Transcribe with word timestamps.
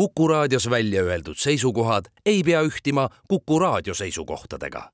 Kuku 0.00 0.28
raadios 0.28 0.70
välja 0.70 1.02
öeldud 1.02 1.36
seisukohad 1.36 2.04
ei 2.26 2.42
pea 2.42 2.62
ühtima 2.62 3.08
Kuku 3.28 3.58
raadio 3.58 3.94
seisukohtadega. 3.94 4.90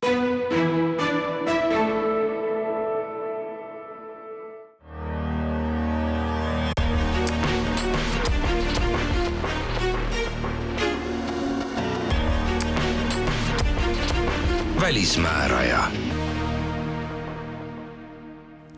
välismääraja. 14.80 15.84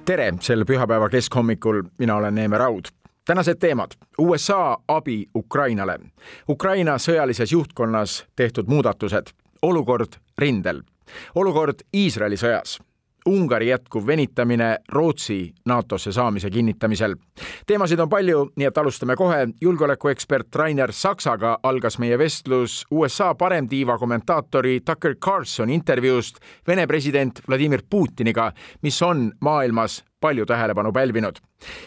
Tere! 0.04 0.34
Sel 0.40 0.64
pühapäeva 0.64 1.08
keskhommikul, 1.08 1.82
mina 1.98 2.16
olen 2.16 2.34
Neeme 2.34 2.58
Raud 2.58 2.97
tänased 3.28 3.58
teemad. 3.60 3.90
USA 4.18 4.78
abi 4.88 5.28
Ukrainale, 5.36 5.98
Ukraina 6.48 6.96
sõjalises 6.98 7.52
juhtkonnas 7.52 8.24
tehtud 8.36 8.66
muudatused, 8.66 9.34
olukord 9.62 10.16
rindel, 10.38 10.80
olukord 11.34 11.84
Iisraeli 11.92 12.40
sõjas 12.40 12.78
Ungari 13.28 13.68
jätkuv 13.68 14.06
venitamine 14.06 14.78
Rootsi 14.92 15.54
NATO-sse 15.64 16.12
saamise 16.12 16.50
kinnitamisel. 16.50 17.14
teemasid 17.66 18.00
on 18.00 18.08
palju, 18.08 18.50
nii 18.56 18.66
et 18.66 18.78
alustame 18.78 19.16
kohe. 19.16 19.48
julgeolekuekspert 19.60 20.56
Rainer 20.56 20.92
Saksaga 20.92 21.58
algas 21.62 21.98
meie 21.98 22.18
vestlus 22.18 22.84
USA 22.90 23.34
paremtiiva 23.34 23.98
kommentaatori 23.98 24.80
Tucker 24.80 25.16
Carlsoni 25.16 25.74
intervjuust 25.74 26.40
Vene 26.68 26.86
president 26.86 27.40
Vladimir 27.48 27.82
Putiniga, 27.90 28.52
mis 28.82 29.02
on 29.02 29.32
maailmas 29.40 30.04
palju 30.20 30.46
tähelepanu 30.46 30.92
pälvinud. 30.92 31.36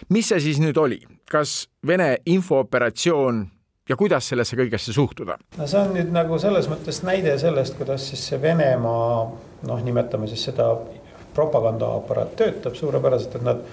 mis 0.10 0.30
see 0.30 0.40
siis 0.40 0.60
nüüd 0.60 0.78
oli, 0.78 1.00
kas 1.32 1.70
Vene 1.88 2.18
infooperatsioon 2.26 3.48
ja 3.90 3.98
kuidas 3.98 4.30
sellesse 4.30 4.56
kõigesse 4.56 4.94
suhtuda? 4.94 5.38
no 5.58 5.68
see 5.68 5.80
on 5.80 5.96
nüüd 5.96 6.12
nagu 6.14 6.40
selles 6.40 6.70
mõttes 6.70 7.02
näide 7.08 7.38
sellest, 7.42 7.78
kuidas 7.80 8.10
siis 8.10 8.28
see 8.30 8.42
Venemaa 8.42 9.32
noh, 9.68 9.84
nimetame 9.84 10.30
siis 10.32 10.46
seda 10.50 10.72
propagandaaparaat 11.36 12.36
töötab 12.40 12.78
suurepäraselt, 12.80 13.40
et 13.40 13.50
nad. 13.50 13.66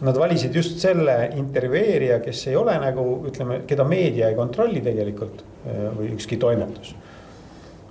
Nad 0.00 0.16
valisid 0.16 0.54
just 0.56 0.78
selle 0.80 1.12
intervjueerija, 1.36 2.22
kes 2.24 2.46
ei 2.48 2.54
ole 2.56 2.72
nagu 2.80 3.02
ütleme, 3.28 3.58
keda 3.68 3.84
meedia 3.84 4.30
ei 4.32 4.36
kontrolli 4.38 4.80
tegelikult 4.80 5.42
või 5.98 6.06
ükski 6.14 6.38
toimetus 6.40 6.94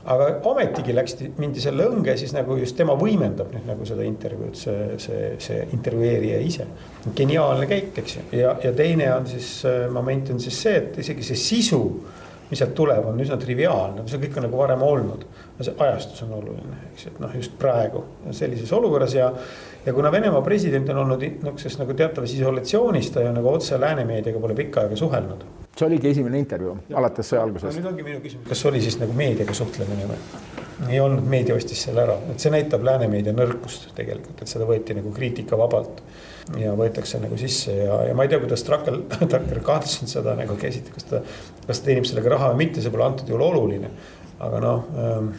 aga 0.10 0.30
ometigi 0.50 0.94
läks, 0.96 1.18
mindi 1.40 1.62
selle 1.64 1.88
õnge, 1.90 2.16
siis 2.20 2.32
nagu 2.36 2.56
just 2.60 2.78
tema 2.80 2.96
võimendab 2.98 3.52
nüüd 3.54 3.68
nagu 3.68 3.88
seda 3.88 4.06
intervjuud, 4.08 4.56
see, 4.58 4.86
see, 5.04 5.26
see 5.44 5.66
intervjueerija 5.76 6.40
ise. 6.46 6.68
geniaalne 7.16 7.68
käik, 7.70 7.92
eks 8.02 8.16
ju, 8.18 8.24
ja, 8.40 8.56
ja 8.64 8.74
teine 8.76 9.12
on 9.14 9.28
siis 9.30 9.52
moment 9.94 10.32
on 10.34 10.42
siis 10.42 10.62
see, 10.64 10.80
et 10.80 10.98
isegi 11.04 11.28
see 11.30 11.42
sisu 11.44 11.82
mis 12.50 12.60
sealt 12.60 12.74
tuleb, 12.78 13.06
on 13.06 13.20
üsna 13.22 13.38
triviaalne, 13.40 14.04
see 14.10 14.22
kõik 14.24 14.38
on 14.40 14.48
nagu 14.48 14.60
varem 14.60 14.84
olnud. 14.86 15.26
see 15.60 15.74
ajastus 15.86 16.24
on 16.26 16.34
oluline, 16.40 16.78
eks 16.94 17.06
ju, 17.06 17.14
et 17.14 17.20
noh, 17.22 17.34
just 17.36 17.58
praegu 17.60 18.04
sellises 18.32 18.72
olukorras 18.74 19.14
ja. 19.14 19.32
ja 19.86 19.94
kuna 19.94 20.12
Venemaa 20.12 20.42
president 20.42 20.90
on 20.90 21.04
olnud 21.04 21.26
nihukeses 21.26 21.78
nagu 21.82 21.94
teatavas 21.94 22.34
isolatsioonis, 22.34 23.12
ta 23.12 23.26
ju 23.26 23.34
nagu 23.36 23.52
otse 23.54 23.80
läänemeediaga 23.80 24.40
pole 24.40 24.56
pikka 24.56 24.86
aega 24.86 24.96
suhelnud. 24.96 25.44
see 25.76 25.88
oligi 25.88 26.10
esimene 26.10 26.40
intervjuu 26.40 26.78
alates 26.96 27.30
sõja 27.34 27.44
algusest. 27.44 27.78
nüüd 27.78 27.92
ongi 27.92 28.08
minu 28.08 28.24
küsimus, 28.24 28.48
kas 28.50 28.66
oli 28.72 28.82
siis 28.82 28.98
nagu 29.04 29.14
meediaga 29.14 29.54
suhtlemine 29.54 30.10
või? 30.10 30.20
ei 30.90 31.00
olnud, 31.04 31.26
meedia 31.28 31.56
ostis 31.60 31.84
selle 31.84 32.06
ära, 32.08 32.16
et 32.32 32.40
see 32.40 32.52
näitab 32.54 32.84
läänemeedia 32.88 33.36
nõrkust 33.36 33.90
tegelikult, 33.96 34.42
et 34.42 34.52
seda 34.52 34.68
võeti 34.70 34.96
nagu 34.96 35.12
kriitikavabalt 35.12 36.02
ja 36.58 36.74
võetakse 36.78 37.20
nagu 37.22 37.38
sisse 37.38 37.76
ja, 37.76 38.00
ja 38.10 38.16
ma 38.18 38.26
ei 38.26 38.32
tea, 38.32 38.42
kuidas 38.42 38.64
Trakel, 38.66 39.04
Traker 39.32 39.62
Carlson 39.66 40.10
seda 40.12 40.36
nagu 40.40 40.58
käsitleb, 40.60 40.96
kas 40.98 41.10
ta, 41.10 41.24
kas 41.68 41.82
ta 41.82 41.90
teenib 41.90 42.08
sellega 42.10 42.36
raha 42.36 42.54
või 42.54 42.66
mitte, 42.66 42.84
see 42.84 42.94
pole 42.94 43.06
antud 43.06 43.30
juhul 43.30 43.46
oluline. 43.52 43.92
aga 44.40 44.62
noh 44.64 44.86
ähm,, 44.96 45.34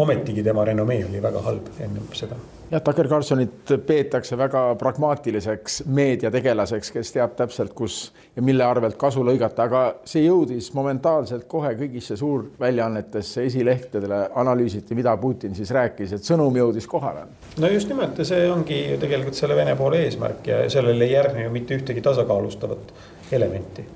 ometigi 0.00 0.42
tema 0.42 0.64
renomee 0.64 1.04
oli 1.04 1.22
väga 1.22 1.42
halb 1.44 1.68
ennem 1.80 2.08
seda 2.16 2.38
jah, 2.70 2.82
Tucker 2.82 3.08
Carlsonit 3.08 3.72
peetakse 3.86 4.38
väga 4.38 4.62
pragmaatiliseks 4.78 5.82
meediategelaseks, 5.90 6.92
kes 6.94 7.12
teab 7.16 7.34
täpselt, 7.38 7.74
kus 7.76 7.98
ja 8.36 8.44
mille 8.46 8.64
arvelt 8.64 8.98
kasu 9.00 9.24
lõigata, 9.26 9.66
aga 9.66 9.82
see 10.08 10.24
jõudis 10.24 10.70
momentaalselt 10.76 11.48
kohe 11.50 11.72
kõigisse 11.78 12.16
suurväljaannetesse, 12.20 13.44
esilehtedele, 13.50 14.22
analüüsiti, 14.42 14.98
mida 14.98 15.16
Putin 15.20 15.54
siis 15.58 15.72
rääkis, 15.74 16.14
et 16.16 16.26
sõnum 16.26 16.56
jõudis 16.56 16.86
kohale. 16.90 17.26
no 17.58 17.70
just 17.70 17.88
nimelt 17.90 18.18
ja 18.18 18.26
see 18.28 18.50
ongi 18.50 18.82
tegelikult 19.00 19.38
selle 19.38 19.56
Vene 19.58 19.76
poole 19.76 20.04
eesmärk 20.06 20.46
ja 20.46 20.60
sellele 20.70 21.04
ei 21.04 21.16
järgne 21.16 21.44
ju 21.44 21.54
mitte 21.54 21.76
ühtegi 21.76 22.02
tasakaalustavat 22.02 22.94
elementi. 23.32 23.86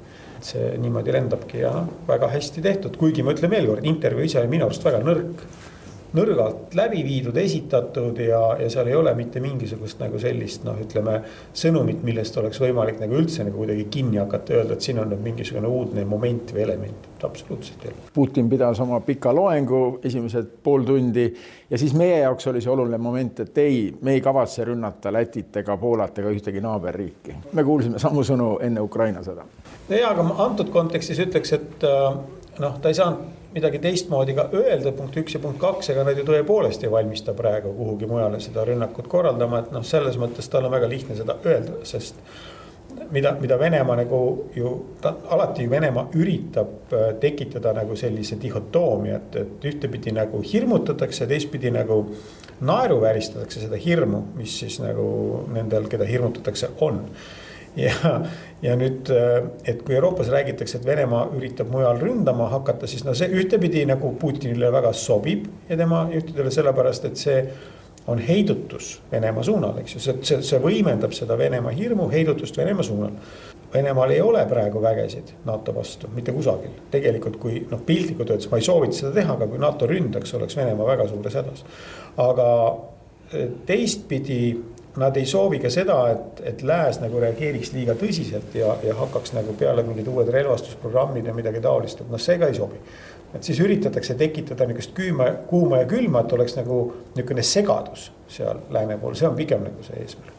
See 0.44 0.74
niimoodi 0.76 1.12
lendabki 1.14 1.62
ja 1.62 1.70
noh, 1.72 2.02
väga 2.08 2.28
hästi 2.28 2.60
tehtud, 2.62 2.98
kuigi 3.00 3.22
ma 3.24 3.32
ütlen 3.32 3.48
veelkord, 3.50 3.86
intervjuu 3.88 4.26
ise 4.26 4.42
oli 4.42 4.50
minu 4.52 4.66
arust 4.66 4.84
väga 4.84 5.00
nõrk 5.00 5.46
nõrgalt 6.14 6.74
läbi 6.78 7.02
viidud, 7.04 7.36
esitatud 7.36 8.18
ja, 8.22 8.40
ja 8.60 8.68
seal 8.70 8.88
ei 8.90 8.94
ole 8.94 9.14
mitte 9.18 9.40
mingisugust 9.42 9.98
nagu 10.02 10.18
sellist 10.22 10.64
noh, 10.66 10.78
ütleme. 10.80 11.20
sõnumit, 11.54 12.02
millest 12.06 12.36
oleks 12.38 12.60
võimalik 12.62 13.00
nagu 13.02 13.16
üldse 13.18 13.44
nagu 13.46 13.58
kuidagi 13.58 13.86
kinni 13.90 14.20
hakata, 14.22 14.54
öelda, 14.58 14.76
et 14.76 14.86
siin 14.86 15.00
on 15.02 15.10
nüüd 15.10 15.22
mingisugune 15.24 15.70
uudne 15.70 16.04
moment 16.08 16.54
või 16.54 16.64
element, 16.66 17.08
absoluutselt 17.24 17.84
ei 17.84 17.92
ole. 17.92 18.08
Putin 18.14 18.48
pidas 18.50 18.80
oma 18.84 19.00
pika 19.04 19.34
loengu 19.34 19.82
esimesed 20.04 20.50
pool 20.62 20.86
tundi 20.86 21.26
ja 21.70 21.78
siis 21.80 21.94
meie 21.98 22.20
jaoks 22.22 22.46
oli 22.50 22.62
see 22.62 22.72
oluline 22.72 22.98
moment, 23.02 23.44
et 23.46 23.58
ei, 23.58 23.78
me 24.02 24.14
ei 24.14 24.22
kavatse 24.24 24.64
rünnata 24.70 25.12
Lätit 25.12 25.56
ega 25.62 25.76
Poolat 25.80 26.18
ega 26.18 26.30
ühtegi 26.30 26.62
naaberriiki. 26.62 27.38
me 27.52 27.64
kuulsime 27.64 27.98
samu 27.98 28.22
sõnu 28.26 28.58
enne 28.62 28.82
Ukraina 28.84 29.22
sõda. 29.26 29.46
ja, 29.88 30.10
aga 30.10 30.28
antud 30.46 30.70
kontekstis 30.70 31.18
ütleks, 31.26 31.54
et 31.58 31.88
äh, 31.88 32.20
noh, 32.62 32.78
ta 32.78 32.92
ei 32.92 33.02
saanud 33.02 33.42
midagi 33.54 33.78
teistmoodi 33.78 34.34
ka 34.34 34.48
öelda, 34.52 34.92
punkt 34.96 35.16
üks 35.20 35.36
ja 35.36 35.40
punkt 35.42 35.60
kaks, 35.62 35.92
ega 35.92 36.04
nad 36.06 36.18
ju 36.18 36.24
tõepoolest 36.26 36.82
ei 36.84 36.90
valmista 36.90 37.34
praegu 37.38 37.72
kuhugi 37.76 38.08
mujale 38.10 38.40
seda 38.42 38.64
rünnakut 38.66 39.08
korraldama, 39.10 39.62
et 39.62 39.70
noh, 39.74 39.84
selles 39.86 40.18
mõttes 40.20 40.50
tal 40.50 40.66
on 40.66 40.74
väga 40.74 40.90
lihtne 40.90 41.16
seda 41.18 41.38
öelda, 41.46 41.78
sest. 41.86 42.18
mida, 43.10 43.34
mida 43.40 43.58
Venemaa 43.58 43.96
nagu 43.96 44.18
ju, 44.54 44.72
ta 45.00 45.14
alati 45.34 45.66
ju 45.66 45.70
Venemaa 45.70 46.08
üritab 46.14 46.92
äh, 46.92 47.06
tekitada 47.20 47.72
nagu 47.76 47.96
sellise 47.96 48.40
dihhotoomia, 48.42 49.20
et, 49.20 49.36
et 49.36 49.70
ühtepidi 49.70 50.12
nagu 50.14 50.42
hirmutatakse, 50.42 51.26
teistpidi 51.26 51.70
nagu 51.74 52.04
naeruvääristatakse 52.60 53.66
seda 53.66 53.78
hirmu, 53.78 54.22
mis 54.38 54.58
siis 54.60 54.80
nagu 54.82 55.06
nendel, 55.52 55.88
keda 55.90 56.06
hirmutatakse, 56.10 56.74
on 56.86 57.04
ja, 57.76 58.20
ja 58.62 58.76
nüüd, 58.78 59.10
äh, 59.10 59.38
et 59.64 59.82
kui 59.82 59.96
Euroopas 59.96 60.30
räägitakse, 60.32 60.78
et 60.78 60.86
Venemaa 60.86 61.26
üritab 61.36 61.70
mujal 61.72 62.00
ründama 62.00 62.48
hakata, 62.52 62.88
siis 62.90 63.04
no 63.06 63.14
see 63.18 63.30
ühtepidi 63.34 63.84
nagu 63.88 64.14
Putinile 64.20 64.72
väga 64.72 64.92
sobib 64.96 65.48
ja 65.68 65.78
tema 65.80 66.06
juhtidele 66.12 66.52
sellepärast, 66.54 67.08
et 67.10 67.20
see 67.20 67.40
on 68.06 68.20
heidutus 68.20 69.00
Venemaa 69.12 69.42
suunal, 69.42 69.78
eks 69.80 69.96
ju, 69.96 70.04
see, 70.06 70.16
see, 70.22 70.42
see 70.44 70.60
võimendab 70.62 71.14
seda 71.16 71.38
Venemaa 71.40 71.72
hirmu, 71.74 72.08
heidutust 72.12 72.56
Venemaa 72.60 72.86
suunal. 72.86 73.18
Venemaal 73.74 74.12
ei 74.14 74.20
ole 74.22 74.44
praegu 74.46 74.78
vägesid 74.82 75.32
NATO 75.48 75.72
vastu 75.74 76.06
mitte 76.14 76.32
kusagil, 76.32 76.76
tegelikult 76.92 77.40
kui 77.42 77.64
noh, 77.70 77.80
piltlikult 77.86 78.30
öeldes 78.30 78.50
ma 78.52 78.60
ei 78.60 78.66
soovita 78.66 79.00
seda 79.00 79.14
teha, 79.16 79.34
aga 79.34 79.48
kui 79.50 79.58
NATO 79.58 79.88
ründaks, 79.90 80.34
oleks 80.38 80.56
Venemaa 80.60 80.86
väga 80.92 81.08
suures 81.10 81.40
hädas. 81.40 81.64
aga 82.22 82.48
äh, 83.32 83.48
teistpidi 83.66 84.40
nad 84.96 85.16
ei 85.16 85.26
soovi 85.26 85.58
ka 85.62 85.70
seda, 85.70 85.96
et, 86.12 86.42
et 86.52 86.62
lääs 86.62 87.00
nagu 87.02 87.20
reageeriks 87.22 87.72
liiga 87.74 87.96
tõsiselt 87.98 88.54
ja, 88.54 88.76
ja 88.84 88.94
hakkaks 88.98 89.34
nagu 89.34 89.56
peale 89.58 89.82
mingid 89.86 90.08
uued 90.10 90.30
relvastusprogrammid 90.30 91.26
ja 91.26 91.34
midagi 91.34 91.62
taolist, 91.64 92.04
et 92.04 92.12
noh, 92.12 92.22
see 92.22 92.38
ka 92.38 92.50
ei 92.50 92.58
sobi. 92.58 92.78
et 93.34 93.42
siis 93.42 93.58
üritatakse 93.60 94.14
tekitada 94.14 94.66
niisugust 94.66 94.94
küüma, 94.94 95.26
kuuma 95.50 95.82
ja 95.82 95.88
külma, 95.90 96.22
et 96.22 96.32
oleks 96.32 96.54
nagu 96.60 96.84
niisugune 97.16 97.42
segadus 97.42 98.12
seal 98.30 98.62
lääne 98.70 98.98
pool, 98.98 99.18
see 99.18 99.28
on 99.28 99.34
pigem 99.34 99.66
nagu 99.66 99.82
see 99.82 99.98
eesmärk. 100.04 100.34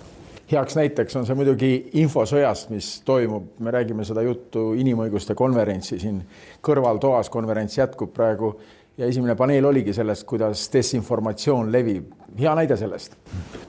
Heaks 0.51 0.75
näiteks 0.77 1.15
on 1.17 1.25
see 1.25 1.35
muidugi 1.35 1.69
infosõjast, 1.97 2.69
mis 2.69 2.89
toimub, 3.05 3.47
me 3.65 3.71
räägime 3.73 4.05
seda 4.05 4.21
juttu 4.21 4.75
inimõiguste 4.77 5.33
konverentsi 5.35 5.97
siin. 5.99 6.19
Kõrvaltoas, 6.61 7.31
konverents 7.33 7.79
jätkub 7.79 8.13
praegu. 8.13 8.51
Ja 8.95 9.09
esimene 9.09 9.33
paneel 9.35 9.65
oligi 9.65 9.93
sellest, 9.93 10.23
kuidas 10.29 10.69
desinformatsioon 10.71 11.71
levib. 11.73 12.13
Hea 12.39 12.55
näide 12.57 12.77
sellest. 12.79 13.17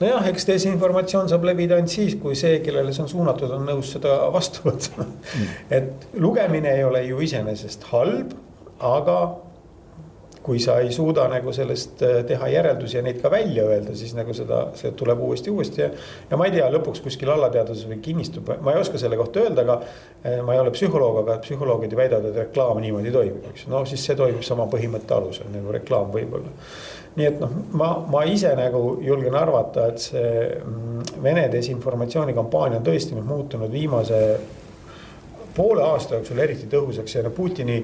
nojah, 0.01 0.29
eks 0.31 0.49
desinformatsioon 0.51 1.31
saab 1.33 1.47
levida 1.49 1.79
ainult 1.79 1.93
siis, 1.93 2.17
kui 2.21 2.37
see, 2.39 2.61
kellele 2.65 2.93
see 2.93 3.05
on 3.07 3.13
suunatud, 3.13 3.51
on 3.57 3.67
nõus 3.69 3.95
seda 3.97 4.19
vastu 4.35 4.67
võtma 4.67 5.07
mm.. 5.07 5.57
et 5.79 6.09
lugemine 6.21 6.75
ei 6.77 6.85
ole 6.85 7.05
ju 7.07 7.21
iseenesest 7.27 7.91
halb, 7.93 8.37
aga 8.85 9.19
kui 10.47 10.61
sa 10.63 10.77
ei 10.79 10.93
suuda 10.95 11.25
nagu 11.31 11.51
sellest 11.53 12.03
äh, 12.07 12.21
teha 12.27 12.49
järeldusi 12.53 13.01
ja 13.01 13.03
neid 13.03 13.19
ka 13.23 13.31
välja 13.33 13.65
öelda, 13.67 13.97
siis 13.99 14.13
nagu 14.15 14.35
seda, 14.37 14.61
see 14.79 14.93
tuleb 14.99 15.23
uuesti, 15.27 15.51
uuesti 15.51 15.83
ja. 15.83 15.89
ja 16.31 16.39
ma 16.39 16.47
ei 16.47 16.55
tea, 16.55 16.69
lõpuks 16.71 17.03
kuskil 17.03 17.33
alateadvuses 17.35 17.89
või 17.91 17.99
kinnistub, 18.05 18.53
ma 18.63 18.75
ei 18.75 18.83
oska 18.83 19.01
selle 19.03 19.19
kohta 19.19 19.43
öelda, 19.43 19.65
aga. 19.67 19.81
Äh, 20.23 20.39
ma 20.47 20.55
ei 20.55 20.63
ole 20.63 20.71
psühholoog, 20.75 21.19
aga 21.25 21.41
psühholoogid 21.43 21.93
ju 21.93 21.99
väidavad, 21.99 22.31
et 22.31 22.39
reklaam 22.45 22.79
niimoodi 22.83 23.11
toimib, 23.15 23.43
eks 23.51 23.67
no 23.73 23.83
siis 23.91 24.07
see 24.07 24.15
toimib 24.19 24.47
sama 24.47 24.69
põhimõtte 24.71 25.19
alusel 25.19 25.51
nagu 25.51 25.75
reklaam 25.75 26.15
võib-olla. 26.15 26.55
Nii 27.17 27.27
et 27.27 27.39
noh, 27.41 27.53
ma, 27.81 27.91
ma 28.13 28.25
ise 28.29 28.53
nagu 28.59 28.99
julgen 29.05 29.35
arvata, 29.39 29.89
et 29.93 30.03
see 30.03 30.35
mm, 30.61 31.23
Vene 31.23 31.47
desinformatsioonikampaania 31.53 32.81
on 32.81 32.85
tõesti 32.85 33.17
nüüd 33.17 33.25
muutunud 33.29 33.73
viimase 33.73 34.21
poole 35.57 35.85
aasta 35.87 36.19
jooksul 36.19 36.43
eriti 36.45 36.69
tõhusaks 36.71 37.17
ja 37.17 37.25
no 37.25 37.33
Putini 37.33 37.79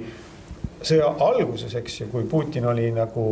sõja 0.82 1.08
alguses, 1.24 1.72
eks 1.78 2.00
ju, 2.02 2.08
kui 2.12 2.26
Putin 2.28 2.66
oli 2.68 2.90
nagu 2.92 3.24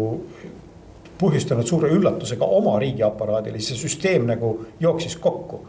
põhjustanud 1.21 1.69
suure 1.69 1.91
üllatuse 1.93 2.39
ka 2.41 2.49
oma 2.49 2.79
riigiaparaadile, 2.81 3.61
siis 3.61 3.75
see 3.75 3.89
süsteem 3.89 4.25
nagu 4.31 4.55
jooksis 4.81 5.19
kokku 5.21 5.61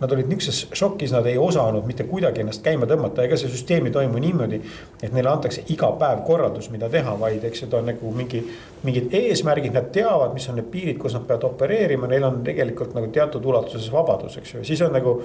Nad 0.00 0.12
olid 0.12 0.28
niisuguses 0.28 0.66
šokis, 0.76 1.12
nad 1.14 1.26
ei 1.26 1.38
osanud 1.40 1.86
mitte 1.88 2.04
kuidagi 2.04 2.42
ennast 2.42 2.60
käima 2.64 2.84
tõmmata, 2.88 3.24
ega 3.24 3.38
see 3.40 3.48
süsteem 3.48 3.88
ei 3.88 3.94
toimu 3.94 4.20
niimoodi. 4.20 4.60
et 5.02 5.12
neile 5.12 5.30
antakse 5.30 5.64
iga 5.72 5.88
päev 6.00 6.22
korraldus, 6.26 6.68
mida 6.70 6.88
teha, 6.92 7.16
vaid 7.20 7.44
eks 7.44 7.64
ta 7.70 7.78
on 7.78 7.88
nagu 7.92 8.12
mingi, 8.12 8.42
mingid 8.84 9.14
eesmärgid, 9.14 9.72
nad 9.72 9.88
teavad, 9.92 10.34
mis 10.34 10.48
on 10.48 10.60
need 10.60 10.68
piirid, 10.72 10.98
kus 10.98 11.16
nad 11.16 11.24
peavad 11.26 11.48
opereerima, 11.48 12.06
neil 12.06 12.24
on 12.28 12.42
tegelikult 12.44 12.94
nagu 12.96 13.08
teatud 13.12 13.44
ulatuses 13.44 13.88
vabadus, 13.92 14.36
eks 14.36 14.54
ju, 14.54 14.64
siis 14.64 14.82
on 14.84 14.92
nagu 14.92 15.18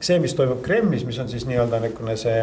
see, 0.00 0.18
mis 0.20 0.34
toimub 0.36 0.62
Kremlis, 0.64 1.04
mis 1.04 1.18
on 1.18 1.28
siis 1.28 1.46
nii-öelda 1.48 1.80
niisugune 1.84 2.16
see, 2.20 2.40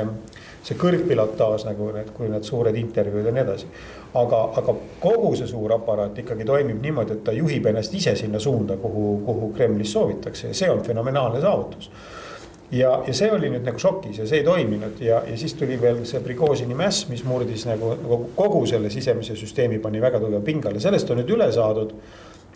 see 0.64 0.78
kõrgpilotaaž 0.78 1.66
nagu 1.66 1.90
need, 1.96 2.14
kui 2.14 2.30
need 2.30 2.46
suured 2.46 2.76
intervjuud 2.78 3.26
ja 3.26 3.34
nii 3.34 3.44
edasi. 3.44 3.68
aga, 4.14 4.42
aga 4.62 4.76
kogu 5.00 5.36
see 5.40 5.48
suur 5.48 5.74
aparaat 5.74 6.18
ikkagi 6.20 6.46
toimib 6.46 6.82
niimoodi, 6.84 7.18
et 7.18 7.24
ta 7.24 7.32
juhib 7.32 7.70
ennast 7.72 7.94
ise 7.96 8.16
sinna 8.16 8.40
suunda, 8.40 8.78
kuhu, 8.78 9.22
kuhu 9.26 9.54
Kremlis 9.56 9.94
soovitakse 9.94 10.48
ja 10.48 10.54
see 10.54 10.70
on 10.70 10.84
fenomenaalne 10.86 11.42
saavutus 11.42 11.90
ja, 12.72 12.92
ja 13.08 13.14
see 13.14 13.32
oli 13.32 13.50
nüüd 13.52 13.66
nagu 13.68 13.80
šokis 13.82 14.22
ja 14.22 14.28
see 14.28 14.42
ei 14.42 14.48
toiminud 14.48 15.00
ja, 15.04 15.22
ja 15.28 15.38
siis 15.40 15.56
tuli 15.60 15.78
veel 15.82 16.04
see 16.08 16.22
Prigožini 16.24 16.78
mäss, 16.78 17.08
mis 17.12 17.24
murdis 17.28 17.66
nagu, 17.68 17.94
nagu 18.00 18.20
kogu 18.36 18.64
selle 18.70 18.92
sisemise 18.94 19.36
süsteemi 19.40 19.80
pani 19.84 20.02
väga 20.04 20.22
tugeva 20.22 20.44
pingale, 20.46 20.84
sellest 20.84 21.12
on 21.12 21.22
nüüd 21.22 21.34
üle 21.36 21.52
saadud. 21.52 21.96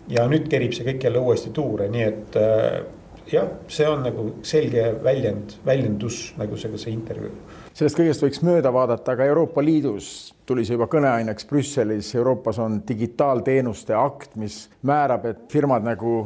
ja 0.10 0.28
nüüd 0.30 0.46
kerib 0.50 0.76
see 0.78 0.86
kõik 0.86 1.08
jälle 1.08 1.18
uuesti 1.18 1.50
tuure, 1.50 1.88
nii 1.90 2.04
et 2.06 2.36
äh, 2.38 2.84
jah, 3.32 3.48
see 3.68 3.88
on 3.90 4.04
nagu 4.06 4.26
selge 4.46 4.92
väljend, 5.04 5.58
väljendus 5.66 6.36
nagu 6.38 6.58
see, 6.62 6.78
see 6.78 6.94
intervjuu. 6.94 7.32
Sellest 7.76 8.00
kõigest 8.00 8.24
võiks 8.24 8.40
mööda 8.46 8.72
vaadata, 8.72 9.16
aga 9.16 9.28
Euroopa 9.28 9.64
Liidus 9.64 10.08
tuli 10.48 10.64
see 10.64 10.78
juba 10.78 10.88
kõneaineks 10.92 11.48
Brüsselis, 11.50 12.14
Euroopas 12.16 12.60
on 12.64 12.80
digitaalteenuste 12.88 13.96
akt, 14.00 14.38
mis 14.40 14.66
määrab, 14.88 15.28
et 15.28 15.46
firmad 15.52 15.84
nagu 15.84 16.22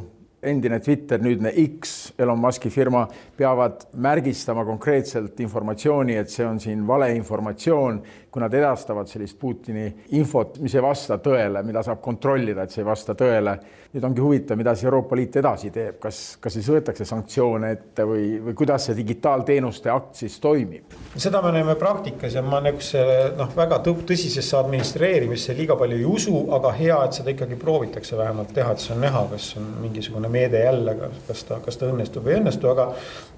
endine 0.46 0.78
Twitter, 0.80 1.20
nüüdne 1.20 1.52
X, 1.66 2.14
Elon 2.22 2.40
Musk'i 2.40 2.70
firma, 2.72 3.02
peavad 3.38 3.88
märgistama 4.00 4.64
konkreetselt 4.68 5.40
informatsiooni, 5.44 6.16
et 6.22 6.30
see 6.32 6.46
on 6.48 6.62
siin 6.64 6.86
valeinformatsioon, 6.88 8.00
kui 8.32 8.42
nad 8.44 8.54
edastavad 8.54 9.10
sellist 9.10 9.38
Putini 9.40 9.88
infot, 10.18 10.60
mis 10.62 10.76
ei 10.76 10.84
vasta 10.86 11.18
tõele, 11.24 11.64
mida 11.66 11.82
saab 11.86 12.02
kontrollida, 12.04 12.64
et 12.64 12.74
see 12.74 12.84
ei 12.84 12.90
vasta 12.90 13.16
tõele. 13.18 13.58
nüüd 13.90 14.04
ongi 14.06 14.22
huvitav, 14.22 14.58
mida 14.58 14.76
siis 14.76 14.86
Euroopa 14.86 15.18
Liit 15.18 15.36
edasi 15.40 15.72
teeb, 15.74 15.96
kas, 15.98 16.38
kas 16.38 16.54
siis 16.54 16.68
võetakse 16.70 17.08
sanktsioone 17.10 17.72
ette 17.74 18.04
või, 18.06 18.36
või 18.38 18.54
kuidas 18.54 18.84
see 18.86 18.94
digitaalteenuste 19.00 19.90
akt 19.90 20.20
siis 20.22 20.36
toimib? 20.40 20.94
seda 21.18 21.42
me 21.42 21.50
näeme 21.56 21.74
praktikas 21.76 22.36
ja 22.38 22.44
ma 22.46 22.60
niisuguse 22.62 23.02
noh, 23.40 23.50
väga 23.58 23.80
tõsisesse 23.88 24.60
administreerimisse 24.60 25.56
liiga 25.58 25.74
palju 25.80 25.98
ei 25.98 26.06
usu, 26.06 26.36
aga 26.54 26.76
hea, 26.78 27.00
et 27.08 27.18
seda 27.18 27.34
ikkagi 27.34 27.58
proovitakse 27.58 28.18
vähemalt 28.20 28.54
teha, 28.54 28.76
et 28.76 28.86
see 28.86 28.94
on 28.94 29.02
näha, 29.08 29.26
kas 29.34 29.50
on 29.58 29.66
mingisugune 29.82 30.30
meede 30.30 30.62
jälle, 30.68 30.96
kas 31.26 31.44
ta, 31.50 31.58
kas 31.66 31.82
ta 31.82 31.90
õnnestub 31.90 32.30
või 32.30 32.36
ei 32.36 32.44
õnnestu, 32.44 32.70
aga 32.70 32.92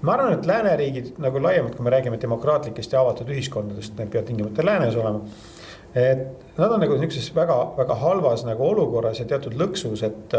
ma 0.04 0.18
arvan, 0.18 0.36
et 0.36 0.52
lääneriigid 0.52 1.14
nagu 1.22 1.40
laiemalt, 1.40 1.80
kui 1.80 1.88
me 1.88 1.96
räägime 1.96 2.20
demokraatlikest 2.20 2.92
ja 2.92 3.00
avatud 3.00 3.32
ühiskondadest, 3.32 3.96
need 3.96 4.12
peavad 4.12 4.28
tingimata 4.28 4.68
lääne 4.68 4.81
läänes 4.82 5.00
olema. 5.00 5.20
et 5.94 6.58
nad 6.58 6.72
on 6.72 6.80
nagu 6.80 6.98
niisuguses 7.00 7.34
väga-väga 7.36 7.96
halvas 8.02 8.44
nagu 8.48 8.68
olukorras 8.68 9.20
ja 9.20 9.28
teatud 9.28 9.56
lõksus, 9.58 10.04
et. 10.06 10.38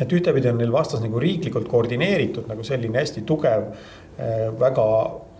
et 0.00 0.12
ühtepidi 0.12 0.48
on 0.48 0.56
neil 0.56 0.72
vastas 0.72 1.02
nagu 1.02 1.20
riiklikult 1.20 1.68
koordineeritud 1.68 2.46
nagu 2.48 2.64
selline 2.64 2.98
hästi 2.98 3.26
tugev, 3.28 3.66
väga 4.58 4.86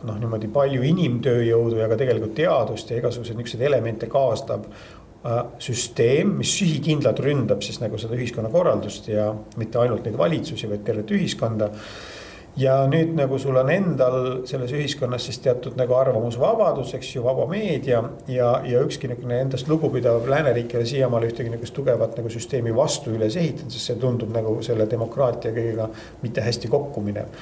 noh, 0.07 0.19
niimoodi 0.19 0.51
palju 0.53 0.83
inimtööjõudu 0.87 1.79
ja 1.81 1.89
ka 1.89 1.97
tegelikult 2.01 2.35
teadust 2.37 2.91
ja 2.91 2.99
igasuguseid 3.01 3.39
niisuguseid 3.39 3.65
elemente 3.71 4.11
kaasav 4.13 4.67
süsteem, 5.63 6.35
mis 6.41 6.51
sihikindlalt 6.59 7.21
ründab 7.23 7.63
siis 7.63 7.79
nagu 7.79 7.99
seda 8.01 8.17
ühiskonnakorraldust 8.19 9.07
ja 9.13 9.29
mitte 9.61 9.79
ainult 9.79 10.07
neid 10.07 10.19
valitsusi, 10.19 10.67
vaid 10.71 10.83
tervet 10.87 11.13
ühiskonda 11.15 11.71
ja 12.57 12.75
nüüd 12.91 13.15
nagu 13.17 13.39
sul 13.41 13.57
on 13.57 13.71
endal 13.73 14.19
selles 14.49 14.73
ühiskonnas 14.77 15.25
siis 15.29 15.39
teatud 15.45 15.77
nagu 15.79 15.97
arvamusvabadus, 15.97 16.93
eks 16.99 17.15
ju, 17.15 17.25
vaba 17.25 17.47
meedia 17.49 18.03
ja, 18.29 18.53
ja 18.69 18.83
ükski 18.85 19.09
niisugune 19.09 19.41
endast 19.47 19.69
lugupidav 19.73 20.29
lääneriik 20.29 20.75
ei 20.75 20.83
ole 20.83 20.89
siiamaale 20.91 21.31
ühtegi 21.31 21.53
niisugust 21.53 21.77
tugevat 21.79 22.17
nagu 22.21 22.33
süsteemi 22.33 22.75
vastu 22.77 23.15
üles 23.17 23.37
ehitanud, 23.41 23.73
sest 23.73 23.93
see 23.93 24.01
tundub 24.01 24.33
nagu 24.35 24.59
selle 24.65 24.89
demokraatia 24.91 25.55
kõigega 25.57 25.89
mitte 26.23 26.45
hästi 26.45 26.71
kokku 26.73 27.05
minev. 27.05 27.33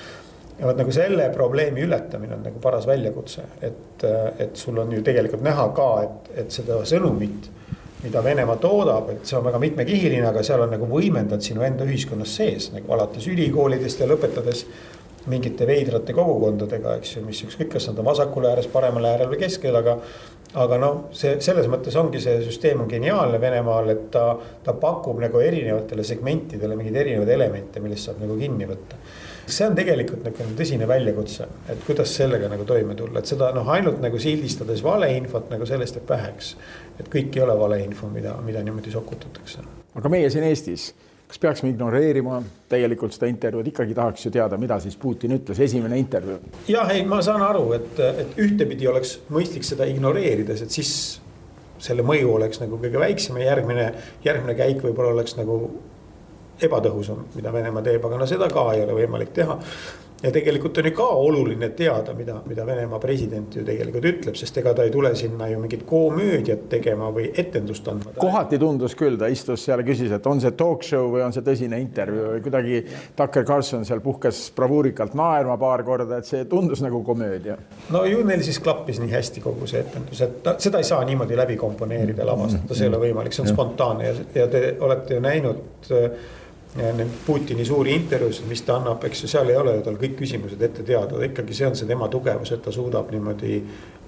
ja 0.59 0.69
vot 0.69 0.79
nagu 0.79 0.93
selle 0.93 1.31
probleemi 1.35 1.83
ületamine 1.83 2.37
on 2.37 2.45
nagu 2.47 2.63
paras 2.63 2.87
väljakutse, 2.87 3.49
et, 3.63 4.05
et 4.39 4.57
sul 4.57 4.79
on 4.79 4.93
ju 4.93 5.03
tegelikult 5.03 5.43
näha 5.43 5.71
ka, 5.75 5.89
et, 6.05 6.37
et 6.45 6.61
seda 6.61 6.85
sõnumit 6.87 7.51
mida 8.01 8.23
Venemaa 8.25 8.57
toodab, 8.57 9.11
et 9.13 9.27
see 9.29 9.37
on 9.37 9.45
väga 9.45 9.59
mitmekihiline, 9.61 10.25
aga 10.25 10.43
seal 10.47 10.63
on 10.65 10.71
nagu 10.73 10.87
võimendanud 10.89 11.45
sinu 11.45 11.65
enda 11.67 11.85
ühiskonnas 11.85 12.33
sees 12.39 12.71
nagu 12.73 12.95
alates 12.97 13.27
ülikoolidest 13.29 14.01
ja 14.01 14.09
lõpetades 14.09 14.65
mingite 15.31 15.67
veidrate 15.69 16.15
kogukondadega, 16.17 16.99
eks 17.01 17.17
ju, 17.17 17.25
mis 17.27 17.41
ükskõik, 17.47 17.73
kas 17.77 17.89
nad 17.91 18.03
on 18.03 18.11
vasakul 18.11 18.49
ääres, 18.51 18.69
paremal 18.73 19.09
äärel 19.13 19.33
või 19.33 19.41
keskel, 19.45 19.77
aga. 19.81 19.99
aga 20.61 20.77
noh, 20.83 20.97
see 21.15 21.37
selles 21.45 21.69
mõttes 21.71 21.95
ongi 21.95 22.19
see 22.21 22.41
süsteem 22.43 22.81
on 22.83 22.89
geniaalne 22.91 23.39
Venemaal, 23.41 23.91
et 23.93 24.07
ta, 24.11 24.25
ta 24.65 24.73
pakub 24.75 25.21
nagu 25.23 25.39
erinevatele 25.39 26.03
segmentidele 26.05 26.75
mingeid 26.77 26.97
erinevaid 27.05 27.35
elemente, 27.37 27.81
millest 27.81 28.09
saab 28.09 28.19
nagu 28.25 28.39
kinni 28.39 28.67
võtta 28.67 28.99
see 29.51 29.67
on 29.67 29.77
tegelikult 29.77 30.25
niisugune 30.25 30.57
tõsine 30.59 30.89
väljakutse, 30.89 31.47
et 31.73 31.85
kuidas 31.87 32.13
sellega 32.17 32.49
nagu 32.51 32.65
toime 32.69 32.95
tulla, 32.99 33.21
et 33.21 33.31
seda 33.31 33.51
noh, 33.57 33.69
ainult 33.75 34.01
nagu 34.03 34.19
sildistades 34.23 34.83
valeinfot 34.85 35.51
nagu 35.53 35.67
sellest 35.69 35.99
jääb 35.99 36.11
väheks. 36.11 36.57
et 37.01 37.09
kõik 37.09 37.37
ei 37.37 37.43
ole 37.43 37.57
valeinfo, 37.59 38.09
mida, 38.13 38.37
mida 38.45 38.63
niimoodi 38.63 38.93
sokutatakse. 38.93 39.65
aga 39.95 40.09
meie 40.09 40.31
siin 40.31 40.45
Eestis 40.45 40.91
kas 41.31 41.39
peaksime 41.39 41.71
ignoreerima 41.71 42.41
tegelikult 42.71 43.15
seda 43.15 43.29
intervjuud, 43.31 43.69
ikkagi 43.71 43.95
tahaks 43.95 44.27
ju 44.27 44.33
teada, 44.35 44.59
mida 44.59 44.81
siis 44.83 44.97
Putin 44.99 45.37
ütles, 45.37 45.61
esimene 45.63 45.99
intervjuu. 46.01 46.41
jah, 46.69 46.91
ei, 46.91 47.05
ma 47.07 47.21
saan 47.23 47.45
aru, 47.47 47.69
et, 47.79 48.01
et 48.25 48.41
ühtepidi 48.43 48.89
oleks 48.91 49.21
mõistlik 49.31 49.67
seda 49.67 49.87
ignoreerida, 49.87 50.57
sest 50.59 50.75
siis 50.75 50.93
selle 51.81 52.03
mõju 52.05 52.35
oleks 52.35 52.61
nagu 52.61 52.81
kõige 52.83 52.99
väiksem 53.01 53.39
ja 53.39 53.53
järgmine, 53.53 53.87
järgmine 54.27 54.57
käik 54.59 54.83
võib-olla 54.85 55.15
oleks 55.15 55.39
nagu 55.39 55.61
ebatõhusam, 56.61 57.23
mida 57.37 57.53
Venemaa 57.55 57.87
teeb, 57.87 58.05
aga 58.05 58.19
no 58.21 58.27
seda 58.29 58.51
ka 58.53 58.67
ei 58.75 58.83
ole 58.85 58.99
võimalik 58.99 59.31
teha 59.37 59.57
ja 60.23 60.31
tegelikult 60.33 60.79
on 60.79 60.89
ju 60.89 60.93
ka 60.97 61.07
oluline 61.17 61.71
teada, 61.77 62.15
mida, 62.15 62.41
mida 62.47 62.65
Venemaa 62.67 63.01
president 63.01 63.57
ju 63.57 63.65
tegelikult 63.65 64.05
ütleb, 64.11 64.37
sest 64.37 64.59
ega 64.61 64.75
ta 64.77 64.85
ei 64.85 64.93
tule 64.93 65.13
sinna 65.17 65.49
ju 65.49 65.61
mingit 65.63 65.85
komöödiat 65.89 66.67
tegema 66.73 67.09
või 67.15 67.31
etendust 67.41 67.89
andma. 67.89 68.13
kohati 68.21 68.59
tundus 68.61 68.97
küll, 68.99 69.17
ta 69.21 69.31
istus 69.33 69.65
seal 69.65 69.83
küsis, 69.87 70.13
et 70.13 70.27
on 70.29 70.43
see 70.43 70.53
talk 70.59 70.85
show 70.87 71.09
või 71.15 71.25
on 71.25 71.33
see 71.37 71.45
tõsine 71.47 71.81
intervjuu 71.81 72.35
või 72.35 72.43
kuidagi 72.45 72.83
Tucker 73.17 73.47
Carlson 73.49 73.87
seal 73.89 74.03
puhkes 74.05 74.43
bravuurikalt 74.57 75.17
naerma 75.19 75.57
paar 75.61 75.85
korda, 75.87 76.21
et 76.21 76.29
see 76.29 76.45
tundus 76.51 76.85
nagu 76.85 77.03
komöödia. 77.07 77.57
no 77.91 78.05
ju 78.09 78.25
neil 78.27 78.45
siis 78.45 78.61
klappis 78.61 79.01
nii 79.01 79.13
hästi 79.13 79.45
kogu 79.45 79.69
see 79.71 79.81
etendus, 79.87 80.21
et 80.27 80.53
seda 80.59 80.83
ei 80.83 80.89
saa 80.89 81.05
niimoodi 81.09 81.39
läbi 81.39 81.57
komponeerida, 81.61 82.27
lavastada, 82.29 82.75
see 82.75 82.89
ei 82.89 82.93
ole 82.93 83.01
võimalik, 83.09 83.33
see 83.37 83.47
on 83.47 83.55
spontaanne 83.55 84.11
ja, 84.11 84.15
ja 84.43 84.47
te 84.53 84.77
olete 84.85 85.17
ju 85.17 85.25
näinud 85.25 85.89
Need 86.77 87.17
Putini 87.27 87.65
suuri 87.67 87.97
intervjuusid, 87.99 88.47
mis 88.47 88.61
ta 88.63 88.77
annab, 88.79 89.03
eks 89.09 89.25
ju, 89.25 89.29
seal 89.33 89.49
ei 89.51 89.57
ole 89.59 89.73
ju 89.75 89.83
tal 89.89 89.97
kõik 89.99 90.15
küsimused 90.21 90.61
ette 90.63 90.85
teada, 90.87 91.19
ikkagi 91.27 91.57
see 91.57 91.67
on 91.67 91.75
see 91.75 91.89
tema 91.89 92.07
tugevus, 92.13 92.53
et 92.55 92.63
ta 92.63 92.75
suudab 92.75 93.11
niimoodi 93.15 93.59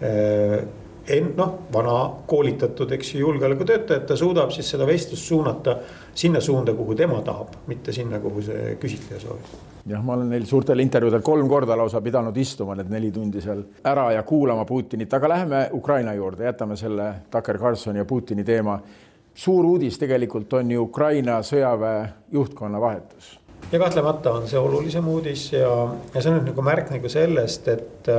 eh,. 0.01 0.63
En-, 1.11 1.33
noh, 1.35 1.57
vana 1.75 1.97
koolitatud, 2.31 2.93
eks 2.95 3.09
ju, 3.17 3.25
julgeolekutöötaja, 3.25 4.05
ta 4.07 4.15
suudab 4.15 4.53
siis 4.55 4.69
seda 4.71 4.87
vestlust 4.87 5.27
suunata 5.27 5.75
sinna 6.15 6.39
suunda, 6.41 6.77
kuhu 6.79 6.95
tema 6.95 7.19
tahab, 7.27 7.57
mitte 7.67 7.91
sinna, 7.91 8.23
kuhu 8.23 8.45
see 8.47 8.77
küsitleja 8.79 9.19
soovib 9.25 9.57
jah, 9.89 10.03
ma 10.05 10.15
olen 10.15 10.29
neil 10.31 10.45
suurtel 10.47 10.79
intervjuudel 10.83 11.23
kolm 11.27 11.49
korda 11.51 11.77
lausa 11.79 12.01
pidanud 12.05 12.37
istuma 12.39 12.77
need 12.79 12.91
neli 12.93 13.11
tundi 13.15 13.43
seal 13.43 13.65
ära 13.89 14.13
ja 14.15 14.23
kuulama 14.27 14.65
Putinit, 14.69 15.15
aga 15.15 15.31
läheme 15.35 15.63
Ukraina 15.75 16.15
juurde, 16.15 16.47
jätame 16.47 16.77
selle 16.79 17.09
Tucker 17.31 17.59
Carlsoni 17.59 17.99
ja 17.99 18.07
Putini 18.07 18.45
teema 18.47 18.79
suur 19.35 19.65
uudis 19.65 19.99
tegelikult 19.99 20.53
on 20.53 20.71
ju 20.71 20.83
Ukraina 20.83 21.41
sõjaväe 21.47 22.09
juhtkonna 22.33 22.81
vahetus. 22.81 23.39
ja 23.73 23.79
kahtlemata 23.79 24.33
on 24.33 24.49
see 24.49 24.59
olulisem 24.59 25.09
uudis 25.09 25.53
ja, 25.53 25.69
ja 26.15 26.23
see 26.23 26.33
on 26.33 26.45
nagu 26.45 26.63
märk 26.63 26.91
nagu 26.91 27.09
sellest, 27.09 27.69
et, 27.69 28.11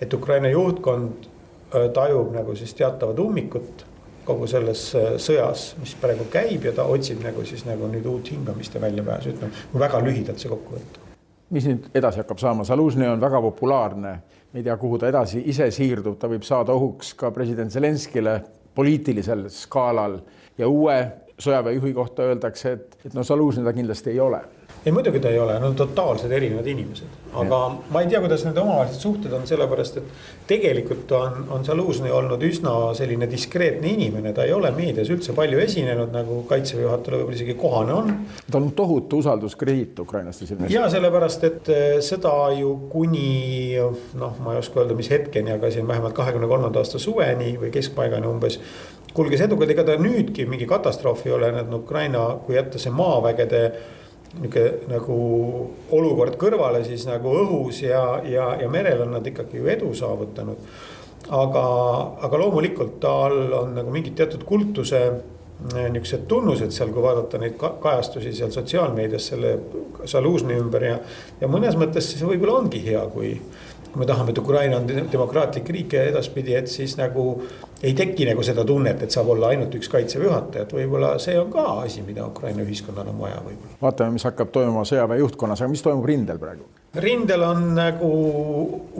et 0.00 0.14
Ukraina 0.14 0.48
juhtkond 0.48 1.26
äh, 1.26 1.88
tajub 1.94 2.34
nagu 2.34 2.56
siis 2.56 2.74
teatavat 2.74 3.18
ummikut 3.18 3.86
kogu 4.24 4.46
selles 4.46 4.84
äh, 4.94 5.14
sõjas, 5.18 5.72
mis 5.80 5.94
praegu 5.98 6.28
käib 6.30 6.68
ja 6.68 6.74
ta 6.76 6.86
otsib 6.86 7.24
nagu 7.24 7.44
siis 7.48 7.64
nagu 7.66 7.90
nüüd 7.90 8.06
uut 8.06 8.30
hingamist 8.30 8.74
ja 8.74 8.80
väljapääsu, 8.80 9.34
ütleme 9.34 9.82
väga 9.86 10.04
lühidalt 10.04 10.38
see 10.38 10.52
kokku 10.52 10.78
võtta. 10.78 11.08
mis 11.50 11.66
nüüd 11.66 11.90
edasi 11.94 12.22
hakkab 12.22 12.38
saama, 12.38 12.64
Zalužnõi 12.64 13.10
on 13.10 13.20
väga 13.20 13.42
populaarne, 13.42 14.16
me 14.52 14.60
ei 14.60 14.64
tea, 14.64 14.76
kuhu 14.76 14.98
ta 14.98 15.10
edasi 15.10 15.42
ise 15.50 15.70
siirdub, 15.74 16.18
ta 16.18 16.30
võib 16.30 16.46
saada 16.46 16.72
ohuks 16.72 17.14
ka 17.18 17.32
president 17.34 17.72
Zelenskile 17.72 18.40
poliitilisel 18.74 19.48
skaalal. 19.52 20.18
Ja 20.58 20.68
uue 20.68 20.96
sõjaväejuhi 21.42 21.92
kohta 21.96 22.26
öeldakse, 22.28 22.72
et, 22.72 22.98
et 23.06 23.14
no 23.14 23.24
Zalužnõi 23.26 23.66
ta 23.66 23.72
kindlasti 23.76 24.12
ei 24.12 24.20
ole 24.20 24.42
ei 24.86 24.92
muidugi 24.92 25.20
ta 25.20 25.30
ei 25.30 25.38
ole, 25.38 25.54
nad 25.54 25.68
on 25.68 25.76
totaalselt 25.78 26.32
erinevad 26.32 26.66
inimesed, 26.66 27.18
aga 27.38 27.58
ja. 27.58 27.74
ma 27.94 28.00
ei 28.02 28.08
tea, 28.10 28.20
kuidas 28.24 28.42
nende 28.46 28.60
omavahelised 28.60 29.04
suhted 29.04 29.32
on, 29.36 29.44
sellepärast 29.46 29.98
et 30.00 30.08
tegelikult 30.50 31.12
on, 31.14 31.44
on 31.54 31.66
Zalužny 31.66 32.10
olnud 32.10 32.42
üsna 32.46 32.74
selline 32.98 33.28
diskreetne 33.30 33.92
inimene, 33.92 34.32
ta 34.34 34.46
ei 34.46 34.54
ole 34.56 34.72
meedias 34.74 35.10
üldse 35.14 35.36
palju 35.36 35.60
esinenud, 35.62 36.10
nagu 36.14 36.40
kaitseväe 36.50 36.86
juhatajale 36.86 37.20
võib-olla 37.22 37.38
isegi 37.38 37.56
kohane 37.60 37.94
on. 37.94 38.10
ta 38.50 38.58
on 38.58 38.72
tohutu 38.78 39.22
usalduskrediit 39.22 40.02
ukrainlaste 40.02 40.50
silmis. 40.50 40.74
ja 40.74 40.88
sellepärast, 40.90 41.46
et 41.46 41.72
eh, 41.72 41.94
seda 42.02 42.34
ju 42.58 42.74
kuni 42.90 43.78
noh, 44.18 44.34
ma 44.42 44.56
ei 44.56 44.64
oska 44.64 44.82
öelda, 44.82 44.98
mis 44.98 45.12
hetkeni, 45.14 45.54
aga 45.54 45.70
siin 45.70 45.86
vähemalt 45.88 46.18
kahekümne 46.18 46.50
kolmanda 46.50 46.82
aasta 46.82 46.98
suveni 47.02 47.54
või 47.60 47.70
keskpaigani 47.74 48.26
umbes 48.26 48.58
kulges 49.14 49.42
edukalt, 49.44 49.70
ega 49.70 49.84
ta 49.86 49.96
nüüdki 50.00 50.46
mingi 50.48 50.66
katastroof 50.66 51.26
ei 51.26 51.34
ole, 51.36 51.50
need 51.54 51.74
Ukraina, 51.76 52.32
kui 52.46 52.56
jätta 52.56 52.80
see 52.82 52.92
maavägede 52.96 53.66
nihuke 54.38 54.64
nagu 54.88 55.16
olukord 55.92 56.38
kõrvale, 56.40 56.82
siis 56.86 57.04
nagu 57.08 57.34
õhus 57.42 57.82
ja, 57.84 58.02
ja, 58.24 58.52
ja 58.62 58.70
merel 58.72 59.04
on 59.04 59.16
nad 59.18 59.26
ikkagi 59.28 59.60
ju 59.60 59.68
edu 59.68 59.92
saavutanud. 59.98 60.70
aga, 61.28 61.64
aga 62.26 62.38
loomulikult 62.40 62.98
tal 63.00 63.52
on 63.60 63.76
nagu 63.76 63.92
mingid 63.94 64.16
teatud 64.18 64.42
kultuse 64.44 65.02
eh, 65.06 65.88
niisugused 65.92 66.24
tunnused 66.28 66.72
seal, 66.74 66.90
kui 66.94 67.04
vaadata 67.04 67.38
neid 67.38 67.58
kajastusi 67.58 68.32
seal 68.34 68.50
sotsiaalmeedias 68.50 69.28
selle 69.32 69.58
Zalužni 70.08 70.56
ümber 70.58 70.82
ja, 70.82 70.96
ja 71.40 71.48
mõnes 71.48 71.76
mõttes 71.78 72.08
see 72.10 72.26
võib-olla 72.26 72.64
ongi 72.64 72.80
hea, 72.82 73.04
kui 73.12 73.36
kui 73.92 74.00
me 74.00 74.06
tahame, 74.08 74.32
et 74.32 74.38
Ukraina 74.40 74.78
on 74.80 74.86
demokraatlik 74.88 75.68
riik 75.68 75.92
ja 75.92 76.06
edaspidi, 76.08 76.54
et 76.56 76.70
siis 76.72 76.94
nagu 76.96 77.42
ei 77.82 77.94
teki 77.98 78.26
nagu 78.28 78.44
seda 78.46 78.64
tunnet, 78.66 79.02
et 79.02 79.14
saab 79.14 79.32
olla 79.34 79.50
ainult 79.52 79.74
üks 79.78 79.90
kaitseväe 79.90 80.28
juhataja, 80.28 80.66
et 80.66 80.74
võib-olla 80.76 81.16
see 81.22 81.34
on 81.38 81.50
ka 81.52 81.64
asi, 81.82 82.04
mida 82.06 82.26
Ukraina 82.26 82.62
ühiskonnal 82.62 83.10
on 83.10 83.18
vaja 83.18 83.40
võib-olla. 83.42 83.78
vaatame, 83.82 84.16
mis 84.18 84.26
hakkab 84.28 84.52
toimuma 84.54 84.84
sõjaväe 84.88 85.18
juhtkonnas, 85.22 85.62
aga 85.62 85.72
mis 85.72 85.84
toimub 85.84 86.06
rindel 86.06 86.38
praegu? 86.42 86.68
rindel 87.02 87.42
on 87.46 87.70
nagu 87.74 88.10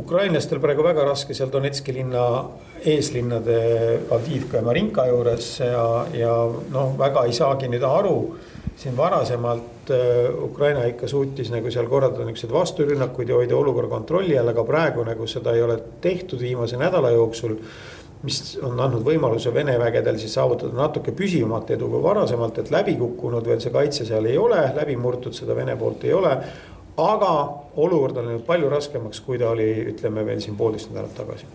ukrainlastel 0.00 0.60
praegu 0.62 0.84
väga 0.86 1.04
raske 1.04 1.34
seal 1.36 1.50
Donetski 1.52 1.92
linna 1.92 2.24
eeslinnade 2.88 3.58
Avdiivka 4.10 4.58
ja 4.58 4.64
Marinka 4.64 5.04
juures 5.10 5.50
ja, 5.60 5.84
ja 6.16 6.32
noh, 6.72 6.96
väga 6.98 7.26
ei 7.28 7.36
saagi 7.36 7.68
nüüd 7.68 7.84
aru 7.86 8.16
siin 8.76 8.96
varasemalt 8.96 9.90
äh, 9.90 10.44
Ukraina 10.44 10.84
ikka 10.88 11.08
suutis 11.08 11.50
nagu 11.52 11.70
seal 11.70 11.88
korraldada 11.90 12.24
niisuguseid 12.26 12.54
vasturünnakuid 12.56 13.28
ja 13.28 13.38
hoida 13.38 13.56
olukorra 13.56 13.90
kontrolli 13.92 14.38
all, 14.38 14.50
aga 14.50 14.64
praegu 14.66 15.04
nagu 15.06 15.26
seda 15.30 15.54
ei 15.54 15.62
ole 15.62 15.78
tehtud 16.00 16.40
viimase 16.40 16.80
nädala 16.80 17.12
jooksul. 17.14 17.58
Mis 18.23 18.59
on 18.62 18.81
andnud 18.81 19.02
võimaluse 19.07 19.55
Vene 19.55 19.75
vägedel 19.81 20.19
siis 20.19 20.35
saavutada 20.38 20.76
natuke 20.76 21.14
püsivamat 21.17 21.75
edu 21.76 21.88
kui 21.91 22.02
varasemalt, 22.02 22.59
et 22.62 22.71
läbi 22.71 22.95
kukkunud 23.00 23.47
veel 23.47 23.61
see 23.61 23.75
kaitse 23.75 24.07
seal 24.09 24.29
ei 24.31 24.38
ole, 24.38 24.61
läbi 24.76 24.97
murtud 24.97 25.35
seda 25.35 25.57
Vene 25.59 25.76
poolt 25.76 26.05
ei 26.05 26.14
ole. 26.14 26.37
aga 27.02 27.35
olukord 27.76 28.17
on 28.21 28.26
läinud 28.29 28.47
palju 28.47 28.69
raskemaks, 28.69 29.21
kui 29.21 29.38
ta 29.38 29.50
oli, 29.50 29.69
ütleme 29.95 30.26
veel 30.26 30.41
siin 30.41 30.57
poolteist 30.57 30.91
nädalat 30.93 31.14
tagasi 31.17 31.47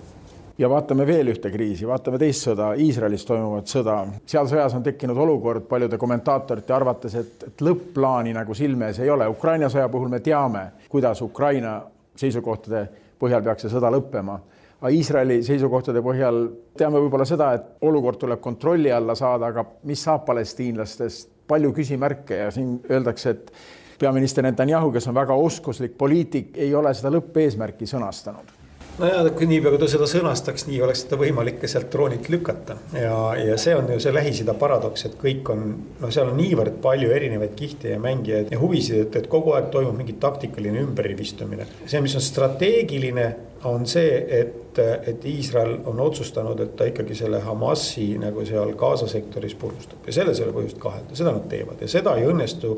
ja 0.58 0.70
vaatame 0.70 1.06
veel 1.08 1.30
ühte 1.32 1.52
kriisi, 1.54 1.86
vaatame 1.88 2.18
teist 2.22 2.48
sõda, 2.48 2.72
Iisraelis 2.82 3.26
toimuvat 3.26 3.70
sõda. 3.70 3.98
seal 4.26 4.48
sõjas 4.50 4.74
on 4.76 4.84
tekkinud 4.84 5.18
olukord 5.18 5.68
paljude 5.70 5.98
kommentaatorite 6.02 6.74
arvates, 6.74 7.16
et, 7.16 7.44
et 7.52 7.62
lõpp-plaani 7.62 8.34
nagu 8.34 8.58
silme 8.58 8.90
ees 8.90 9.00
ei 9.00 9.10
ole. 9.14 9.28
Ukraina 9.30 9.70
sõja 9.70 9.90
puhul 9.90 10.10
me 10.10 10.20
teame, 10.20 10.64
kuidas 10.90 11.22
Ukraina 11.22 11.82
seisukohtade 12.18 12.88
põhjal 13.20 13.44
peaks 13.46 13.66
see 13.66 13.74
sõda 13.74 13.92
lõppema. 13.94 14.40
Aga 14.82 14.92
Iisraeli 14.94 15.40
seisukohtade 15.46 16.04
põhjal 16.06 16.44
teame 16.78 17.02
võib-olla 17.02 17.26
seda, 17.26 17.54
et 17.58 17.88
olukord 17.88 18.20
tuleb 18.22 18.42
kontrolli 18.44 18.92
alla 18.94 19.16
saada, 19.18 19.50
aga 19.52 19.66
mis 19.90 20.04
saab 20.06 20.26
palestiinlastest, 20.28 21.32
palju 21.48 21.72
küsimärke 21.74 22.44
ja 22.44 22.52
siin 22.54 22.78
öeldakse, 22.92 23.34
et 23.34 23.52
peaminister 24.00 24.46
Netanyahu, 24.46 24.92
kes 24.94 25.08
on 25.10 25.18
väga 25.18 25.34
oskuslik 25.34 25.98
poliitik, 25.98 26.54
ei 26.58 26.76
ole 26.76 26.94
seda 26.94 27.14
lõppeesmärki 27.16 27.90
sõnastanud 27.90 28.57
nojah, 28.98 29.28
kui 29.38 29.48
niipea 29.50 29.72
kui 29.74 29.82
ta 29.82 29.88
seda 29.90 30.08
sõnastaks, 30.10 30.66
nii 30.68 30.80
oleks 30.86 31.04
seda 31.06 31.20
võimalik 31.22 31.60
ka 31.62 31.70
sealt 31.70 31.90
troonilt 31.94 32.30
lükata 32.34 32.78
ja, 32.98 33.18
ja 33.40 33.58
see 33.62 33.76
on 33.78 33.90
ju 33.94 34.00
see 34.02 34.14
Lähis-Ida 34.16 34.56
paradoks, 34.58 35.06
et 35.10 35.18
kõik 35.22 35.50
on, 35.54 35.66
noh, 36.02 36.14
seal 36.14 36.32
on 36.32 36.38
niivõrd 36.40 36.80
palju 36.84 37.12
erinevaid 37.14 37.54
kihte 37.58 37.94
ja 37.94 38.00
mängijaid 38.02 38.54
ja 38.54 38.62
huvisid, 38.62 39.04
et, 39.06 39.20
et 39.22 39.28
kogu 39.32 39.54
aeg 39.58 39.70
toimub 39.74 39.98
mingi 39.98 40.18
taktikaline 40.22 40.82
ümberrivistumine. 40.86 41.68
see, 41.86 42.02
mis 42.04 42.16
on 42.18 42.26
strateegiline, 42.26 43.28
on 43.70 43.86
see, 43.90 44.22
et, 44.40 44.80
et 44.80 45.26
Iisrael 45.30 45.78
on 45.90 46.00
otsustanud, 46.02 46.60
et 46.64 46.76
ta 46.78 46.88
ikkagi 46.90 47.18
selle 47.18 47.42
Hamasi 47.46 48.12
nagu 48.22 48.46
seal 48.46 48.74
Gaza 48.80 49.10
sektoris 49.12 49.58
purustab 49.58 50.08
ja 50.08 50.16
selles 50.20 50.42
ei 50.42 50.48
ole 50.48 50.56
põhjust 50.58 50.82
kahelda, 50.82 51.18
seda 51.18 51.36
nad 51.36 51.46
teevad 51.52 51.82
ja 51.82 51.92
seda 51.92 52.16
ei 52.18 52.26
õnnestu 52.30 52.74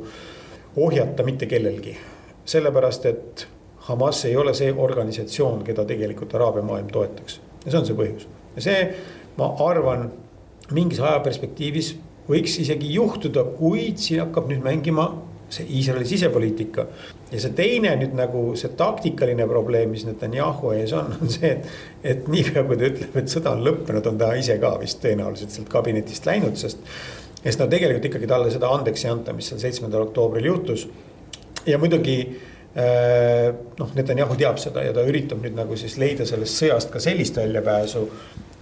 ohjata 0.80 1.24
mitte 1.28 1.48
kellelgi. 1.50 1.96
sellepärast, 2.50 3.06
et 3.06 3.48
Hamas 3.90 4.24
ei 4.30 4.36
ole 4.38 4.54
see 4.58 4.72
organisatsioon, 4.74 5.64
keda 5.68 5.86
tegelikult 5.90 6.36
Araabia 6.38 6.66
maailm 6.66 6.92
toetaks 6.94 7.40
ja 7.66 7.72
see 7.72 7.80
on 7.80 7.88
see 7.88 7.98
põhjus. 7.98 8.28
ja 8.56 8.66
see, 8.66 8.84
ma 9.40 9.50
arvan, 9.66 10.10
mingis 10.76 11.02
ajaperspektiivis 11.02 11.96
võiks 12.30 12.60
isegi 12.62 12.92
juhtuda, 12.94 13.44
kuid 13.58 14.00
siin 14.02 14.24
hakkab 14.26 14.50
nüüd 14.52 14.62
mängima 14.66 15.10
see 15.50 15.66
Iisraeli 15.80 16.06
sisepoliitika. 16.06 16.86
ja 17.32 17.40
see 17.42 17.54
teine 17.58 17.96
nüüd 17.98 18.14
nagu 18.18 18.44
see 18.60 18.72
taktikaline 18.78 19.48
probleem, 19.50 19.90
mis 19.94 20.06
Netanyahu 20.06 20.74
ees 20.78 20.94
on, 20.94 21.16
on 21.22 21.32
see, 21.34 21.56
et. 21.56 21.72
et 22.04 22.28
niipea 22.32 22.64
kui 22.68 22.78
ta 22.78 22.90
ütleb, 22.90 23.18
et 23.22 23.34
sõda 23.34 23.56
on 23.58 23.66
lõppenud, 23.66 24.12
on 24.12 24.20
ta 24.22 24.34
ise 24.38 24.60
ka 24.62 24.76
vist 24.82 25.02
tõenäoliselt 25.04 25.56
sealt 25.56 25.72
kabinetist 25.74 26.30
läinud, 26.30 26.58
sest. 26.58 26.86
sest 27.42 27.62
no 27.62 27.70
tegelikult 27.72 28.06
ikkagi 28.10 28.30
talle 28.30 28.54
seda 28.54 28.70
andeks 28.76 29.06
ei 29.06 29.12
anta, 29.14 29.34
mis 29.34 29.50
seal 29.50 29.62
seitsmendal 29.62 30.08
oktoobril 30.10 30.52
juhtus. 30.52 30.88
ja 31.66 31.78
muidugi 31.82 32.20
noh, 32.76 33.90
Netanyahu 33.96 34.38
teab 34.38 34.60
seda 34.62 34.84
ja 34.86 34.94
ta 34.94 35.04
üritab 35.08 35.42
nüüd 35.42 35.58
nagu 35.58 35.78
siis 35.80 35.98
leida 35.98 36.28
sellest 36.30 36.62
sõjast 36.62 36.94
ka 36.94 37.02
sellist 37.02 37.40
väljapääsu. 37.42 38.08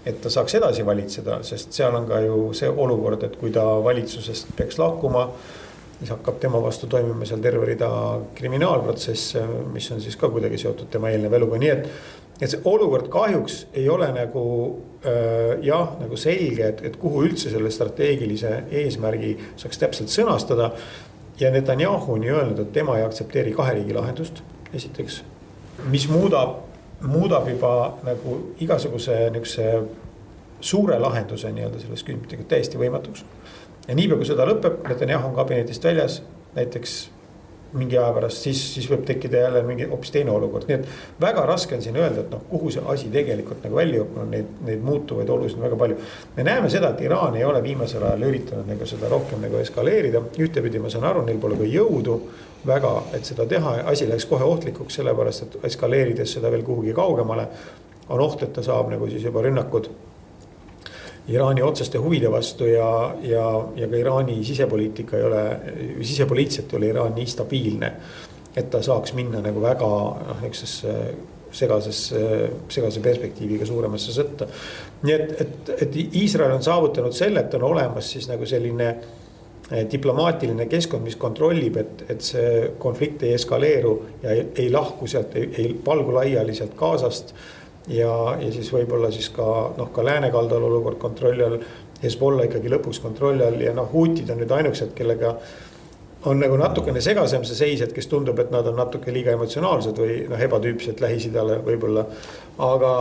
et 0.08 0.22
ta 0.24 0.30
saaks 0.32 0.54
edasi 0.56 0.86
valitseda, 0.88 1.42
sest 1.44 1.74
seal 1.76 1.96
on 1.96 2.06
ka 2.08 2.22
ju 2.24 2.54
see 2.56 2.70
olukord, 2.70 3.24
et 3.28 3.36
kui 3.36 3.52
ta 3.52 3.64
valitsusest 3.84 4.56
peaks 4.56 4.78
lahkuma. 4.80 5.30
siis 6.00 6.10
hakkab 6.10 6.40
tema 6.40 6.62
vastu 6.62 6.88
toimima 6.88 7.26
seal 7.26 7.40
terve 7.40 7.66
rida 7.66 7.90
kriminaalprotsesse, 8.36 9.42
mis 9.74 9.92
on 9.92 10.02
siis 10.02 10.16
ka 10.16 10.30
kuidagi 10.30 10.58
seotud 10.58 10.88
tema 10.90 11.10
eelneva 11.10 11.36
eluga, 11.36 11.58
nii 11.58 11.70
et. 11.70 11.90
et 12.42 12.50
see 12.50 12.62
olukord 12.64 13.10
kahjuks 13.10 13.66
ei 13.74 13.90
ole 13.90 14.08
nagu 14.14 14.44
äh, 15.04 15.58
jah, 15.66 15.98
nagu 16.00 16.16
selge, 16.16 16.68
et, 16.68 16.86
et 16.86 16.96
kuhu 16.96 17.26
üldse 17.26 17.50
selle 17.52 17.72
strateegilise 17.72 18.64
eesmärgi 18.72 19.36
saaks 19.58 19.78
täpselt 19.78 20.14
sõnastada 20.14 20.72
ja 21.40 21.52
Netanyahu 21.52 22.14
on 22.14 22.24
ju 22.24 22.36
öelnud, 22.36 22.60
et 22.60 22.72
tema 22.74 22.98
ei 22.98 23.06
aktsepteeri 23.06 23.54
kahe 23.54 23.74
riigi 23.74 23.94
lahendust, 23.94 24.44
esiteks. 24.74 25.24
mis 25.86 26.10
muudab, 26.10 26.56
muudab 27.02 27.50
juba 27.50 27.98
nagu 28.04 28.38
igasuguse 28.60 29.30
niisuguse 29.30 29.84
suure 30.62 31.00
lahenduse 31.00 31.52
nii-öelda 31.54 31.80
selles 31.80 32.04
küsimusega 32.04 32.48
täiesti 32.50 32.78
võimatuks. 32.78 33.26
ja 33.88 33.96
niipea, 33.96 34.18
kui 34.18 34.26
sõda 34.26 34.48
lõpeb, 34.50 34.82
Netanyahu 34.90 35.30
on 35.30 35.36
kabinetist 35.36 35.84
väljas, 35.84 36.22
näiteks 36.56 36.98
mingi 37.74 37.98
aja 37.98 38.14
pärast, 38.16 38.44
siis, 38.46 38.62
siis 38.74 38.88
võib 38.90 39.04
tekkida 39.08 39.42
jälle 39.44 39.62
mingi 39.68 39.88
hoopis 39.90 40.12
teine 40.14 40.32
olukord, 40.32 40.68
nii 40.70 40.78
et. 40.78 40.88
väga 41.22 41.46
raske 41.50 41.76
on 41.76 41.84
siin 41.84 41.98
öelda, 42.00 42.24
et 42.24 42.32
noh, 42.32 42.44
kuhu 42.50 42.72
see 42.74 42.84
asi 42.94 43.12
tegelikult 43.14 43.64
nagu 43.66 43.80
välja 43.80 44.02
jõudnud, 44.02 44.30
neid, 44.32 44.54
neid 44.68 44.84
muutuvaid 44.88 45.30
olusid 45.36 45.60
on 45.60 45.68
väga 45.68 45.80
palju. 45.84 45.98
me 46.36 46.48
näeme 46.48 46.70
seda, 46.70 46.94
et 46.94 47.02
Iraan 47.06 47.36
ei 47.36 47.46
ole 47.46 47.64
viimasel 47.64 48.04
ajal 48.04 48.28
üritanud 48.30 48.72
nagu 48.72 48.90
seda 48.90 49.12
rohkem 49.12 49.44
nagu 49.44 49.60
eskaleerida, 49.62 50.24
ühtepidi 50.40 50.82
ma 50.84 50.92
saan 50.94 51.10
aru, 51.12 51.26
neil 51.28 51.40
pole 51.44 51.60
ka 51.60 51.72
jõudu. 51.72 52.20
väga, 52.68 52.92
et 53.14 53.26
seda 53.26 53.46
teha, 53.46 53.78
asi 53.88 54.08
läks 54.10 54.26
kohe 54.26 54.44
ohtlikuks, 54.44 54.96
sellepärast 55.00 55.44
et 55.44 55.58
eskaleerides 55.70 56.34
seda 56.34 56.52
veel 56.52 56.64
kuhugi 56.64 56.94
kaugemale. 56.94 57.48
on 58.10 58.22
oht, 58.22 58.44
et 58.44 58.54
ta 58.54 58.64
saab 58.64 58.90
nagu 58.90 59.08
siis 59.08 59.24
juba 59.24 59.42
rünnakud 59.42 59.90
Iraani 61.28 61.62
otseste 61.62 62.00
huvide 62.00 62.32
vastu 62.32 62.70
ja, 62.70 63.16
ja, 63.22 63.48
ja 63.76 63.88
ka 63.88 64.00
Iraani 64.00 64.38
sisepoliitika 64.48 65.18
ei 65.18 65.24
ole, 65.28 65.44
sisepoliitiliselt 66.02 66.74
ei 66.74 66.78
ole 66.78 66.92
Iraan 66.94 67.16
nii 67.16 67.28
stabiilne. 67.28 67.92
et 68.58 68.70
ta 68.74 68.80
saaks 68.82 69.14
minna 69.14 69.38
nagu 69.42 69.62
väga 69.62 69.88
noh, 69.88 70.40
niisugusesse 70.42 70.94
segasesse, 71.52 72.22
segase 72.70 73.02
perspektiiviga 73.04 73.66
suuremasse 73.66 74.16
sõtta. 74.16 74.48
nii 75.04 75.14
et, 75.14 75.36
et, 75.42 75.70
et 75.84 76.00
Iisrael 76.08 76.56
on 76.56 76.64
saavutanud 76.64 77.16
selle, 77.16 77.44
et 77.44 77.54
on 77.60 77.68
olemas 77.70 78.12
siis 78.16 78.28
nagu 78.32 78.46
selline 78.50 78.88
eh, 78.90 79.86
diplomaatiline 79.92 80.66
keskkond, 80.72 81.06
mis 81.06 81.20
kontrollib, 81.20 81.78
et, 81.78 82.04
et 82.10 82.26
see 82.26 82.74
konflikt 82.80 83.24
ei 83.28 83.36
eskaleeru 83.38 83.94
ja 84.24 84.34
ei, 84.34 84.48
ei 84.64 84.72
lahku 84.74 85.08
sealt, 85.08 85.36
ei 85.38 85.70
valgu 85.86 86.16
laiali 86.18 86.56
sealt 86.58 86.76
Gazast 86.80 87.36
ja, 87.88 88.14
ja 88.42 88.52
siis 88.54 88.72
võib-olla 88.74 89.12
siis 89.14 89.30
ka 89.36 89.48
noh, 89.78 89.92
ka 89.94 90.06
lääne 90.06 90.32
kaldal 90.34 90.68
olukord 90.70 91.00
kontrolli 91.02 91.46
all. 91.46 91.62
Hezbollah 91.98 92.46
ikkagi 92.46 92.70
lõpuks 92.70 93.00
kontrolli 93.02 93.46
all 93.46 93.62
ja 93.62 93.74
noh, 93.74 93.88
huutid 93.92 94.30
on 94.30 94.38
nüüd 94.42 94.52
ainukesed, 94.54 94.92
kellega 94.98 95.34
on 96.28 96.42
nagu 96.42 96.58
natukene 96.60 97.02
segasem 97.02 97.46
see 97.48 97.56
seis, 97.58 97.82
et 97.82 97.94
kes 97.94 98.10
tundub, 98.12 98.38
et 98.42 98.52
nad 98.52 98.66
on 98.68 98.76
natuke 98.78 99.14
liiga 99.14 99.34
emotsionaalsed 99.38 99.98
või 100.02 100.20
noh, 100.30 100.44
ebatüüpsed 100.48 101.02
Lähis-Idale 101.02 101.62
võib-olla. 101.66 102.06
aga 102.68 102.92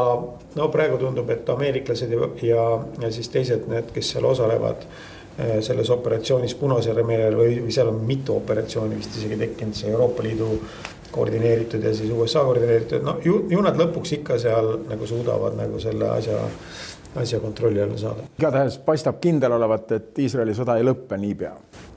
no 0.57 0.69
praegu 0.73 0.99
tundub, 1.01 1.31
et 1.33 1.49
ameeriklased 1.49 2.13
ja, 2.13 2.31
ja, 2.45 2.65
ja 3.03 3.13
siis 3.13 3.29
teised 3.33 3.69
need, 3.73 3.93
kes 3.95 4.15
seal 4.15 4.25
osalevad 4.29 4.85
selles 5.37 5.91
operatsioonis 5.93 6.55
Punasel 6.57 7.03
merel 7.05 7.35
või, 7.37 7.59
või 7.61 7.73
seal 7.75 7.91
on 7.91 7.99
mitu 8.09 8.37
operatsiooni 8.39 8.97
vist 8.97 9.19
isegi 9.19 9.37
tekkinud, 9.37 9.77
see 9.77 9.91
Euroopa 9.93 10.25
Liidu 10.25 10.49
koordineeritud 11.13 11.85
ja 11.85 11.95
siis 11.95 12.13
USA 12.13 12.45
koordineeritud, 12.45 13.03
no 13.07 13.19
ju, 13.25 13.43
ju 13.51 13.65
nad 13.65 13.79
lõpuks 13.79 14.17
ikka 14.21 14.39
seal 14.43 14.73
nagu 14.89 15.09
suudavad 15.09 15.57
nagu 15.59 15.81
selle 15.83 16.09
asja, 16.13 16.39
asja 17.17 17.41
kontrolli 17.41 17.83
alla 17.83 17.99
saada. 17.99 18.29
igatahes 18.39 18.79
paistab 18.85 19.21
kindel 19.21 19.59
olevat, 19.59 19.93
et 19.93 20.25
Iisraeli 20.27 20.57
sõda 20.57 20.79
ei 20.81 20.89
lõppe 20.89 21.21
niipea 21.21 21.55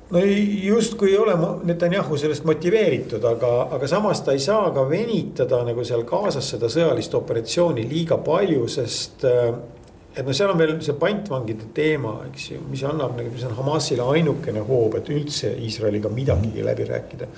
no 0.09 0.19
justkui 0.63 1.11
ei 1.11 1.17
ole 1.17 1.35
Netanyahu 1.63 2.17
sellest 2.17 2.45
motiveeritud, 2.45 3.23
aga, 3.25 3.51
aga 3.75 3.87
samas 3.87 4.21
ta 4.25 4.33
ei 4.33 4.41
saa 4.43 4.71
ka 4.75 4.85
venitada 4.89 5.61
nagu 5.67 5.85
seal 5.85 6.05
kaasas 6.09 6.49
seda 6.55 6.69
sõjalist 6.71 7.15
operatsiooni 7.17 7.85
liiga 7.89 8.17
palju, 8.25 8.67
sest. 8.67 9.25
et 9.25 10.25
noh, 10.25 10.33
seal 10.33 10.53
on 10.53 10.59
veel 10.59 10.75
see 10.83 10.97
pantvangide 10.99 11.69
teema, 11.73 12.15
eks 12.31 12.51
ju, 12.51 12.61
mis 12.71 12.83
annab 12.87 13.17
nagu, 13.17 13.31
mis 13.33 13.45
on 13.47 13.57
Hamasile 13.59 14.07
ainukene 14.15 14.65
hoob, 14.65 14.97
et 14.99 15.11
üldse 15.13 15.53
Iisraeliga 15.61 16.09
midagigi 16.13 16.65
läbi 16.65 16.89
rääkida. 16.89 17.29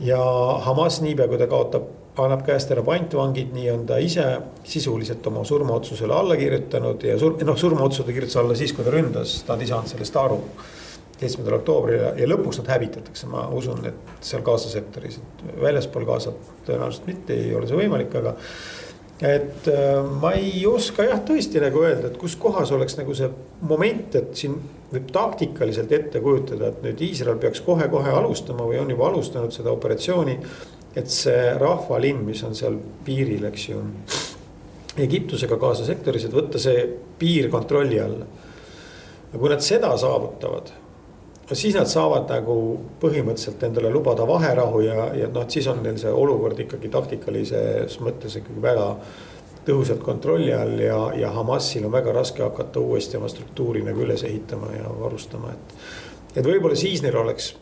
Ja 0.00 0.20
Hamas 0.64 1.00
niipea, 1.04 1.28
kui 1.28 1.38
ta 1.40 1.48
kaotab, 1.50 1.88
annab 2.20 2.42
käest 2.44 2.72
ära 2.74 2.82
pantvangid, 2.84 3.54
nii 3.56 3.70
on 3.72 3.86
ta 3.88 3.96
ise 4.02 4.26
sisuliselt 4.68 5.24
oma 5.30 5.44
surmaotsusele 5.46 6.14
alla 6.14 6.36
kirjutanud 6.36 7.06
ja 7.06 7.16
sur-, 7.20 7.38
noh, 7.46 7.56
surmaotsuse 7.56 8.08
ta 8.08 8.16
kirjutas 8.16 8.36
alla 8.42 8.56
siis, 8.58 8.74
kui 8.76 8.84
ta 8.84 8.92
ründas, 8.92 9.38
ta 9.46 9.56
ei 9.60 9.70
saanud 9.70 9.92
sellest 9.92 10.18
aru 10.20 10.40
seitsmendal 11.20 11.58
oktoobril 11.58 12.00
ja, 12.00 12.10
ja 12.16 12.28
lõpuks 12.28 12.60
nad 12.62 12.70
hävitatakse, 12.74 13.28
ma 13.30 13.46
usun, 13.56 13.82
et 13.88 14.24
seal 14.24 14.44
Gaza 14.44 14.72
sektoris, 14.72 15.18
et 15.20 15.42
väljaspool 15.60 16.06
Gazat 16.08 16.52
tõenäoliselt 16.68 17.08
mitte 17.10 17.36
ei 17.36 17.54
ole 17.56 17.68
see 17.68 17.80
võimalik, 17.80 18.14
aga. 18.20 18.36
Et 19.20 19.68
äh, 19.68 20.00
ma 20.20 20.32
ei 20.32 20.62
oska 20.66 21.04
jah, 21.04 21.20
tõesti 21.26 21.60
nagu 21.60 21.82
öelda, 21.84 22.08
et 22.08 22.18
kus 22.20 22.38
kohas 22.40 22.72
oleks 22.72 22.96
nagu 22.96 23.14
see 23.16 23.28
moment, 23.68 24.16
et 24.16 24.32
siin 24.36 24.56
võib 24.90 25.10
taktikaliselt 25.12 25.92
ette 25.92 26.22
kujutada, 26.24 26.70
et 26.70 26.80
nüüd 26.86 27.04
Iisrael 27.04 27.38
peaks 27.42 27.60
kohe-kohe 27.66 28.14
alustama 28.16 28.64
või 28.66 28.80
on 28.80 28.90
juba 28.90 29.10
alustanud 29.10 29.54
seda 29.54 29.72
operatsiooni. 29.76 30.38
et 30.96 31.06
see 31.06 31.52
rahvalinn, 31.54 32.24
mis 32.26 32.40
on 32.42 32.54
seal 32.58 32.74
piiril, 33.06 33.44
eks 33.46 33.68
ju. 33.68 33.82
Egiptusega 34.98 35.54
Gaza 35.56 35.84
sektoris, 35.86 36.24
et 36.26 36.34
võtta 36.34 36.58
see 36.58 36.82
piir 37.18 37.46
kontrolli 37.50 38.00
alla. 38.00 38.26
ja 39.32 39.38
kui 39.38 39.48
nad 39.48 39.62
seda 39.62 39.92
saavutavad 39.96 40.79
siis 41.58 41.74
nad 41.74 41.88
saavad 41.90 42.30
nagu 42.30 42.54
põhimõtteliselt 43.02 43.62
endale 43.66 43.90
lubada 43.90 44.26
vaherahu 44.28 44.82
ja, 44.84 45.08
ja 45.16 45.28
noh, 45.32 45.48
siis 45.50 45.66
on 45.70 45.82
neil 45.82 45.98
see 45.98 46.12
olukord 46.12 46.58
ikkagi 46.62 46.90
taktikalises 46.92 47.98
mõttes 48.04 48.36
ikkagi 48.40 48.62
väga 48.62 48.86
tõhusalt 49.66 50.02
kontrolli 50.04 50.52
all 50.56 50.78
ja, 50.80 50.98
ja 51.16 51.32
Hamasil 51.34 51.84
on 51.86 51.92
väga 51.92 52.14
raske 52.16 52.42
hakata 52.44 52.80
uuesti 52.80 53.18
oma 53.18 53.28
struktuuri 53.28 53.82
nagu 53.86 54.04
üles 54.06 54.24
ehitama 54.26 54.72
ja 54.76 54.92
varustama, 55.00 55.52
et. 55.52 55.74
et 56.36 56.46
võib-olla 56.46 56.78
siis 56.78 57.02
neil 57.04 57.18
oleks 57.20 57.52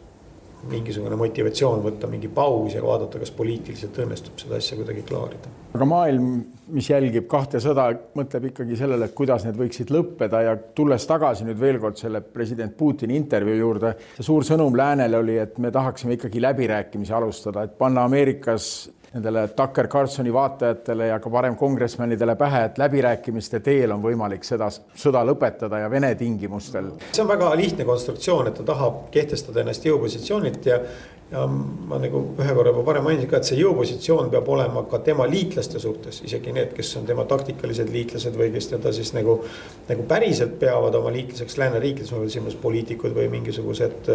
mingisugune 0.66 1.16
motivatsioon 1.18 1.82
võtta 1.84 2.08
mingi 2.10 2.28
paus 2.34 2.74
ja 2.74 2.82
vaadata, 2.82 3.20
kas 3.22 3.30
poliitiliselt 3.34 3.98
õnnestub 4.02 4.40
seda 4.42 4.58
asja 4.58 4.76
kuidagi 4.78 5.04
klaarida. 5.06 5.52
aga 5.74 5.86
maailm, 5.86 6.28
mis 6.74 6.88
jälgib 6.90 7.28
kahte 7.30 7.60
sõda, 7.62 7.86
mõtleb 8.18 8.48
ikkagi 8.50 8.76
sellele, 8.76 9.06
et 9.08 9.14
kuidas 9.16 9.44
need 9.46 9.58
võiksid 9.58 9.92
lõppeda 9.94 10.42
ja 10.44 10.56
tulles 10.74 11.06
tagasi 11.06 11.46
nüüd 11.46 11.60
veel 11.60 11.78
kord 11.82 12.00
selle 12.00 12.20
president 12.20 12.76
Putini 12.76 13.16
intervjuu 13.16 13.56
juurde, 13.60 13.94
see 14.16 14.26
suur 14.26 14.46
sõnum 14.48 14.76
läänele 14.76 15.20
oli, 15.22 15.38
et 15.38 15.58
me 15.62 15.70
tahaksime 15.74 16.18
ikkagi 16.18 16.42
läbirääkimisi 16.42 17.14
alustada, 17.14 17.64
et 17.64 17.78
panna 17.78 18.04
Ameerikas 18.08 18.88
nendele 19.14 19.48
Tucker 19.56 19.88
Carlsoni 19.88 20.32
vaatajatele 20.32 21.06
ja 21.06 21.18
ka 21.20 21.32
varem 21.32 21.56
kongressmenidele 21.56 22.36
pähe, 22.36 22.64
et 22.68 22.78
läbirääkimiste 22.78 23.60
teel 23.64 23.92
on 23.94 24.02
võimalik 24.04 24.44
seda 24.44 24.68
sõda 24.70 25.24
lõpetada 25.26 25.80
ja 25.84 25.90
Vene 25.90 26.14
tingimustel. 26.14 26.90
see 27.12 27.22
on 27.22 27.28
väga 27.28 27.54
lihtne 27.56 27.84
konstruktsioon, 27.88 28.48
et 28.48 28.58
ta 28.60 28.66
tahab 28.74 29.06
kehtestada 29.14 29.60
ennast 29.64 29.86
jõupositsioonilt 29.88 30.66
ja 30.66 30.80
ja 31.28 31.42
ma 31.46 31.98
nagu 32.00 32.22
ühe 32.40 32.52
korra 32.56 32.70
juba 32.72 32.82
varem 32.86 33.04
mainisin 33.04 33.28
ka, 33.28 33.36
et 33.36 33.48
see 33.50 33.58
jõupositsioon 33.60 34.30
peab 34.32 34.46
olema 34.48 34.82
ka 34.88 35.02
tema 35.04 35.26
liitlaste 35.28 35.80
suhtes, 35.82 36.22
isegi 36.24 36.54
need, 36.56 36.72
kes 36.76 36.94
on 37.00 37.08
tema 37.08 37.26
taktikalised 37.28 37.90
liitlased 37.92 38.36
või 38.36 38.48
kes 38.54 38.70
teda 38.72 38.92
siis 38.96 39.12
nagu. 39.12 39.42
nagu 39.88 40.06
päriselt 40.08 40.56
peavad 40.60 40.94
oma 40.96 41.12
liitlaseks 41.12 41.58
lääneriikides, 41.60 42.12
ma 42.12 42.22
pean 42.24 42.32
silmas 42.32 42.56
poliitikud 42.56 43.12
või 43.12 43.28
mingisugused 43.28 44.08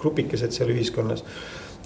grupikesed 0.00 0.56
seal 0.56 0.72
ühiskonnas 0.72 1.24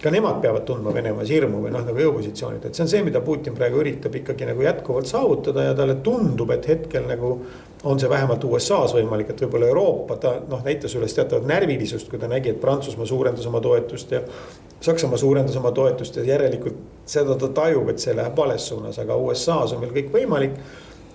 ka 0.05 0.11
nemad 0.13 0.41
peavad 0.43 0.67
tundma 0.69 0.93
Venemaas 0.93 1.31
hirmu 1.33 1.63
või 1.65 1.71
noh, 1.73 1.85
nagu 1.87 2.01
jõupositsioonid, 2.03 2.67
et 2.69 2.77
see 2.77 2.85
on 2.85 2.91
see, 2.93 3.05
mida 3.07 3.23
Putin 3.25 3.55
praegu 3.57 3.81
üritab 3.81 4.13
ikkagi 4.19 4.45
nagu 4.51 4.61
jätkuvalt 4.61 5.09
saavutada 5.09 5.65
ja 5.71 5.77
talle 5.79 5.97
tundub, 6.05 6.53
et 6.53 6.69
hetkel 6.69 7.09
nagu. 7.09 7.39
on 7.85 7.99
see 8.01 8.09
vähemalt 8.09 8.45
USA-s 8.49 8.95
võimalik, 8.97 9.29
et 9.29 9.41
võib-olla 9.45 9.67
Euroopa, 9.69 10.17
ta 10.17 10.31
noh, 10.49 10.63
näitas 10.65 10.95
üles 10.97 11.13
teatavat 11.13 11.45
närvilisust, 11.45 12.09
kui 12.09 12.19
ta 12.19 12.29
nägi, 12.29 12.55
et 12.55 12.61
Prantsusmaa 12.61 13.07
suurendas 13.07 13.47
oma 13.47 13.61
toetust 13.61 14.13
ja. 14.13 14.23
Saksamaa 14.85 15.17
suurendas 15.21 15.57
oma 15.57 15.71
toetust 15.73 16.17
ja 16.17 16.25
järelikult 16.25 16.81
seda 17.09 17.37
ta 17.41 17.49
tajub, 17.49 17.89
et 17.89 18.01
see 18.01 18.17
läheb 18.17 18.37
vales 18.37 18.69
suunas, 18.69 18.99
aga 19.01 19.17
USA-s 19.17 19.77
on 19.77 19.85
veel 19.85 19.93
kõik 19.99 20.11
võimalik. 20.17 20.57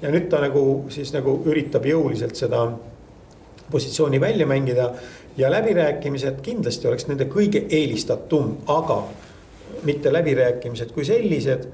ja 0.01 0.13
nüüd 0.13 0.29
ta 0.29 0.41
nagu 0.41 0.85
siis 0.89 1.13
nagu 1.13 1.39
üritab 1.45 1.85
jõuliselt 1.85 2.37
seda 2.37 2.67
positsiooni 3.71 4.21
välja 4.21 4.45
mängida 4.47 4.91
ja 5.39 5.51
läbirääkimised 5.51 6.41
kindlasti 6.43 6.87
oleks 6.87 7.07
nende 7.07 7.29
kõige 7.31 7.63
eelistatum, 7.71 8.57
aga 8.67 9.03
mitte 9.87 10.11
läbirääkimised 10.13 10.91
kui 10.91 11.05
sellised, 11.07 11.67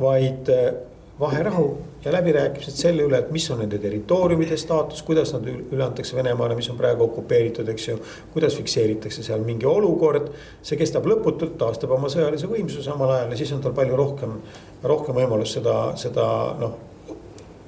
vaid 0.00 0.50
äh, 0.50 0.72
vaherahu 1.20 1.68
ja 2.04 2.12
läbirääkimised 2.12 2.74
selle 2.76 3.06
üle, 3.06 3.18
et 3.22 3.30
mis 3.34 3.46
on 3.50 3.60
nende 3.62 3.78
territooriumide 3.82 4.56
staatus, 4.60 5.02
kuidas 5.06 5.32
nad 5.34 5.46
üle 5.48 5.84
antakse 5.84 6.16
Venemaale, 6.16 6.56
mis 6.58 6.68
on 6.70 6.78
praegu 6.78 7.06
okupeeritud, 7.06 7.68
eks 7.72 7.88
ju. 7.88 7.98
kuidas 8.34 8.56
fikseeritakse 8.58 9.22
seal 9.26 9.44
mingi 9.46 9.66
olukord, 9.70 10.32
see 10.66 10.78
kestab 10.78 11.06
lõputult, 11.06 11.54
taastab 11.62 11.94
oma 11.96 12.10
sõjalise 12.12 12.50
võimsuse 12.50 12.84
samal 12.84 13.14
ajal 13.14 13.32
ja 13.32 13.38
siis 13.38 13.54
on 13.54 13.62
tal 13.64 13.74
palju 13.76 13.96
rohkem, 13.96 14.34
rohkem 14.82 15.18
võimalus 15.22 15.54
seda, 15.56 15.76
seda 16.00 16.26
noh, 16.60 16.76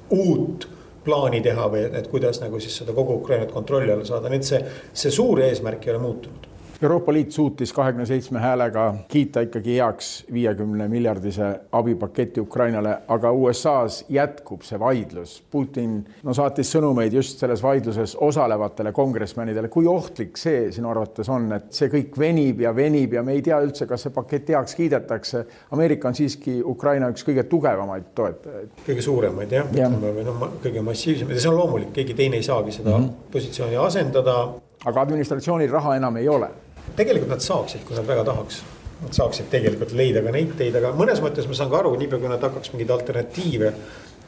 uut 0.09 0.67
plaani 1.09 1.41
teha 1.41 1.65
või 1.73 1.87
et 1.89 2.07
kuidas 2.11 2.41
nagu 2.43 2.61
siis 2.61 2.77
seda 2.83 2.93
kogu 2.93 3.17
Ukrainat 3.19 3.51
kontrolli 3.51 3.91
alla 3.91 4.05
saada, 4.05 4.29
nii 4.29 4.41
et 4.43 4.49
see, 4.53 4.61
see 4.93 5.13
suur 5.13 5.41
eesmärk 5.47 5.87
ei 5.87 5.95
ole 5.95 6.05
muutunud 6.05 6.47
Euroopa 6.81 7.13
Liit 7.13 7.31
suutis 7.31 7.73
kahekümne 7.73 8.05
seitsme 8.05 8.39
häälega 8.39 8.83
kiita 9.11 9.41
ikkagi 9.43 9.73
heaks 9.75 10.25
viiekümne 10.33 10.85
miljardise 10.87 11.47
abipaketi 11.71 12.39
Ukrainale, 12.39 12.93
aga 13.07 13.31
USA-s 13.31 14.05
jätkub 14.09 14.63
see 14.63 14.79
vaidlus. 14.79 15.33
Putin 15.51 15.97
no 16.23 16.31
saatis 16.33 16.71
sõnumeid 16.71 17.17
just 17.17 17.43
selles 17.43 17.59
vaidluses 17.63 18.13
osalevatele 18.15 18.93
kongressmenidele. 18.95 19.67
kui 19.67 19.87
ohtlik 19.87 20.39
see 20.39 20.71
sinu 20.71 20.87
arvates 20.89 21.29
on, 21.29 21.49
et 21.57 21.67
see 21.75 21.91
kõik 21.91 22.15
venib 22.19 22.63
ja 22.63 22.71
venib 22.75 23.13
ja 23.13 23.25
me 23.27 23.35
ei 23.35 23.43
tea 23.43 23.59
üldse, 23.59 23.83
kas 23.87 24.07
see 24.07 24.15
pakett 24.15 24.53
heaks 24.55 24.79
kiidetakse. 24.79 25.43
Ameerika 25.75 26.07
on 26.07 26.15
siiski 26.15 26.61
Ukraina 26.63 27.11
üks 27.11 27.27
kõige 27.27 27.43
tugevamaid 27.51 28.07
toetajaid. 28.15 28.71
kõige 28.87 29.03
suuremaid 29.03 29.51
jah 29.51 29.67
ja., 29.75 29.91
ütleme 29.91 30.15
või 30.21 30.25
noh, 30.31 30.47
kõige 30.63 30.87
massiivsemaid 30.87 31.35
ja 31.35 31.43
see 31.43 31.51
on 31.51 31.59
loomulik, 31.59 31.91
keegi 31.99 32.15
teine 32.23 32.39
ei 32.39 32.47
saagi 32.47 32.71
seda 32.71 32.95
mm 32.95 33.03
-hmm. 33.03 33.29
positsiooni 33.35 33.75
asendada. 33.75 34.39
aga 34.85 35.01
administratsioonil 35.01 35.71
raha 35.71 35.95
enam 35.99 36.17
ei 36.17 36.27
ole 36.29 36.47
tegelikult 36.97 37.31
nad 37.31 37.43
saaksid, 37.43 37.85
kui 37.87 37.97
nad 37.97 38.07
väga 38.07 38.25
tahaks. 38.27 38.61
Nad 38.99 39.15
saaksid 39.15 39.47
tegelikult 39.51 39.93
leida 39.95 40.23
ka 40.25 40.33
neid 40.35 40.55
teid, 40.59 40.75
aga 40.75 40.91
mõnes 40.97 41.21
mõttes 41.23 41.47
ma 41.47 41.55
saan 41.55 41.71
ka 41.71 41.79
aru, 41.79 41.93
niipea 41.99 42.19
kui 42.19 42.31
nad 42.31 42.43
hakkaks 42.43 42.73
mingeid 42.73 42.95
alternatiive. 42.97 43.73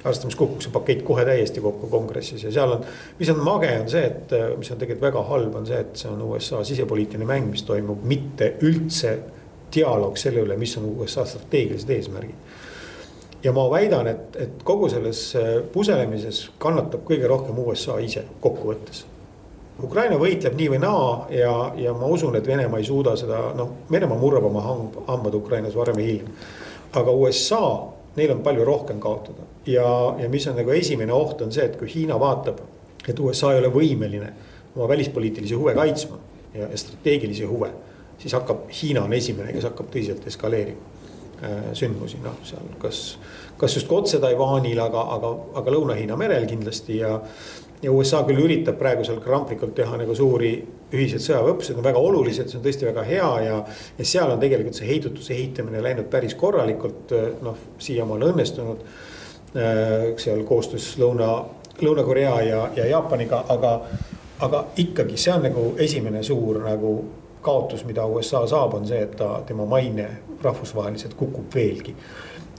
arvestades 0.02 0.34
kukuks 0.34 0.66
see 0.66 0.74
pakett 0.74 1.04
kohe 1.06 1.22
täiesti 1.22 1.62
kokku 1.62 1.86
kongressis 1.88 2.42
ja 2.42 2.52
seal 2.52 2.72
on, 2.74 2.86
mis 3.20 3.30
on 3.30 3.44
mage, 3.46 3.68
on 3.84 3.90
see, 3.90 4.02
et 4.02 4.32
mis 4.58 4.72
on 4.74 4.80
tegelikult 4.82 5.04
väga 5.06 5.22
halb, 5.28 5.56
on 5.60 5.68
see, 5.70 5.78
et 5.78 6.00
see 6.02 6.10
on 6.10 6.24
USA 6.26 6.64
sisepoliitiline 6.66 7.28
mäng, 7.30 7.52
mis 7.52 7.62
toimub, 7.68 8.02
mitte 8.10 8.56
üldse 8.66 9.12
dialoog 9.76 10.18
selle 10.18 10.42
üle, 10.42 10.58
mis 10.58 10.74
on 10.82 10.88
USA 10.96 11.28
strateegilised 11.30 11.94
eesmärgid 11.94 12.50
ja 13.44 13.54
ma 13.54 13.68
väidan, 13.72 14.08
et, 14.08 14.36
et 14.36 14.64
kogu 14.64 14.90
selles 14.90 15.22
puselemises 15.74 16.44
kannatab 16.62 17.06
kõige 17.08 17.30
rohkem 17.30 17.58
USA 17.64 17.98
ise 18.04 18.26
kokkuvõttes. 18.42 19.06
Ukraina 19.84 20.18
võitleb 20.22 20.58
nii 20.58 20.68
või 20.74 20.82
naa 20.82 21.06
ja, 21.34 21.54
ja 21.80 21.94
ma 21.98 22.10
usun, 22.12 22.36
et 22.38 22.48
Venemaa 22.48 22.82
ei 22.82 22.86
suuda 22.88 23.16
seda, 23.20 23.40
noh, 23.58 23.88
Venemaa 23.92 24.20
murrab 24.20 24.46
oma 24.50 24.64
hambad 25.08 25.38
Ukrainas 25.38 25.76
varem 25.78 25.98
või 25.98 26.08
hiljem. 26.10 26.36
aga 26.94 27.12
USA, 27.12 27.64
neil 28.16 28.36
on 28.36 28.44
palju 28.46 28.66
rohkem 28.68 29.00
kaotada 29.00 29.48
ja, 29.66 29.86
ja 30.20 30.30
mis 30.30 30.48
on 30.48 30.58
nagu 30.60 30.74
esimene 30.76 31.14
oht, 31.14 31.42
on 31.42 31.52
see, 31.52 31.66
et 31.66 31.78
kui 31.80 31.90
Hiina 31.92 32.20
vaatab, 32.20 32.62
et 33.08 33.20
USA 33.20 33.54
ei 33.54 33.62
ole 33.62 33.72
võimeline 33.74 34.34
oma 34.76 34.88
välispoliitilisi 34.92 35.58
huve 35.58 35.76
kaitsma 35.78 36.20
ja, 36.54 36.68
ja 36.68 36.78
strateegilisi 36.78 37.48
huve, 37.50 37.72
siis 38.22 38.36
hakkab, 38.38 38.68
Hiina 38.82 39.06
on 39.08 39.14
esimene, 39.18 39.54
kes 39.56 39.68
hakkab 39.70 39.90
tõsiselt 39.94 40.28
eskaleerima 40.28 41.02
äh, 41.42 41.72
sündmusi, 41.78 42.22
noh, 42.24 42.38
seal 42.48 42.70
kas, 42.82 43.02
kas 43.60 43.80
just 43.80 43.92
otse 43.92 44.22
Taiwanil, 44.24 44.80
aga, 44.84 45.08
aga, 45.18 45.34
aga 45.62 45.76
Lõuna-Hiina 45.76 46.18
merel 46.20 46.48
kindlasti 46.50 47.02
ja 47.02 47.18
ja 47.82 47.92
USA 47.92 48.22
küll 48.28 48.42
üritab 48.44 48.78
praegu 48.80 49.06
seal 49.06 49.20
kramplikult 49.24 49.74
teha 49.78 49.98
nagu 50.00 50.16
suuri 50.18 50.52
ühiseid 50.92 51.24
sõjaväeõppused, 51.24 51.78
on 51.80 51.86
väga 51.86 52.02
olulised, 52.02 52.50
see 52.50 52.60
on 52.60 52.66
tõesti 52.66 52.88
väga 52.88 53.06
hea 53.08 53.30
ja. 53.46 53.62
ja 53.98 54.08
seal 54.08 54.34
on 54.34 54.42
tegelikult 54.42 54.78
see 54.78 54.90
heidutuse 54.90 55.34
ehitamine 55.34 55.82
läinud 55.84 56.10
päris 56.12 56.36
korralikult, 56.40 57.14
noh, 57.42 57.64
siiamaale 57.82 58.32
õnnestunud. 58.34 58.84
Äh, 59.52 60.12
seal 60.22 60.46
koostöös 60.48 60.94
Lõuna, 61.02 61.32
Lõuna-Korea 61.82 62.36
ja, 62.48 62.62
ja 62.76 62.86
Jaapaniga, 62.88 63.44
aga, 63.52 63.74
aga 64.48 64.66
ikkagi 64.80 65.18
see 65.20 65.34
on 65.34 65.48
nagu 65.50 65.66
esimene 65.82 66.24
suur 66.24 66.62
nagu 66.64 66.94
kaotus, 67.42 67.84
mida 67.88 68.06
USA 68.06 68.46
saab, 68.48 68.78
on 68.78 68.86
see, 68.88 69.02
et 69.04 69.18
ta, 69.18 69.42
tema 69.48 69.66
maine 69.68 70.08
rahvusvaheliselt 70.44 71.18
kukub 71.20 71.52
veelgi 71.56 71.96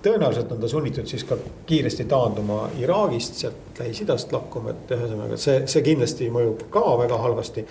tõenäoliselt 0.03 0.53
on 0.53 0.61
ta 0.61 0.69
sunnitud 0.69 1.07
siis 1.07 1.25
ka 1.25 1.37
kiiresti 1.67 2.05
taanduma 2.11 2.69
Iraagist, 2.79 3.39
sealt 3.43 3.79
Lähis-Idast 3.79 4.33
lahkuma, 4.33 4.75
et 4.75 4.91
ühesõnaga 4.97 5.39
see, 5.41 5.63
see 5.71 5.83
kindlasti 5.87 6.29
mõjub 6.33 6.67
ka 6.75 6.83
väga 7.01 7.19
halvasti. 7.23 7.65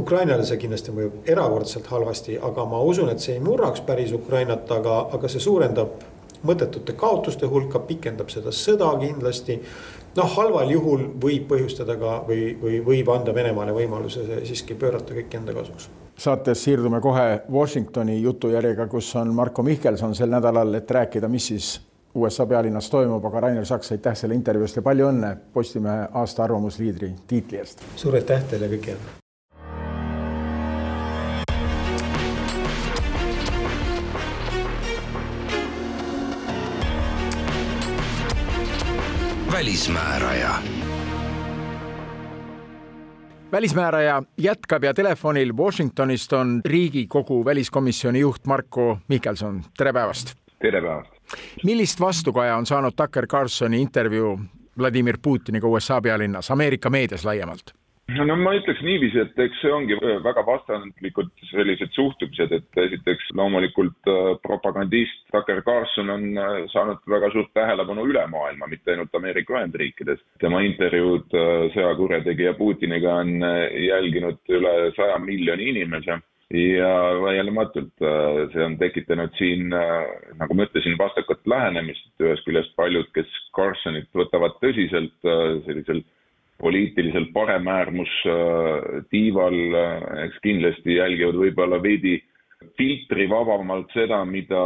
Ukrainale 0.00 0.46
see 0.48 0.60
kindlasti 0.60 0.94
mõjub 0.96 1.28
erakordselt 1.30 1.88
halvasti, 1.92 2.38
aga 2.50 2.66
ma 2.68 2.80
usun, 2.84 3.12
et 3.12 3.22
see 3.24 3.36
ei 3.36 3.44
murraks 3.44 3.84
päris 3.86 4.12
Ukrainat, 4.16 4.70
aga, 4.78 5.00
aga 5.14 5.30
see 5.30 5.44
suurendab 5.44 6.00
mõttetute 6.44 6.96
kaotuste 7.00 7.48
hulka, 7.48 7.80
pikendab 7.88 8.32
seda 8.32 8.52
sõda 8.52 8.90
kindlasti. 9.00 9.60
noh, 10.16 10.30
halval 10.36 10.70
juhul 10.70 11.08
võib 11.20 11.48
põhjustada 11.50 11.96
ka 11.98 12.22
või, 12.28 12.54
või 12.60 12.80
võib 12.84 13.10
anda 13.10 13.34
Venemaale 13.34 13.74
võimaluse 13.74 14.44
siiski 14.44 14.74
pöörata 14.78 15.14
kõik 15.14 15.34
enda 15.40 15.56
kasuks 15.56 15.88
saates 16.18 16.64
siirdume 16.64 17.00
kohe 17.00 17.42
Washingtoni 17.52 18.22
jutujärjega, 18.22 18.86
kus 18.86 19.16
on 19.16 19.34
Marko 19.34 19.62
Mihkelson 19.62 20.14
sel 20.14 20.30
nädalal, 20.30 20.74
et 20.74 20.90
rääkida, 20.90 21.28
mis 21.28 21.46
siis 21.46 21.80
USA 22.14 22.46
pealinnas 22.46 22.90
toimub, 22.90 23.24
aga 23.24 23.40
Rainer 23.40 23.66
Saks, 23.66 23.92
aitäh 23.92 24.16
selle 24.16 24.34
intervjuu 24.34 24.68
eest 24.68 24.78
ja 24.78 24.82
palju 24.86 25.10
õnne 25.10 25.34
Postimehe 25.52 26.08
aasta 26.14 26.44
arvamusliidri 26.44 27.12
tiitli 27.26 27.58
eest. 27.58 27.82
suur 27.96 28.14
aitäh 28.14 28.44
teile 28.50 28.70
kõigile. 28.70 28.98
välismääraja 39.54 40.54
välismääraja 43.54 44.22
jätkab 44.38 44.84
ja 44.84 44.94
telefonil 44.94 45.52
Washingtonist 45.56 46.32
on 46.32 46.60
Riigikogu 46.64 47.44
väliskomisjoni 47.44 48.20
juht 48.20 48.46
Marko 48.46 48.98
Mihkelson, 49.08 49.62
tere 49.78 49.92
päevast. 49.92 50.34
tere 50.62 50.82
päevast. 50.82 51.12
millist 51.64 52.00
vastukaja 52.00 52.56
on 52.56 52.66
saanud 52.66 52.92
Tucker 52.96 53.26
Carlsoni 53.26 53.82
intervjuu 53.82 54.40
Vladimir 54.78 55.18
Putiniga 55.22 55.68
USA 55.68 56.00
pealinnas, 56.00 56.50
Ameerika 56.50 56.90
meedias 56.90 57.24
laiemalt? 57.24 57.83
No 58.12 58.36
ma 58.36 58.52
ütleks 58.58 58.82
niiviisi, 58.84 59.20
et 59.22 59.38
eks 59.46 59.60
see 59.62 59.72
ongi 59.72 59.96
väga 60.24 60.44
vastandlikud 60.46 61.30
sellised 61.48 61.94
suhtumised, 61.96 62.52
et 62.52 62.80
esiteks 62.84 63.30
loomulikult 63.38 64.10
äh, 64.10 64.34
propagandist 64.44 65.24
Tucker 65.32 65.62
Carlson 65.64 66.12
on 66.12 66.26
äh, 66.36 66.58
saanud 66.72 67.00
väga 67.10 67.32
suurt 67.32 67.52
tähelepanu 67.56 68.04
üle 68.10 68.26
maailma, 68.30 68.68
mitte 68.68 68.92
ainult 68.92 69.14
Ameerika 69.16 69.56
Ühendriikides. 69.56 70.20
tema 70.42 70.60
intervjuud 70.66 71.32
äh, 71.32 71.54
sõjakurjategija 71.76 72.54
Putiniga 72.60 73.16
on 73.22 73.40
jälginud 73.40 74.52
üle 74.52 74.74
saja 74.98 75.18
miljoni 75.18 75.70
inimese 75.72 76.20
ja 76.54 76.90
vaieldamatult 77.24 78.02
see 78.52 78.62
on 78.62 78.76
tekitanud 78.78 79.32
siin, 79.38 79.72
nagu 80.38 80.54
ma 80.54 80.66
ütlesin, 80.68 80.94
vastakat 81.00 81.40
lähenemist, 81.50 82.04
ühest 82.20 82.44
küljest 82.46 82.74
paljud, 82.76 83.08
kes 83.16 83.32
Carsonit 83.56 84.10
võtavad 84.14 84.60
tõsiselt 84.60 85.16
sellisel 85.64 86.04
poliitiliselt 86.62 87.32
paremäärmustiival, 87.34 89.56
eks 90.26 90.38
kindlasti 90.42 90.94
jälgivad 91.00 91.36
võib-olla 91.40 91.78
veidi 91.82 92.14
filtrivabamalt 92.78 93.92
seda, 93.92 94.24
mida 94.24 94.62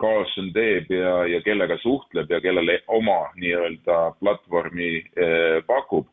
Carlson 0.00 0.52
teeb 0.52 0.90
ja, 0.92 1.24
ja 1.30 1.40
kellega 1.44 1.78
suhtleb 1.82 2.30
ja 2.30 2.40
kellele 2.44 2.80
oma 2.86 3.30
nii-öelda 3.38 3.98
platvormi 4.20 4.96
eh, 4.98 5.64
pakub. 5.66 6.06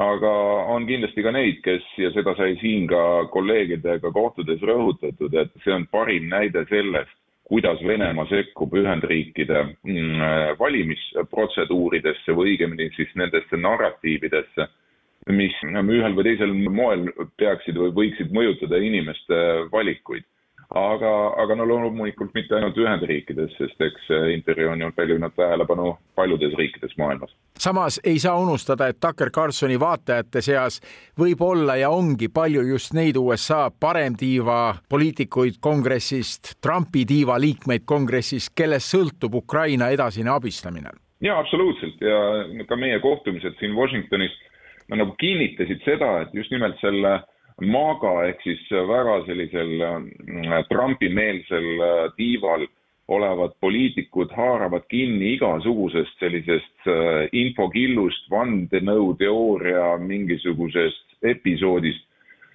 aga 0.00 0.30
on 0.72 0.86
kindlasti 0.88 1.22
ka 1.22 1.30
neid, 1.34 1.58
kes 1.64 1.84
ja 2.00 2.08
seda 2.14 2.32
sai 2.38 2.54
siin 2.62 2.86
ka 2.88 3.26
kolleegidega 3.34 4.12
kohtudes 4.14 4.62
rõhutatud, 4.64 5.34
et 5.36 5.50
see 5.64 5.74
on 5.74 5.86
parim 5.92 6.28
näide 6.30 6.64
sellest, 6.70 7.19
kuidas 7.50 7.80
Venemaa 7.82 8.28
sekkub 8.30 8.74
Ühendriikide 8.78 9.62
mm, 9.82 10.20
valimisprotseduuridesse 10.58 12.34
või 12.36 12.54
õigemini 12.54 12.90
siis 12.94 13.10
nendesse 13.18 13.58
narratiividesse, 13.58 14.68
mis 15.34 15.56
ühel 15.66 16.14
või 16.16 16.26
teisel 16.28 16.54
moel 16.70 17.08
peaksid 17.42 17.78
või 17.80 17.90
võiksid 17.96 18.30
mõjutada 18.36 18.78
inimeste 18.78 19.40
valikuid 19.72 20.24
aga, 20.74 21.12
aga 21.42 21.54
no 21.58 21.66
loomulikult 21.66 22.34
mitte 22.34 22.54
ainult 22.54 22.78
Ühendriikides, 22.78 23.54
sest 23.58 23.80
eks 23.82 24.10
intervjuu 24.34 24.70
on 24.70 24.92
pälvinud 24.94 25.34
tähelepanu 25.36 25.96
paljudes 26.14 26.54
riikides 26.58 26.96
maailmas. 26.98 27.34
samas 27.58 28.00
ei 28.04 28.18
saa 28.18 28.38
unustada, 28.38 28.86
et 28.86 29.00
Tucker 29.00 29.30
Carlsoni 29.30 29.80
vaatajate 29.80 30.40
seas 30.40 30.80
võib 31.18 31.42
olla 31.42 31.76
ja 31.76 31.90
ongi 31.90 32.28
palju 32.28 32.62
just 32.62 32.94
neid 32.94 33.16
USA 33.16 33.70
paremtiiva 33.80 34.76
poliitikuid 34.88 35.58
kongressist, 35.60 36.54
Trumpi 36.62 37.04
tiiva 37.04 37.40
liikmeid 37.40 37.82
kongressist, 37.84 38.52
kellest 38.54 38.94
sõltub 38.94 39.34
Ukraina 39.34 39.88
edasine 39.90 40.30
abistamine. 40.30 40.90
ja 41.20 41.38
absoluutselt 41.38 42.00
ja 42.00 42.64
ka 42.66 42.76
meie 42.76 43.00
kohtumised 43.00 43.58
siin 43.58 43.74
Washingtonis 43.74 44.32
no, 44.88 44.96
nagu 44.96 45.14
kinnitasid 45.18 45.82
seda, 45.84 46.20
et 46.22 46.34
just 46.34 46.50
nimelt 46.50 46.78
selle 46.80 47.20
MAGA 47.60 48.12
ehk 48.28 48.42
siis 48.44 48.60
väga 48.70 49.20
sellisel 49.26 49.80
äh, 49.84 50.60
Trumpi-meelsel 50.68 51.68
äh, 51.80 52.12
tiival 52.16 52.66
olevad 53.10 53.56
poliitikud 53.60 54.30
haaravad 54.36 54.86
kinni 54.88 55.34
igasugusest 55.34 56.18
sellisest 56.22 56.86
äh, 56.88 57.26
infokillust, 57.32 58.30
vandenõuteooria 58.30 59.96
mingisugusest 59.98 61.18
episoodist. 61.22 62.06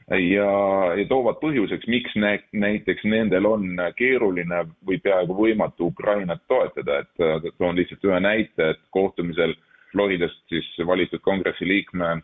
Ja, 0.05 0.49
ja 0.93 1.05
toovad 1.09 1.39
põhjuseks, 1.41 1.87
miks 1.89 2.13
nä, 2.21 2.35
näiteks 2.53 3.07
nendel 3.09 3.47
on 3.49 3.71
keeruline 3.97 4.59
või 4.85 4.99
peaaegu 5.01 5.33
võimatu 5.33 5.87
Ukrainat 5.89 6.43
toetada, 6.47 6.99
et 7.01 7.47
toon 7.57 7.73
lihtsalt 7.79 8.05
ühe 8.05 8.19
näite, 8.21 8.67
et 8.75 8.83
kohtumisel 8.93 9.55
Floridast 9.95 10.43
siis 10.53 10.67
valitud 10.85 11.23
kongressi 11.25 11.65
liikme 11.65 12.19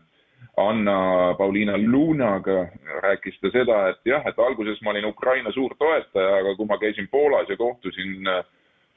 Anna-Pauliina 0.56 1.78
Lunaga 1.78 2.66
rääkis 3.02 3.38
ta 3.40 3.50
seda, 3.50 3.78
et 3.88 4.00
jah, 4.04 4.26
et 4.26 4.38
alguses 4.38 4.80
ma 4.82 4.90
olin 4.90 5.08
Ukraina 5.08 5.52
suur 5.52 5.74
toetaja, 5.78 6.36
aga 6.42 6.54
kui 6.56 6.66
ma 6.68 6.78
käisin 6.78 7.08
Poolas 7.10 7.48
ja 7.48 7.56
kohtusin 7.56 8.28
äh, 8.28 8.44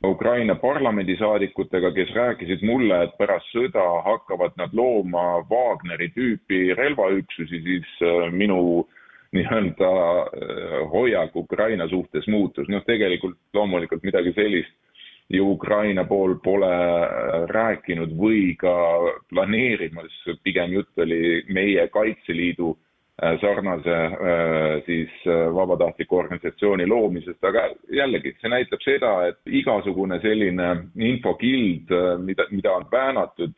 Ukraina 0.03 0.55
parlamendisaadikutega, 0.55 1.91
kes 1.91 2.11
rääkisid 2.15 2.65
mulle, 2.67 3.03
et 3.03 3.15
pärast 3.17 3.47
sõda 3.55 3.85
hakkavad 4.03 4.57
nad 4.59 4.73
looma 4.73 5.45
Wagneri 5.49 6.11
tüüpi 6.17 6.75
relvaüksusi, 6.75 7.61
siis 7.63 7.95
äh, 8.03 8.31
minu 8.31 8.85
nii-öelda 9.35 9.91
äh, 9.91 10.81
hoiak 10.91 11.35
Ukraina 11.35 11.87
suhtes 11.87 12.27
muutus. 12.27 12.67
noh, 12.67 12.83
tegelikult 12.83 13.39
loomulikult 13.53 14.03
midagi 14.03 14.35
sellist 14.35 14.75
ju 15.27 15.51
Ukraina 15.51 16.03
pool 16.03 16.35
pole 16.43 16.71
äh, 16.71 17.45
rääkinud 17.49 18.13
või 18.17 18.55
ka 18.59 18.73
planeerimas, 19.29 20.13
pigem 20.43 20.75
jutt 20.77 21.01
oli 21.01 21.41
meie 21.49 21.87
Kaitseliidu 21.93 22.75
äh, 22.75 23.39
sarnase 23.41 23.95
äh, 23.95 24.83
siis 24.85 25.09
vabatahtliku 25.25 26.19
organisatsiooni 26.21 26.85
loomisest, 26.87 27.41
aga 27.43 27.67
jällegi, 27.89 28.35
see 28.41 28.53
näitab 28.53 28.85
seda, 28.85 29.15
et 29.31 29.41
igasugune 29.63 30.19
selline 30.21 30.69
infokild, 30.95 31.93
mida, 32.21 32.45
mida 32.51 32.77
on 32.77 32.87
väänatud, 32.91 33.57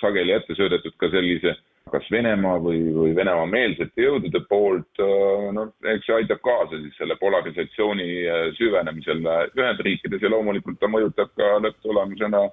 sageli 0.00 0.34
ette 0.34 0.58
söödetud 0.58 0.98
ka 0.98 1.12
sellise 1.14 1.54
kas 1.92 2.06
Venemaa 2.12 2.58
või, 2.62 2.80
või 2.94 3.14
Venemaa-meelsete 3.16 4.04
jõudude 4.04 4.42
poolt, 4.50 5.00
äh, 5.02 5.48
no 5.54 5.68
eks 5.94 6.08
see 6.08 6.16
aitab 6.18 6.42
kaasa 6.44 6.80
siis 6.82 6.96
selle 7.00 7.16
polarisatsiooni 7.20 8.08
äh, 8.26 8.44
süvenemisele 8.58 9.38
Ühendriikides 9.56 10.22
ja 10.24 10.32
loomulikult 10.32 10.80
ta 10.80 10.90
mõjutab 10.90 11.32
ka 11.38 11.56
lõpptulemusena 11.64 12.44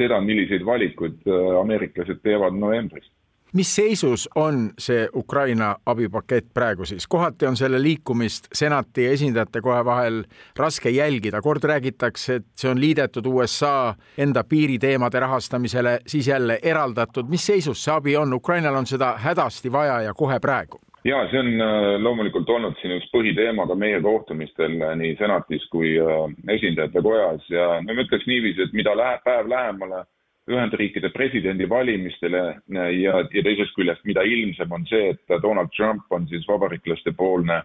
seda, 0.00 0.20
milliseid 0.24 0.64
valikuid 0.66 1.26
äh, 1.26 1.50
ameeriklased 1.62 2.22
teevad 2.24 2.56
novembris 2.58 3.08
mis 3.52 3.74
seisus 3.76 4.28
on 4.34 4.70
see 4.78 5.08
Ukraina 5.16 5.76
abipakett 5.86 6.52
praegu 6.54 6.84
siis? 6.84 7.06
kohati 7.06 7.46
on 7.46 7.56
selle 7.56 7.82
liikumist 7.82 8.48
senati 8.54 9.04
ja 9.04 9.12
esindajate 9.12 9.60
kohe 9.60 9.84
vahel 9.84 10.22
raske 10.58 10.90
jälgida, 10.90 11.42
kord 11.42 11.64
räägitakse, 11.64 12.34
et 12.34 12.46
see 12.56 12.70
on 12.70 12.80
liidetud 12.80 13.26
USA 13.26 13.94
enda 14.18 14.44
piiriteemade 14.44 15.20
rahastamisele, 15.20 15.98
siis 16.06 16.28
jälle 16.28 16.58
eraldatud. 16.62 17.28
mis 17.28 17.46
seisus 17.46 17.84
see 17.84 17.94
abi 17.94 18.16
on? 18.16 18.32
Ukrainal 18.32 18.74
on 18.74 18.86
seda 18.86 19.14
hädasti 19.18 19.72
vaja 19.72 20.00
ja 20.00 20.14
kohe 20.14 20.40
praegu 20.40 20.80
ja 21.04 21.26
see 21.30 21.40
on 21.40 21.60
äh, 21.60 22.02
loomulikult 22.02 22.50
olnud 22.50 22.78
siin 22.80 22.94
üks 22.96 23.08
põhiteema 23.14 23.66
ka 23.66 23.74
meie 23.78 24.00
kohtumistel 24.02 24.78
äh, 24.80 24.94
nii 24.98 25.16
senatis 25.18 25.64
kui 25.74 25.96
äh, 25.98 26.24
esindajate 26.54 27.02
kojas 27.02 27.48
ja 27.50 27.68
ma 27.82 27.96
ütleks 28.04 28.26
niiviisi, 28.30 28.68
et 28.68 28.76
mida 28.76 28.94
läheb 28.96 29.24
päev 29.26 29.50
lähemale 29.50 30.04
Ühendriikide 30.52 31.08
presidendivalimistele 31.14 32.42
ja, 32.68 32.88
ja 32.94 33.42
teisest 33.44 33.74
küljest, 33.76 34.04
mida 34.08 34.24
ilmsem 34.28 34.72
on 34.72 34.84
see, 34.90 35.12
et 35.14 35.36
Donald 35.42 35.72
Trump 35.76 36.12
on 36.12 36.28
siis 36.30 36.44
vabariiklaste 36.48 37.14
poolne 37.16 37.62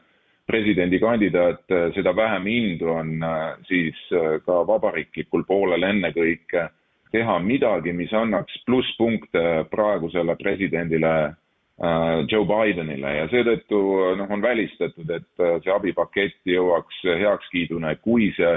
presidendikandidaat, 0.48 1.66
seda 1.96 2.14
vähem 2.16 2.48
indu 2.48 2.92
on 2.94 3.10
siis 3.68 3.98
ka 4.46 4.62
vabariiklikul 4.68 5.44
poolel 5.48 5.84
ennekõike 5.84 6.70
teha 7.12 7.36
midagi, 7.44 7.92
mis 7.96 8.14
annaks 8.16 8.56
plusspunkte 8.68 9.44
praegusele 9.72 10.36
presidendile 10.40 11.14
Joe 12.32 12.46
Bidenile. 12.48 13.12
Ja 13.20 13.28
seetõttu 13.32 13.82
noh, 14.18 14.32
on 14.34 14.42
välistatud, 14.42 15.12
et 15.14 15.44
see 15.64 15.74
abipakett 15.74 16.40
jõuaks 16.48 17.04
heakskiiduna, 17.06 17.96
kui 18.02 18.32
see 18.38 18.56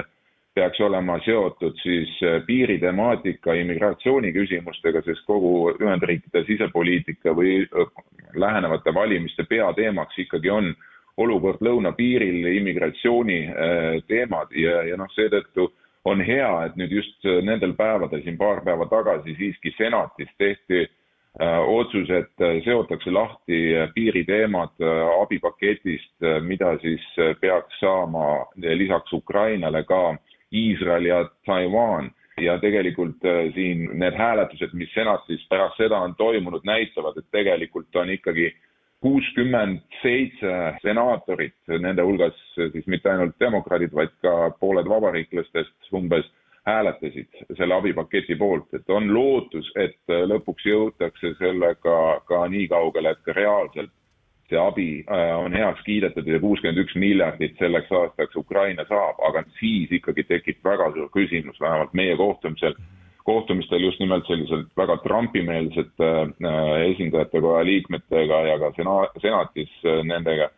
peaks 0.61 0.81
olema 0.85 1.17
seotud 1.25 1.79
siis 1.81 2.13
piiritemaatika, 2.47 3.57
immigratsiooni 3.57 4.35
küsimustega, 4.37 5.01
sest 5.07 5.25
kogu 5.25 5.73
Ühendriikide 5.81 6.45
sisepoliitika 6.45 7.33
või 7.37 7.63
lähenevate 8.37 8.93
valimiste 8.95 9.49
peateemaks 9.49 10.21
ikkagi 10.27 10.53
on 10.53 10.73
olukord 11.21 11.65
lõunapiiril, 11.65 12.45
immigratsiooni 12.61 13.41
teemad 14.09 14.53
ja, 14.57 14.83
ja 14.89 15.01
noh, 15.01 15.09
seetõttu 15.17 15.71
on 16.05 16.23
hea, 16.25 16.49
et 16.67 16.79
nüüd 16.81 16.95
just 16.95 17.29
nendel 17.45 17.75
päevadel, 17.77 18.23
siin 18.25 18.39
paar 18.41 18.63
päeva 18.65 18.87
tagasi 18.89 19.35
siiski 19.37 19.73
senatis 19.77 20.31
tehti 20.41 20.81
äh, 20.87 21.59
otsus, 21.61 22.09
et 22.11 22.45
seotakse 22.65 23.13
lahti 23.13 23.61
piiriteemad 23.95 24.81
äh, 24.81 25.03
abipaketist, 25.21 26.15
äh, 26.25 26.41
mida 26.43 26.77
siis 26.81 27.05
peaks 27.41 27.81
saama 27.83 28.47
lisaks 28.57 29.13
Ukrainale 29.13 29.85
ka 29.85 30.17
Iisrael 30.53 31.05
ja 31.05 31.29
Taiwan. 31.47 32.11
Ja 32.41 32.55
tegelikult 32.59 33.21
siin 33.55 33.83
need 34.01 34.15
hääletused, 34.17 34.73
mis 34.73 34.89
senatis 34.95 35.43
pärast 35.51 35.77
seda 35.77 35.99
on 36.01 36.15
toimunud, 36.17 36.65
näitavad, 36.65 37.19
et 37.21 37.27
tegelikult 37.37 37.97
on 38.01 38.11
ikkagi 38.15 38.47
äh, 38.47 38.61
kuuskümmend 39.01 39.81
seitse 40.03 40.53
senaatorit, 40.83 41.57
nende 41.81 42.05
hulgas 42.05 42.37
siis 42.57 42.87
mitte 42.87 43.11
ainult 43.11 43.39
demokraadid, 43.41 43.95
vaid 43.97 44.13
ka 44.25 44.35
pooled 44.61 44.89
vabariiklastest 44.89 45.93
umbes 45.97 46.29
hääletasid 46.69 47.41
selle 47.57 47.75
abipaketi 47.75 48.37
poolt, 48.37 48.69
et 48.77 48.91
on 48.93 49.09
lootus, 49.15 49.71
et 49.81 50.13
lõpuks 50.33 50.67
jõutakse 50.69 51.33
sellega 51.39 51.97
ka 52.29 52.43
nii 52.53 52.69
kaugele, 52.69 53.15
et 53.17 53.33
reaalselt 53.37 53.93
see 54.51 54.59
abi 54.59 54.89
äh, 55.07 55.33
on 55.39 55.55
heaks 55.55 55.83
kiidetud 55.87 56.27
ja 56.27 56.41
kuuskümmend 56.43 56.83
üks 56.83 56.97
miljardit 56.99 57.59
selleks 57.59 57.91
aastaks 58.03 58.37
Ukraina 58.37 58.85
saab, 58.89 59.21
aga 59.29 59.45
siis 59.61 59.93
ikkagi 60.01 60.27
tekib 60.29 60.65
väga 60.67 60.91
suur 60.95 61.11
küsimus, 61.15 61.61
vähemalt 61.63 61.95
meie 61.95 62.17
kohtumisel 62.19 62.77
kohtumistel 63.25 63.85
just 63.85 64.01
nimelt 64.01 64.27
selliselt 64.27 64.71
väga 64.77 64.97
Trumpi-meelsete 65.05 66.11
äh, 66.23 66.73
esindajatekoja 66.91 67.65
liikmetega 67.69 68.41
ja 68.49 68.59
ka 68.59 68.73
sena-, 68.79 69.13
senatis 69.23 69.71
äh, 69.85 70.03
nendega, 70.05 70.51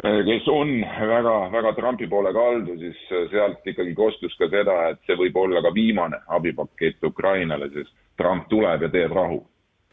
kes 0.00 0.46
on 0.48 0.80
väga, 1.08 1.34
väga 1.52 1.72
Trumpi 1.76 2.06
poole 2.08 2.32
kaldu, 2.32 2.78
siis 2.80 3.00
sealt 3.32 3.66
ikkagi 3.68 3.92
kostus 3.94 4.36
ka 4.40 4.48
seda, 4.48 4.76
et 4.94 5.02
see 5.04 5.18
võib 5.18 5.36
olla 5.36 5.60
ka 5.60 5.74
viimane 5.76 6.22
abipakett 6.32 7.04
Ukrainale, 7.04 7.68
sest 7.74 7.92
Trump 8.16 8.48
tuleb 8.48 8.86
ja 8.86 8.88
teeb 8.92 9.12
rahu 9.12 9.42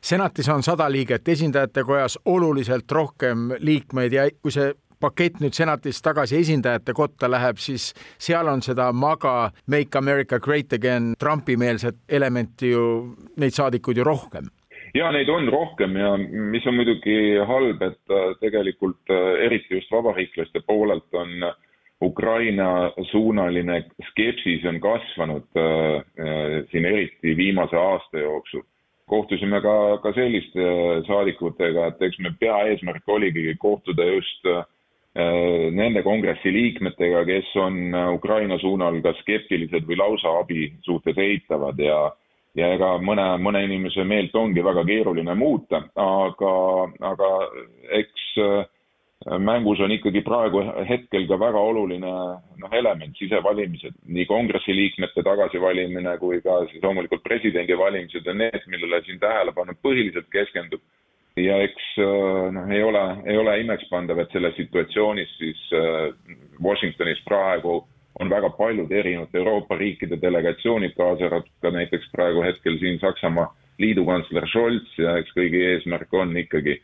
senatis 0.01 0.49
on 0.49 0.63
sada 0.63 0.89
liiget, 0.91 1.27
esindajate 1.27 1.83
kojas 1.83 2.19
oluliselt 2.25 2.91
rohkem 2.91 3.51
liikmeid 3.59 4.13
ja 4.13 4.27
kui 4.41 4.51
see 4.51 4.73
pakett 4.99 5.41
nüüd 5.43 5.53
senatist 5.53 6.01
tagasi 6.05 6.39
esindajate 6.41 6.93
kotta 6.97 7.29
läheb, 7.29 7.59
siis 7.61 7.91
seal 8.17 8.47
on 8.49 8.61
seda 8.65 8.91
maga 8.93 9.51
Make 9.67 9.97
America 9.97 10.39
Great 10.39 10.73
Again 10.73 11.13
Trumpi-meelset 11.19 11.99
elementi 12.09 12.71
ju, 12.71 12.85
neid 13.37 13.53
saadikuid 13.53 13.97
ju 13.97 14.07
rohkem 14.07 14.49
ja 14.95 15.11
neid 15.11 15.29
on 15.29 15.47
rohkem 15.51 15.95
ja 15.99 16.15
mis 16.17 16.65
on 16.65 16.77
muidugi 16.79 17.37
halb, 17.45 17.81
et 17.81 18.13
äh, 18.13 18.29
tegelikult 18.41 19.11
äh, 19.13 19.45
eriti 19.45 19.75
just 19.75 19.91
vabariiklaste 19.91 20.63
poolelt 20.65 21.13
on 21.13 21.51
Ukraina 22.01 22.91
suunaline 23.11 23.83
skepsis 24.11 24.65
on 24.69 24.79
kasvanud 24.81 25.47
äh, 25.57 25.97
äh, 25.97 26.65
siin 26.71 26.85
eriti 26.85 27.37
viimase 27.37 27.77
aasta 27.77 28.19
jooksul. 28.19 28.61
Kohtusime 29.07 29.61
ka, 29.63 29.75
ka 30.03 30.11
selliste 30.15 30.71
saadikutega, 31.07 31.91
et 31.91 32.01
eks 32.09 32.19
me 32.19 32.33
peaeesmärk 32.39 33.07
oligi 33.07 33.53
kohtuda 33.61 34.05
just 34.11 34.45
äh, 34.51 34.65
Äh, 35.17 35.71
nende 35.73 36.03
kongressi 36.05 36.51
liikmetega, 36.53 37.23
kes 37.25 37.55
on 37.57 37.77
äh, 37.89 38.09
Ukraina 38.13 38.59
suunal 38.61 38.99
kas 39.01 39.17
skeptilised 39.23 39.87
või 39.89 39.95
lausa 39.97 40.29
abi 40.43 40.67
suhtes 40.85 41.17
eitavad 41.17 41.79
ja 41.81 42.11
ja 42.57 42.67
ega 42.75 42.91
mõne, 43.01 43.25
mõne 43.41 43.63
inimese 43.65 44.05
meelt 44.05 44.35
ongi 44.37 44.61
väga 44.65 44.83
keeruline 44.85 45.33
muuta, 45.37 45.81
aga, 46.03 46.53
aga 47.09 47.31
eks 47.97 48.27
äh, 48.43 48.69
mängus 49.25 49.79
on 49.79 49.91
ikkagi 49.91 50.21
praegu 50.21 50.61
hetkel 50.89 51.25
ka 51.27 51.39
väga 51.41 51.59
oluline 51.59 52.11
noh, 52.61 52.71
element, 52.71 53.17
sisevalimised, 53.17 53.95
nii 54.05 54.25
kongressi 54.29 54.75
liikmete 54.75 55.23
tagasivalimine 55.25 56.17
kui 56.21 56.41
ka 56.41 56.59
siis 56.69 56.83
loomulikult 56.83 57.23
presidendivalimised 57.25 58.27
on 58.27 58.37
need, 58.43 58.61
millele 58.69 59.01
siin 59.05 59.19
tähelepanu 59.19 59.73
põhiliselt 59.81 60.29
keskendub. 60.31 60.81
Ja 61.37 61.57
eks 61.65 61.89
äh, 62.01 62.47
noh, 62.53 62.69
ei 62.73 62.83
ole, 62.83 63.03
ei 63.25 63.37
ole 63.37 63.59
imekspandav, 63.61 64.21
et 64.21 64.33
selles 64.33 64.55
situatsioonis 64.57 65.33
siis 65.37 65.59
äh, 65.73 66.13
Washingtonis 66.63 67.21
praegu 67.25 67.81
on 68.19 68.29
väga 68.29 68.49
paljud 68.57 68.91
erinevate 68.91 69.37
Euroopa 69.37 69.77
riikide 69.77 70.17
delegatsioonid, 70.21 70.95
kaasa 70.97 71.25
arvatud 71.25 71.53
ka 71.61 71.71
näiteks 71.73 72.09
praegu 72.13 72.41
hetkel 72.45 72.79
siin 72.81 72.97
Saksamaa 73.01 73.51
liidukantsler 73.81 74.47
Scholz 74.49 74.97
ja 74.97 75.17
eks 75.21 75.33
kõigi 75.37 75.61
eesmärk 75.73 76.13
on 76.17 76.33
ikkagi 76.37 76.79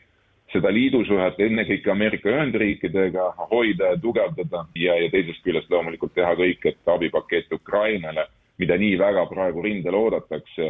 seda 0.54 0.70
liidusuhet 0.72 1.40
ennekõike 1.42 1.90
Ameerika 1.92 2.30
Ühendriikidega 2.30 3.26
hoida 3.50 3.92
ja 3.92 3.98
tugevdada 4.00 4.64
ja, 4.78 4.96
ja 5.02 5.10
teisest 5.12 5.42
küljest 5.44 5.70
loomulikult 5.70 6.14
teha 6.14 6.32
kõik, 6.38 6.64
et 6.70 6.94
abipakett 6.94 7.52
Ukrainale 7.52 8.28
mida 8.62 8.76
nii 8.78 8.94
väga 8.98 9.24
praegu 9.26 9.64
rindel 9.64 9.96
oodatakse, 9.98 10.66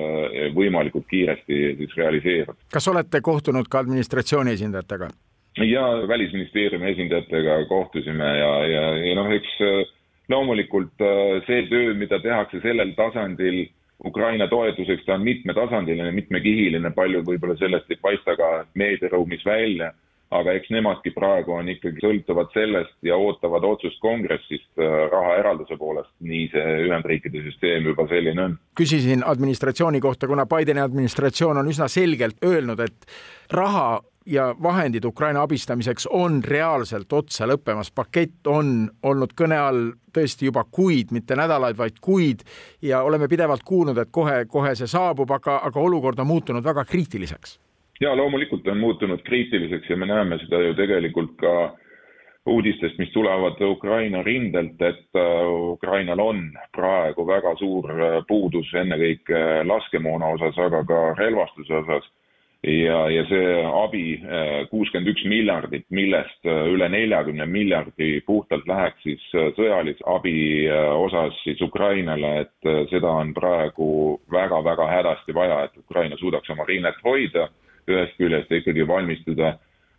võimalikult 0.56 1.04
kiiresti 1.10 1.60
siis 1.80 1.96
realiseerub. 1.98 2.56
kas 2.72 2.88
olete 2.88 3.20
kohtunud 3.20 3.68
ka 3.68 3.82
administratsiooni 3.84 4.56
esindajatega? 4.56 5.10
ja 5.60 5.84
Välisministeeriumi 6.08 6.90
esindajatega 6.90 7.58
kohtusime 7.68 8.30
ja, 8.38 8.52
ja, 8.66 8.86
ja 9.04 9.14
noh, 9.20 9.28
eks 9.36 9.52
loomulikult 10.32 11.04
äh, 11.04 11.44
see 11.46 11.66
töö, 11.68 11.94
mida 11.94 12.18
tehakse 12.24 12.60
sellel 12.64 12.94
tasandil 12.96 13.66
Ukraina 14.04 14.48
toetuseks, 14.48 15.04
ta 15.07 15.14
on 15.14 15.22
mitmetasandiline, 15.24 16.11
mitmekihiline, 16.12 16.90
palju 16.96 17.22
võib-olla 17.24 17.54
sellest 17.57 17.90
ei 17.90 18.00
paista 18.02 18.35
ka 18.37 18.48
meediaruumis 18.74 19.44
välja 19.46 19.92
aga 20.35 20.54
eks 20.59 20.70
nemadki 20.74 21.12
praegu 21.14 21.54
on 21.54 21.68
ikkagi 21.70 22.02
sõltuvad 22.02 22.50
sellest 22.54 22.96
ja 23.07 23.16
ootavad 23.20 23.64
otsust 23.68 24.00
kongressist 24.02 24.83
äh, 24.83 24.94
rahaeralduse 25.12 25.76
poolest, 25.80 26.11
nii 26.24 26.48
see 26.52 26.78
Ühendriikide 26.88 27.42
süsteem 27.44 27.87
juba 27.90 28.07
selline 28.11 28.48
on. 28.48 28.57
küsisin 28.78 29.24
administratsiooni 29.26 30.00
kohta, 30.02 30.28
kuna 30.30 30.46
Bideni 30.50 30.83
administratsioon 30.83 31.62
on 31.62 31.70
üsna 31.70 31.88
selgelt 31.92 32.42
öelnud, 32.44 32.80
et 32.80 33.07
raha 33.52 34.00
ja 34.26 34.54
vahendid 34.62 35.04
Ukraina 35.04 35.42
abistamiseks 35.42 36.06
on 36.10 36.40
reaalselt 36.44 37.12
otsa 37.12 37.46
lõppemas, 37.46 37.92
pakett 37.94 38.46
on 38.46 38.88
olnud 39.02 39.34
kõne 39.37 39.58
all 39.60 39.82
tõesti 40.14 40.48
juba 40.48 40.64
kuid, 40.70 41.12
mitte 41.12 41.37
nädalaid, 41.37 41.76
vaid 41.76 42.00
kuid 42.00 42.44
ja 42.82 43.02
oleme 43.02 43.28
pidevalt 43.28 43.62
kuulnud, 43.64 43.98
et 43.98 44.10
kohe-kohe 44.10 44.74
see 44.74 44.88
saabub, 44.88 45.30
aga, 45.30 45.60
aga 45.64 45.80
olukord 45.80 46.18
on 46.18 46.30
muutunud 46.30 46.64
väga 46.64 46.84
kriitiliseks 46.88 47.58
ja 48.00 48.16
loomulikult 48.16 48.66
on 48.68 48.78
muutunud 48.78 49.22
kriitiliseks 49.22 49.90
ja 49.90 49.96
me 49.96 50.06
näeme 50.06 50.38
seda 50.38 50.60
ju 50.62 50.74
tegelikult 50.74 51.37
ka 51.40 51.54
uudistest, 52.46 52.98
mis 52.98 53.12
tulevad 53.12 53.60
Ukraina 53.60 54.22
rindelt, 54.22 54.82
et 54.82 55.16
äh, 55.16 55.70
Ukrainal 55.72 56.18
on 56.20 56.42
praegu 56.76 57.26
väga 57.26 57.54
suur 57.56 57.88
äh, 57.90 58.18
puudus 58.28 58.74
ennekõike 58.74 59.64
laskemoona 59.64 60.34
osas, 60.37 60.58
aga 60.58 60.84
ka 60.84 61.00
relvastuse 61.18 61.74
osas. 61.80 62.10
Ja, 62.64 62.98
ja 63.12 63.24
see 63.29 63.48
abi, 63.68 64.05
äh, 64.24 64.53
kuuskümmend 64.70 65.12
üks 65.12 65.24
miljardit, 65.29 65.85
millest 65.94 66.48
üle 66.48 66.88
neljakümne 66.88 67.46
miljardi 67.46 68.20
puhtalt 68.27 68.66
läheks 68.68 69.05
siis 69.05 69.27
sõjalise 69.59 70.05
abi 70.09 70.37
osas 70.70 71.37
siis 71.44 71.61
Ukrainale, 71.64 72.46
et 72.46 72.72
seda 72.90 73.12
on 73.20 73.35
praegu 73.37 73.90
väga-väga 74.33 74.88
hädasti 74.90 75.37
vaja, 75.37 75.64
et 75.68 75.77
Ukraina 75.85 76.16
suudaks 76.20 76.50
oma 76.50 76.66
rinnet 76.68 76.98
hoida 77.05 77.50
ühest 77.88 78.16
küljest 78.18 78.53
ikkagi 78.53 78.87
valmistuda 78.88 79.55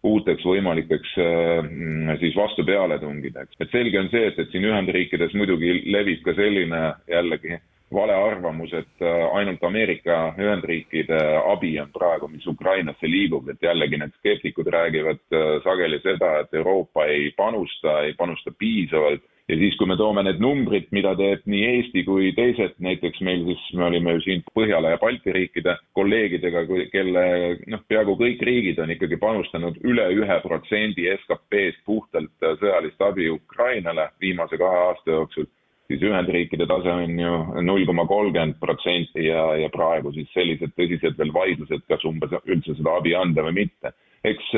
uuteks 0.06 0.46
võimalikeks 0.46 1.14
äh, 1.22 2.18
siis 2.22 2.36
vastupealetungideks. 2.38 3.58
et 3.60 3.72
selge 3.72 4.00
on 4.00 4.10
see, 4.14 4.28
et, 4.30 4.40
et 4.40 4.52
siin 4.52 4.68
Ühendriikides 4.70 5.34
muidugi 5.38 5.80
levib 5.92 6.22
ka 6.26 6.36
selline 6.38 6.82
jällegi 7.10 7.60
valearvamus, 7.96 8.74
et 8.74 9.04
äh, 9.04 9.22
ainult 9.38 9.64
Ameerika 9.64 10.34
Ühendriikide 10.40 11.20
abi 11.52 11.76
on 11.82 11.94
praegu, 11.96 12.30
mis 12.32 12.48
Ukrainasse 12.48 13.10
liigub, 13.10 13.48
et 13.50 13.64
jällegi 13.64 14.00
need 14.02 14.14
skeptikud 14.20 14.68
räägivad 14.76 15.24
äh, 15.34 15.46
sageli 15.64 16.02
seda, 16.04 16.40
et 16.44 16.54
Euroopa 16.54 17.08
ei 17.12 17.32
panusta, 17.38 18.02
ei 18.06 18.14
panusta 18.14 18.54
piisavalt. 18.58 19.24
Ja 19.46 19.56
siis, 19.62 19.76
kui 19.78 19.86
me 19.86 19.94
toome 19.94 20.24
need 20.26 20.40
numbrid, 20.42 20.88
mida 20.96 21.12
teeb 21.20 21.44
nii 21.46 21.66
Eesti 21.76 22.02
kui 22.08 22.32
teised, 22.34 22.80
näiteks 22.82 23.20
meil 23.22 23.44
siis, 23.46 23.66
me 23.78 23.86
olime 23.86 24.16
ju 24.16 24.24
siin 24.24 24.42
Põhjala 24.58 24.96
ja 24.96 24.98
Balti 24.98 25.36
riikide 25.36 25.76
kolleegidega, 25.94 26.64
kelle 26.90 27.26
noh, 27.70 27.84
peaaegu 27.86 28.16
kõik 28.18 28.42
riigid 28.42 28.82
on 28.82 28.96
ikkagi 28.96 29.20
panustanud 29.22 29.78
üle 29.86 30.08
ühe 30.18 30.40
protsendi 30.42 31.06
SKP-st 31.14 31.86
puhtalt 31.86 32.50
sõjalist 32.64 33.06
abi 33.06 33.30
Ukrainale 33.36 34.10
viimase 34.22 34.58
kahe 34.58 34.82
aasta 34.88 35.14
jooksul, 35.14 35.46
siis 35.88 36.04
Ühendriikide 36.06 36.68
tase 36.70 36.92
on 36.92 37.20
ju 37.20 37.34
null 37.66 37.86
koma 37.86 38.06
kolmkümmend 38.10 38.60
protsenti 38.62 39.28
ja, 39.28 39.48
ja 39.60 39.70
praegu 39.74 40.14
siis 40.16 40.32
sellised 40.34 40.74
tõsised 40.78 41.18
veel 41.20 41.34
vaidlused, 41.36 41.86
kas 41.90 42.06
umbes 42.08 42.34
üldse 42.46 42.78
seda 42.78 42.98
abi 43.00 43.16
anda 43.18 43.46
või 43.48 43.62
mitte. 43.64 43.94
Eks 44.26 44.54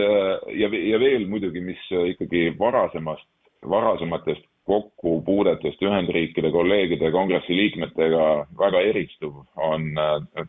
ja, 0.56 0.70
ja 0.72 1.00
veel 1.02 1.28
muidugi, 1.28 1.60
mis 1.64 1.82
ikkagi 2.14 2.54
varasemast, 2.60 3.28
varasematest 3.68 4.46
kokkupuudetest 4.68 5.84
Ühendriikide 5.84 6.52
kolleegide 6.52 7.12
kongressi 7.12 7.56
liikmetega 7.56 8.24
väga 8.60 8.84
eristuv 8.90 9.44
on 9.56 9.94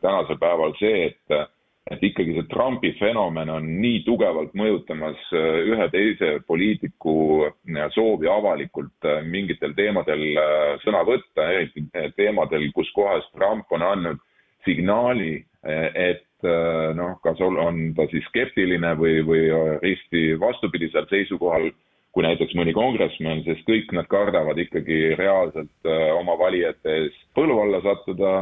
tänasel 0.02 0.38
päeval 0.40 0.74
see, 0.78 1.10
et 1.10 1.38
et 1.90 2.02
ikkagi 2.04 2.34
see 2.36 2.46
Trumpi 2.52 2.92
fenomen 2.98 3.50
on 3.52 3.66
nii 3.80 4.02
tugevalt 4.06 4.54
mõjutamas 4.58 5.18
äh, 5.32 5.60
ühe 5.72 5.88
teise 5.92 6.30
poliitiku 6.48 7.16
äh, 7.48 7.88
soovi 7.94 8.28
avalikult 8.30 9.08
äh, 9.08 9.22
mingitel 9.24 9.74
teemadel 9.78 10.24
sõna 10.84 11.02
võtta, 11.08 11.48
eriti 11.56 11.86
teemadel, 12.16 12.68
kus 12.76 12.90
kohas 12.96 13.26
Trump 13.36 13.72
on 13.72 13.84
andnud 13.84 14.24
signaali, 14.66 15.38
et 15.64 16.44
noh, 16.98 17.14
kas 17.24 17.38
on 17.40 17.78
ta 17.96 18.04
siis 18.10 18.26
skeptiline 18.28 18.90
või, 18.98 19.22
või 19.26 19.46
risti 19.80 20.34
vastupidisel 20.38 21.06
seisukohal 21.10 21.70
kui 22.18 22.24
näiteks 22.26 22.56
mõni 22.58 22.72
kongressmen, 22.74 23.44
sest 23.46 23.60
kõik 23.68 23.92
nad 23.94 24.08
kardavad 24.10 24.58
ikkagi 24.58 25.12
reaalselt 25.14 25.86
äh, 25.86 26.08
oma 26.18 26.34
valijate 26.40 26.96
ees 27.04 27.18
põlu 27.38 27.60
alla 27.62 27.78
sattuda 27.84 28.32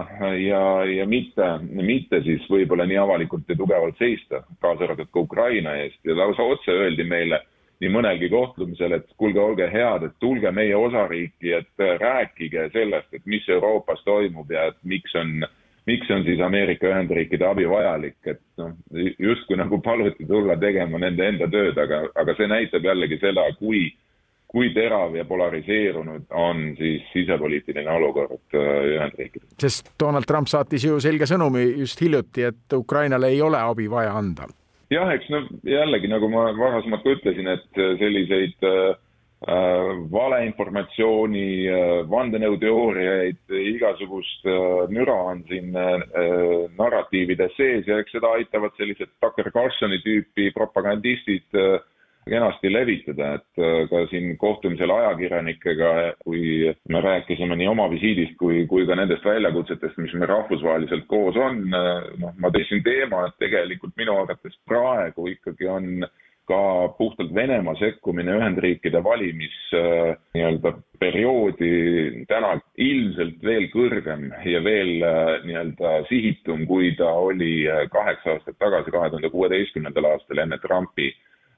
ja, 0.41 0.62
ja 0.89 1.05
mitte, 1.05 1.49
mitte 1.61 2.23
siis 2.25 2.47
võib-olla 2.49 2.87
nii 2.89 2.97
avalikult 3.03 3.53
ja 3.53 3.59
tugevalt 3.59 4.01
seista, 4.01 4.41
kaasa 4.65 4.87
arvatud 4.87 5.11
ka 5.12 5.27
Ukraina 5.27 5.77
eest. 5.83 6.01
Ja 6.09 6.17
lausa 6.17 6.47
otse 6.55 6.73
öeldi 6.73 7.05
meile 7.05 7.43
nii 7.85 7.93
mõnelgi 7.93 8.33
kohtumisel, 8.33 8.97
et 8.97 9.12
kuulge, 9.21 9.45
olge 9.45 9.69
head, 9.69 10.09
et 10.09 10.17
tulge 10.25 10.49
meie 10.57 10.73
osariiki, 10.81 11.53
et 11.59 11.87
rääkige 12.01 12.71
sellest, 12.73 13.12
et 13.12 13.29
mis 13.29 13.45
Euroopas 13.45 14.01
toimub 14.09 14.57
ja 14.57 14.71
et 14.71 14.81
miks 14.89 15.12
on 15.21 15.45
äh, 15.45 15.53
miks 15.87 16.11
on 16.11 16.25
siis 16.25 16.40
Ameerika 16.40 16.88
Ühendriikide 16.90 17.46
abi 17.46 17.68
vajalik, 17.68 18.18
et 18.27 18.42
noh, 18.59 18.72
justkui 19.18 19.59
nagu 19.59 19.79
paluti 19.85 20.27
tulla 20.27 20.57
tegema 20.59 20.99
nende 20.99 21.29
enda 21.29 21.49
tööd, 21.53 21.79
aga, 21.79 22.03
aga 22.14 22.35
see 22.38 22.51
näitab 22.51 22.88
jällegi 22.88 23.20
seda, 23.22 23.46
kui, 23.61 23.87
kui 24.51 24.72
terav 24.75 25.14
ja 25.16 25.25
polariseerunud 25.29 26.27
on 26.35 26.66
siis 26.79 27.07
sisepoliitiline 27.12 27.90
olukord 27.99 28.59
äh, 28.59 28.68
Ühendriikides. 28.96 29.49
sest 29.62 29.94
Donald 30.01 30.27
Trump 30.27 30.51
saatis 30.51 30.85
ju 30.88 31.01
selge 31.01 31.31
sõnumi 31.31 31.68
just 31.79 32.03
hiljuti, 32.03 32.49
et 32.51 32.79
Ukrainale 32.79 33.31
ei 33.35 33.42
ole 33.42 33.62
abi 33.62 33.90
vaja 33.90 34.14
anda. 34.18 34.51
jah, 34.90 35.11
eks 35.14 35.31
no 35.31 35.46
jällegi, 35.62 36.11
nagu 36.11 36.31
ma 36.31 36.51
varasemalt 36.59 37.07
ka 37.07 37.18
ütlesin, 37.18 37.51
et 37.55 37.85
selliseid 38.03 38.66
äh, 38.66 38.94
Äh, 38.96 39.06
valeinformatsiooni, 39.44 41.68
äh, 41.68 42.09
vandenõuteooriaid, 42.09 43.42
igasugust 43.53 44.46
äh, 44.49 44.87
müra 44.88 45.16
on 45.33 45.42
siin 45.51 45.77
narratiivides 46.77 47.53
sees 47.57 47.87
ja 47.87 47.99
eks 48.01 48.16
seda 48.16 48.33
aitavad 48.38 48.72
sellised 48.81 49.12
Tucker 49.20 49.51
Carlsoni 49.53 50.01
tüüpi 50.05 50.53
propagandistid 50.57 51.44
kenasti 52.27 52.72
levitada, 52.72 53.37
et 53.37 53.61
ka 53.87 54.01
siin 54.11 54.33
kohtumisel 54.40 54.90
ajakirjanikega, 54.90 55.90
kui 56.25 56.72
me 56.90 57.03
rääkisime 57.05 57.55
nii 57.55 57.68
oma 57.70 57.87
visiidist 57.92 58.35
kui, 58.40 58.64
kui 58.66 58.83
ka 58.88 58.96
nendest 58.99 59.22
väljakutsetest, 59.25 60.01
mis 60.03 60.16
meil 60.18 60.33
rahvusvaheliselt 60.33 61.07
koos 61.07 61.38
on, 61.38 61.61
noh, 61.70 62.33
ma 62.42 62.51
tõstsin 62.51 62.83
teema, 62.83 63.29
et 63.29 63.38
tegelikult 63.44 63.94
minu 64.01 64.16
arvates 64.25 64.59
praegu 64.66 65.29
ikkagi 65.37 65.70
on 65.70 66.03
äh, 66.03 66.26
ka 66.47 66.89
puhtalt 66.99 67.35
Venemaa 67.35 67.75
sekkumine 67.81 68.37
Ühendriikide 68.39 69.03
valimis 69.05 69.57
äh, 69.75 70.15
nii-öelda 70.35 70.73
perioodi 71.03 71.71
täna 72.31 72.55
ilmselt 72.79 73.43
veel 73.45 73.67
kõrgem 73.73 74.29
ja 74.47 74.63
veel 74.65 74.93
äh, 75.03 75.33
nii-öelda 75.47 75.97
sihitum, 76.11 76.67
kui 76.71 76.93
ta 76.99 77.11
oli 77.29 77.67
äh, 77.69 77.87
kaheksa 77.93 78.37
aastat 78.37 78.59
tagasi, 78.63 78.95
kahe 78.95 79.11
tuhande 79.11 79.31
kuueteistkümnendal 79.35 80.13
aastal 80.13 80.45
enne 80.45 80.61
Trumpi 80.63 81.11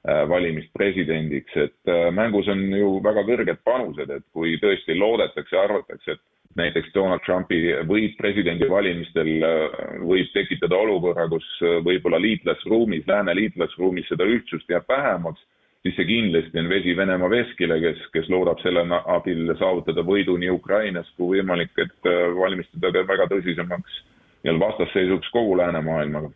valimist 0.07 0.69
presidendiks, 0.73 1.55
et 1.59 1.89
mängus 2.15 2.47
on 2.47 2.61
ju 2.71 2.91
väga 3.03 3.25
kõrged 3.27 3.57
panused, 3.67 4.09
et 4.15 4.23
kui 4.31 4.53
tõesti 4.61 4.95
loodetakse, 4.95 5.57
arvatakse, 5.59 6.15
et 6.15 6.21
näiteks 6.57 6.93
Donald 6.95 7.21
Trumpi 7.25 7.59
võit 7.87 8.17
presidendivalimistel 8.17 9.29
äh, 9.45 9.77
võib 10.01 10.31
tekitada 10.33 10.77
olukorra, 10.77 11.27
kus 11.31 11.45
äh, 11.61 11.77
võib-olla 11.85 12.19
liitlasruumis, 12.21 13.05
lääne 13.07 13.35
liitlasruumis 13.37 14.09
seda 14.09 14.27
ühtsust 14.27 14.69
jääb 14.71 14.87
vähemaks, 14.89 15.43
siis 15.83 15.95
see 15.95 16.07
kindlasti 16.09 16.59
on 16.59 16.71
vesi 16.71 16.95
Venemaa 16.97 17.31
veskile, 17.31 17.79
kes, 17.83 18.01
kes 18.15 18.29
loodab 18.33 18.61
selle 18.63 18.83
abil 18.99 19.53
saavutada 19.59 20.03
võidu 20.05 20.37
nii 20.41 20.51
Ukrainas 20.57 21.09
kui 21.17 21.37
võimalik, 21.37 21.75
et 21.77 22.09
äh, 22.09 22.25
valmistada 22.39 23.05
väga 23.13 23.29
tõsisemaks 23.31 24.03
nii-öelda 24.43 24.65
vastasseisuks 24.65 25.31
kogu 25.35 25.57
läänemaailmaga. 25.59 26.31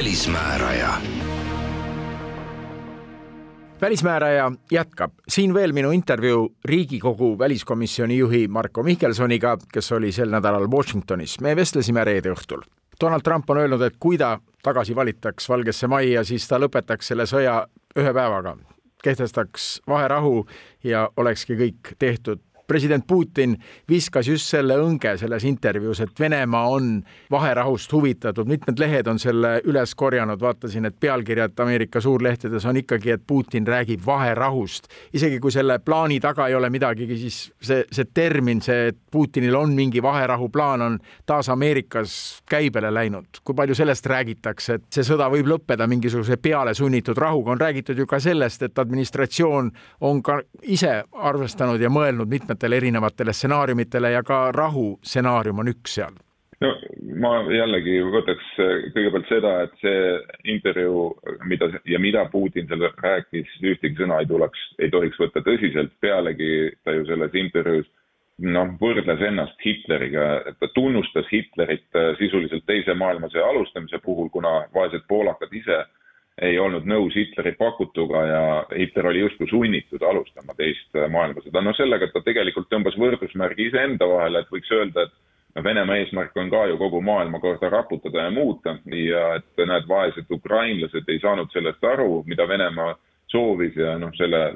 Välismääraja. 0.00 0.88
välismääraja 3.80 4.52
jätkab, 4.70 5.12
siin 5.28 5.54
veel 5.54 5.72
minu 5.72 5.90
intervjuu 5.90 6.54
Riigikogu 6.64 7.38
väliskomisjoni 7.38 8.18
juhi 8.18 8.48
Marko 8.48 8.82
Mihkelsoniga, 8.82 9.58
kes 9.72 9.92
oli 9.92 10.12
sel 10.12 10.30
nädalal 10.30 10.68
Washingtonis. 10.70 11.40
me 11.40 11.56
vestlesime 11.56 12.04
reede 12.04 12.32
õhtul. 12.32 12.62
Donald 13.00 13.20
Trump 13.20 13.50
on 13.50 13.58
öelnud, 13.58 13.82
et 13.82 13.96
kui 14.00 14.18
ta 14.18 14.40
tagasi 14.62 14.96
valitaks 14.96 15.48
Valgesse 15.48 15.86
Majja, 15.86 16.24
siis 16.24 16.48
ta 16.48 16.58
lõpetaks 16.58 17.12
selle 17.12 17.26
sõja 17.26 17.66
ühe 17.96 18.14
päevaga, 18.14 18.56
kehtestaks 19.04 19.82
vaherahu 19.88 20.46
ja 20.84 21.10
olekski 21.16 21.56
kõik 21.56 21.94
tehtud 21.98 22.40
president 22.70 23.06
Putin 23.06 23.56
viskas 23.88 24.28
just 24.30 24.46
selle 24.46 24.76
õnge 24.78 25.16
selles 25.18 25.44
intervjuus, 25.48 26.04
et 26.04 26.20
Venemaa 26.20 26.68
on 26.70 26.90
vaherahust 27.30 27.90
huvitatud, 27.92 28.46
mitmed 28.46 28.78
lehed 28.78 29.08
on 29.10 29.18
selle 29.18 29.56
üles 29.66 29.94
korjanud, 29.98 30.38
vaatasin, 30.40 30.86
et 30.86 30.98
pealkirjad 31.02 31.58
Ameerika 31.64 32.00
suurlehtedes 32.00 32.66
on 32.70 32.78
ikkagi, 32.78 33.16
et 33.16 33.24
Putin 33.26 33.66
räägib 33.66 34.04
vaherahust. 34.06 34.86
isegi 35.12 35.40
kui 35.42 35.50
selle 35.50 35.78
plaani 35.78 36.20
taga 36.20 36.46
ei 36.46 36.54
ole 36.54 36.70
midagigi, 36.70 37.18
siis 37.18 37.40
see, 37.60 37.82
see 37.90 38.06
termin, 38.14 38.62
see, 38.62 38.92
et 38.92 38.98
Putinil 39.10 39.58
on 39.58 39.74
mingi 39.74 40.02
vaherahuplaan, 40.02 40.82
on 40.82 40.98
taas 41.26 41.48
Ameerikas 41.48 42.42
käibele 42.50 42.94
läinud. 42.94 43.42
kui 43.44 43.54
palju 43.54 43.74
sellest 43.74 44.06
räägitakse, 44.06 44.78
et 44.78 44.86
see 44.94 45.06
sõda 45.10 45.26
võib 45.32 45.50
lõppeda 45.50 45.90
mingisuguse 45.90 46.36
pealesunnitud 46.36 47.18
rahuga, 47.18 47.50
on 47.50 47.60
räägitud 47.60 47.98
ju 47.98 48.06
ka 48.06 48.20
sellest, 48.20 48.62
et 48.62 48.78
administratsioon 48.78 49.72
on 50.00 50.22
ka 50.22 50.40
ise 50.62 51.02
arvestanud 51.12 51.80
ja 51.80 51.90
mõelnud 51.90 52.30
mitmed 52.30 52.59
mitmetele 52.60 52.76
erinevatele 52.76 53.32
stsenaariumitele 53.32 54.10
ja 54.10 54.22
ka 54.22 54.52
rahu 54.52 54.98
stsenaarium 55.02 55.58
on 55.58 55.68
üks 55.68 55.94
seal. 55.94 56.14
No 56.60 56.74
ma 57.16 57.40
jällegi 57.48 58.02
võtaks 58.04 58.48
kõigepealt 58.92 59.28
seda, 59.28 59.52
et 59.64 59.72
see 59.80 60.52
intervjuu, 60.52 61.16
mida 61.48 61.70
ja 61.88 61.98
mida 61.98 62.26
Putin 62.28 62.68
seal 62.68 62.84
rääkis, 63.00 63.48
ühtegi 63.64 63.96
sõna 63.96 64.20
ei 64.20 64.26
tuleks, 64.28 64.58
ei 64.78 64.90
tohiks 64.90 65.16
võtta 65.18 65.40
tõsiselt, 65.40 65.92
pealegi 66.00 66.76
ta 66.84 66.92
ju 66.92 67.06
selles 67.08 67.32
intervjuus 67.34 67.88
noh, 68.40 68.74
võrdles 68.80 69.20
ennast 69.24 69.56
Hitleriga, 69.64 70.52
ta 70.60 70.68
tunnustas 70.74 71.28
Hitlerit 71.32 71.96
sisuliselt 72.18 72.66
Teise 72.66 72.94
maailmasõja 72.94 73.48
alustamise 73.48 73.98
puhul, 74.04 74.28
kuna 74.28 74.66
vaesed 74.74 75.08
poolakad 75.08 75.52
ise 75.52 75.80
ei 76.40 76.58
olnud 76.58 76.86
nõus 76.88 77.14
Hitleri 77.16 77.52
pakutuga 77.58 78.22
ja 78.26 78.44
Hitler 78.72 79.10
oli 79.10 79.24
justkui 79.24 79.48
sunnitud 79.50 80.02
alustama 80.02 80.54
teist 80.56 80.96
maailmasõda. 81.12 81.62
no 81.62 81.74
sellega 81.76 82.08
ta 82.12 82.22
tegelikult 82.24 82.70
tõmbas 82.72 82.96
võrdusmärgi 82.98 83.68
iseenda 83.68 84.08
vahele, 84.08 84.40
et 84.40 84.54
võiks 84.54 84.72
öelda, 84.72 85.08
et 85.08 85.64
Venemaa 85.64 85.96
eesmärk 85.98 86.36
on 86.38 86.50
ka 86.50 86.66
ju 86.70 86.76
kogu 86.78 87.00
maailmakorda 87.02 87.68
raputada 87.72 88.28
ja 88.28 88.30
muuta 88.30 88.76
ja 88.86 89.24
et 89.40 89.64
näed, 89.66 89.88
vaesed 89.88 90.30
ukrainlased 90.30 91.08
ei 91.08 91.18
saanud 91.18 91.50
sellest 91.52 91.84
aru, 91.84 92.22
mida 92.26 92.46
Venemaa 92.48 92.94
soovis 93.28 93.76
ja 93.76 93.96
noh, 93.98 94.14
selle, 94.18 94.54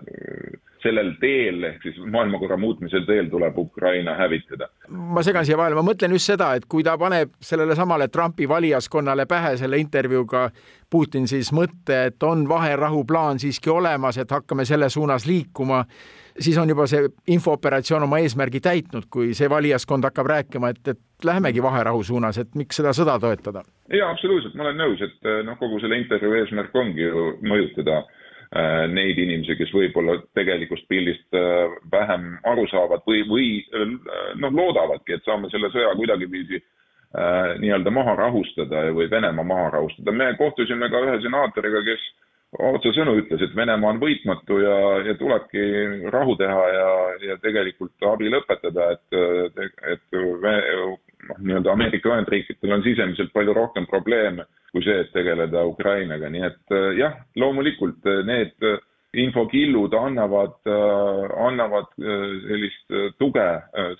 sellel 0.84 1.14
teel 1.20 1.64
ehk 1.70 1.82
siis 1.82 1.98
maailmakorra 2.12 2.56
muutmisel 2.60 3.06
teel 3.08 3.30
tuleb 3.32 3.58
Ukraina 3.58 4.14
hävitada. 4.18 4.68
ma 4.88 5.22
segan 5.22 5.46
siia 5.46 5.58
vahele, 5.58 5.78
ma 5.78 5.84
mõtlen 5.86 6.12
just 6.16 6.30
seda, 6.32 6.52
et 6.58 6.66
kui 6.68 6.84
ta 6.84 6.96
paneb 7.00 7.32
sellele 7.40 7.76
samale 7.78 8.08
Trumpi 8.08 8.48
valijaskonnale 8.48 9.26
pähe 9.26 9.56
selle 9.60 9.80
intervjuuga 9.80 10.48
Putin 10.90 11.28
siis 11.28 11.50
mõtte, 11.52 12.04
et 12.10 12.22
on 12.22 12.44
vaherahuplaan 12.48 13.40
siiski 13.42 13.70
olemas, 13.72 14.18
et 14.18 14.30
hakkame 14.30 14.64
selle 14.68 14.88
suunas 14.92 15.26
liikuma, 15.26 15.80
siis 16.38 16.58
on 16.58 16.70
juba 16.70 16.86
see 16.86 17.08
infooperatsioon 17.34 18.06
oma 18.06 18.20
eesmärgi 18.22 18.60
täitnud, 18.60 19.08
kui 19.10 19.32
see 19.34 19.50
valijaskond 19.50 20.04
hakkab 20.06 20.30
rääkima, 20.30 20.70
et, 20.70 20.92
et 20.94 21.24
lähemegi 21.24 21.62
vaherahu 21.62 22.02
suunas, 22.02 22.38
et 22.38 22.54
miks 22.54 22.78
seda 22.82 22.92
sõda 22.94 23.16
toetada? 23.20 23.64
jaa, 23.90 24.10
absoluutselt, 24.10 24.54
ma 24.54 24.68
olen 24.68 24.78
nõus, 24.84 25.02
et 25.02 25.32
noh, 25.48 25.58
kogu 25.58 25.80
selle 25.80 25.98
intervjuu 25.98 26.36
eesmärk 26.42 26.76
ongi 26.78 27.08
ju 27.08 27.24
mõjutada 27.42 27.98
äh, 28.02 28.20
Äh, 28.23 28.23
neid 28.94 29.18
inimesi, 29.18 29.56
kes 29.58 29.72
võib-olla 29.74 30.18
tegelikust 30.38 30.86
pildist 30.90 31.34
äh, 31.34 31.72
vähem 31.92 32.36
aru 32.46 32.66
saavad 32.70 33.02
või, 33.08 33.24
või 33.26 33.48
äh, 33.74 33.94
noh, 34.38 34.54
loodavadki, 34.54 35.16
et 35.16 35.26
saame 35.26 35.50
selle 35.52 35.72
sõja 35.74 35.94
kuidagiviisi 35.98 36.62
nii-öelda 37.62 37.92
maha 37.94 38.16
rahustada 38.18 38.88
või 38.90 39.04
Venemaa 39.06 39.44
maha 39.46 39.68
rahustada. 39.76 40.10
me 40.10 40.32
kohtusime 40.34 40.88
ka 40.90 40.98
ühe 40.98 41.20
senaatoriga, 41.22 41.84
kes 41.86 42.06
otsesõnu 42.58 43.14
ütles, 43.20 43.44
et 43.44 43.54
Venemaa 43.54 43.92
on 43.94 44.00
võitmatu 44.02 44.58
ja, 44.58 44.78
ja 45.06 45.14
tulebki 45.20 45.62
rahu 46.10 46.34
teha 46.40 46.64
ja, 46.74 46.88
ja 47.28 47.36
tegelikult 47.42 48.08
abi 48.10 48.32
lõpetada, 48.34 48.88
et, 48.96 49.78
et 49.94 50.18
noh, 51.28 51.40
nii-öelda 51.40 51.72
Ameerika 51.72 52.12
Ühendriikidel 52.12 52.76
on 52.76 52.84
sisemiselt 52.86 53.32
palju 53.32 53.54
rohkem 53.56 53.86
probleeme 53.90 54.46
kui 54.74 54.82
see, 54.82 55.04
et 55.04 55.12
tegeleda 55.14 55.62
Ukrainaga, 55.70 56.28
nii 56.32 56.42
et 56.48 56.74
jah, 56.98 57.14
loomulikult 57.38 58.08
need 58.26 58.64
infokillud 59.14 59.94
annavad, 59.94 60.56
annavad 61.46 61.92
sellist 61.94 62.96
tuge 63.22 63.44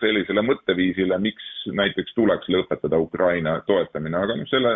sellisele 0.00 0.42
mõtteviisile, 0.42 1.20
miks 1.22 1.46
näiteks 1.78 2.16
tuleks 2.18 2.50
lõpetada 2.50 2.98
Ukraina 2.98 3.60
toetamine, 3.68 4.18
aga 4.18 4.40
noh, 4.40 4.50
selle 4.50 4.74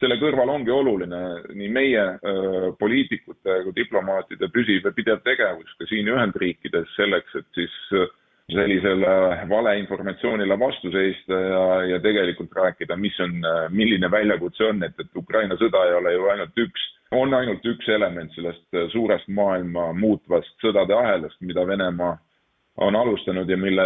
selle 0.00 0.16
kõrval 0.16 0.48
ongi 0.48 0.72
oluline 0.72 1.18
nii 1.52 1.68
meie 1.68 2.04
öö, 2.24 2.70
poliitikute 2.80 3.58
kui 3.66 3.74
diplomaatide 3.76 4.48
püsiv 4.54 4.86
ja 4.88 4.92
pidev 4.96 5.20
tegevus 5.26 5.74
ka 5.76 5.88
siin 5.90 6.08
Ühendriikides 6.08 6.94
selleks, 6.96 7.34
et 7.36 7.58
siis 7.58 7.74
sellisele 8.52 9.14
valeinformatsioonile 9.48 10.58
vastu 10.58 10.92
seista 10.94 11.40
ja, 11.40 11.64
ja 11.94 12.00
tegelikult 12.00 12.54
rääkida, 12.56 12.96
mis 12.96 13.18
on, 13.20 13.36
milline 13.74 14.10
väljakutse 14.10 14.64
on, 14.70 14.82
et, 14.86 14.96
et 15.00 15.16
Ukraina 15.16 15.58
sõda 15.60 15.84
ei 15.86 15.94
ole 15.98 16.14
ju 16.14 16.26
ainult 16.32 16.64
üks, 16.64 16.88
on 17.16 17.34
ainult 17.34 17.66
üks 17.66 17.88
element 17.88 18.34
sellest 18.34 18.80
suurest 18.92 19.28
maailma 19.28 19.90
muutvast 19.92 20.56
sõdade 20.62 20.96
ahelast, 20.96 21.40
mida 21.40 21.66
Venemaa 21.66 22.16
on 22.80 22.96
alustanud 22.96 23.48
ja 23.50 23.56
mille 23.56 23.84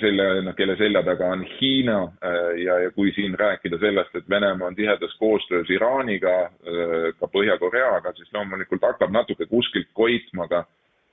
selle, 0.00 0.26
noh, 0.46 0.54
kelle 0.56 0.76
selja 0.78 1.02
taga 1.02 1.30
on 1.34 1.42
Hiina 1.58 1.98
äh, 2.04 2.50
ja, 2.62 2.78
ja 2.84 2.90
kui 2.94 3.12
siin 3.16 3.34
rääkida 3.38 3.78
sellest, 3.82 4.14
et 4.14 4.28
Venemaa 4.30 4.68
on 4.68 4.76
tihedas 4.78 5.14
koostöös 5.18 5.70
Iraaniga, 5.70 6.34
äh, 6.44 7.08
ka 7.18 7.30
Põhja-Koreaga, 7.32 8.12
siis 8.16 8.30
loomulikult 8.34 8.84
hakkab 8.86 9.10
natuke 9.14 9.46
kuskilt 9.46 9.88
koitma 9.92 10.48
ka 10.48 10.64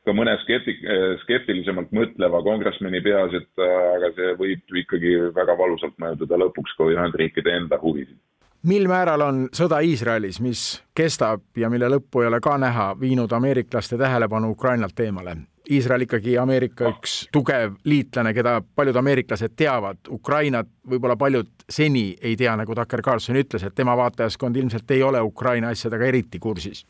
ka 0.06 0.14
mõne 0.14 0.36
skepti-, 0.44 0.78
äh, 0.86 1.08
skeptilisemalt 1.24 1.92
mõtleva 1.96 2.44
kongresmeni 2.46 3.02
peas, 3.06 3.34
et 3.38 3.66
aga 3.66 4.14
see 4.16 4.38
võib 4.40 4.80
ikkagi 4.84 5.18
väga 5.36 5.58
valusalt 5.60 5.98
mõjutada 6.02 6.40
lõpuks 6.46 6.78
ka 6.78 6.90
Ühendriikide 6.94 7.58
enda 7.58 7.82
huvisid 7.82 8.18
mil 8.66 8.88
määral 8.90 9.22
on 9.22 9.42
sõda 9.54 9.80
Iisraelis, 9.86 10.40
mis 10.42 10.62
kestab 10.98 11.44
ja 11.58 11.70
mille 11.70 11.90
lõppu 11.92 12.24
ei 12.24 12.30
ole 12.32 12.40
ka 12.42 12.56
näha, 12.58 12.94
viinud 13.00 13.32
ameeriklaste 13.38 13.98
tähelepanu 13.98 14.50
Ukrainalt 14.56 15.00
eemale? 15.00 15.36
Iisrael 15.72 16.06
ikkagi 16.06 16.38
Ameerika 16.38 16.90
üks 16.92 17.14
tugev 17.34 17.74
liitlane, 17.90 18.34
keda 18.38 18.60
paljud 18.76 18.98
ameeriklased 19.02 19.56
teavad, 19.58 19.98
Ukrainat 20.14 20.70
võib-olla 20.90 21.16
paljud 21.18 21.50
seni 21.70 22.12
ei 22.22 22.36
tea, 22.38 22.54
nagu 22.58 22.76
Tucker 22.78 23.02
Carlson 23.02 23.40
ütles, 23.42 23.66
et 23.66 23.76
tema 23.76 23.96
vaatajaskond 23.98 24.58
ilmselt 24.62 24.92
ei 24.94 25.02
ole 25.04 25.22
Ukraina 25.26 25.74
asjadega 25.74 26.06
eriti 26.12 26.40
kursis 26.40 26.86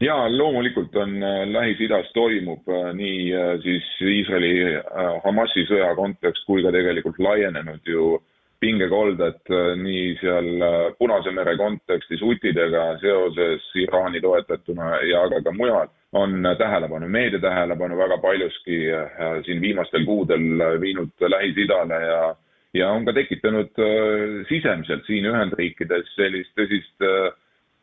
ja 0.00 0.36
loomulikult 0.38 0.96
on 0.96 1.22
äh, 1.22 1.46
Lähis-Idas 1.48 2.12
toimub 2.14 2.68
äh, 2.68 2.92
nii 2.94 3.32
äh, 3.34 3.56
siis 3.62 3.88
Iisraeli 4.00 4.52
Hamasi 5.24 5.66
sõja 5.68 5.92
kontekst 5.96 6.46
kui 6.46 6.62
ka 6.64 6.72
tegelikult 6.72 7.18
laienenud 7.18 7.84
ju 7.86 8.16
pingekolded 8.62 9.50
nii 9.82 10.12
seal 10.20 10.62
Punase 10.98 11.32
mere 11.34 11.56
kontekstis 11.58 12.20
hutidega 12.22 12.92
seoses 13.00 13.64
Iraani 13.74 14.20
toetatuna 14.22 15.00
ja 15.02 15.24
aga 15.26 15.40
ka 15.42 15.50
mujal 15.52 15.90
on 16.14 16.46
tähelepanu, 16.58 17.08
meedia 17.10 17.40
tähelepanu 17.42 17.98
väga 17.98 18.20
paljuski 18.22 18.78
siin 19.48 19.60
viimastel 19.60 20.06
kuudel 20.06 20.62
viinud 20.80 21.26
Lähis-Idale 21.34 21.98
ja 22.06 22.20
ja 22.74 22.92
on 22.94 23.04
ka 23.04 23.12
tekitanud 23.12 23.74
sisemiselt 24.48 25.10
siin 25.10 25.26
Ühendriikides 25.26 26.14
sellist 26.14 26.54
tõsist 26.56 27.02
äh, 27.02 27.34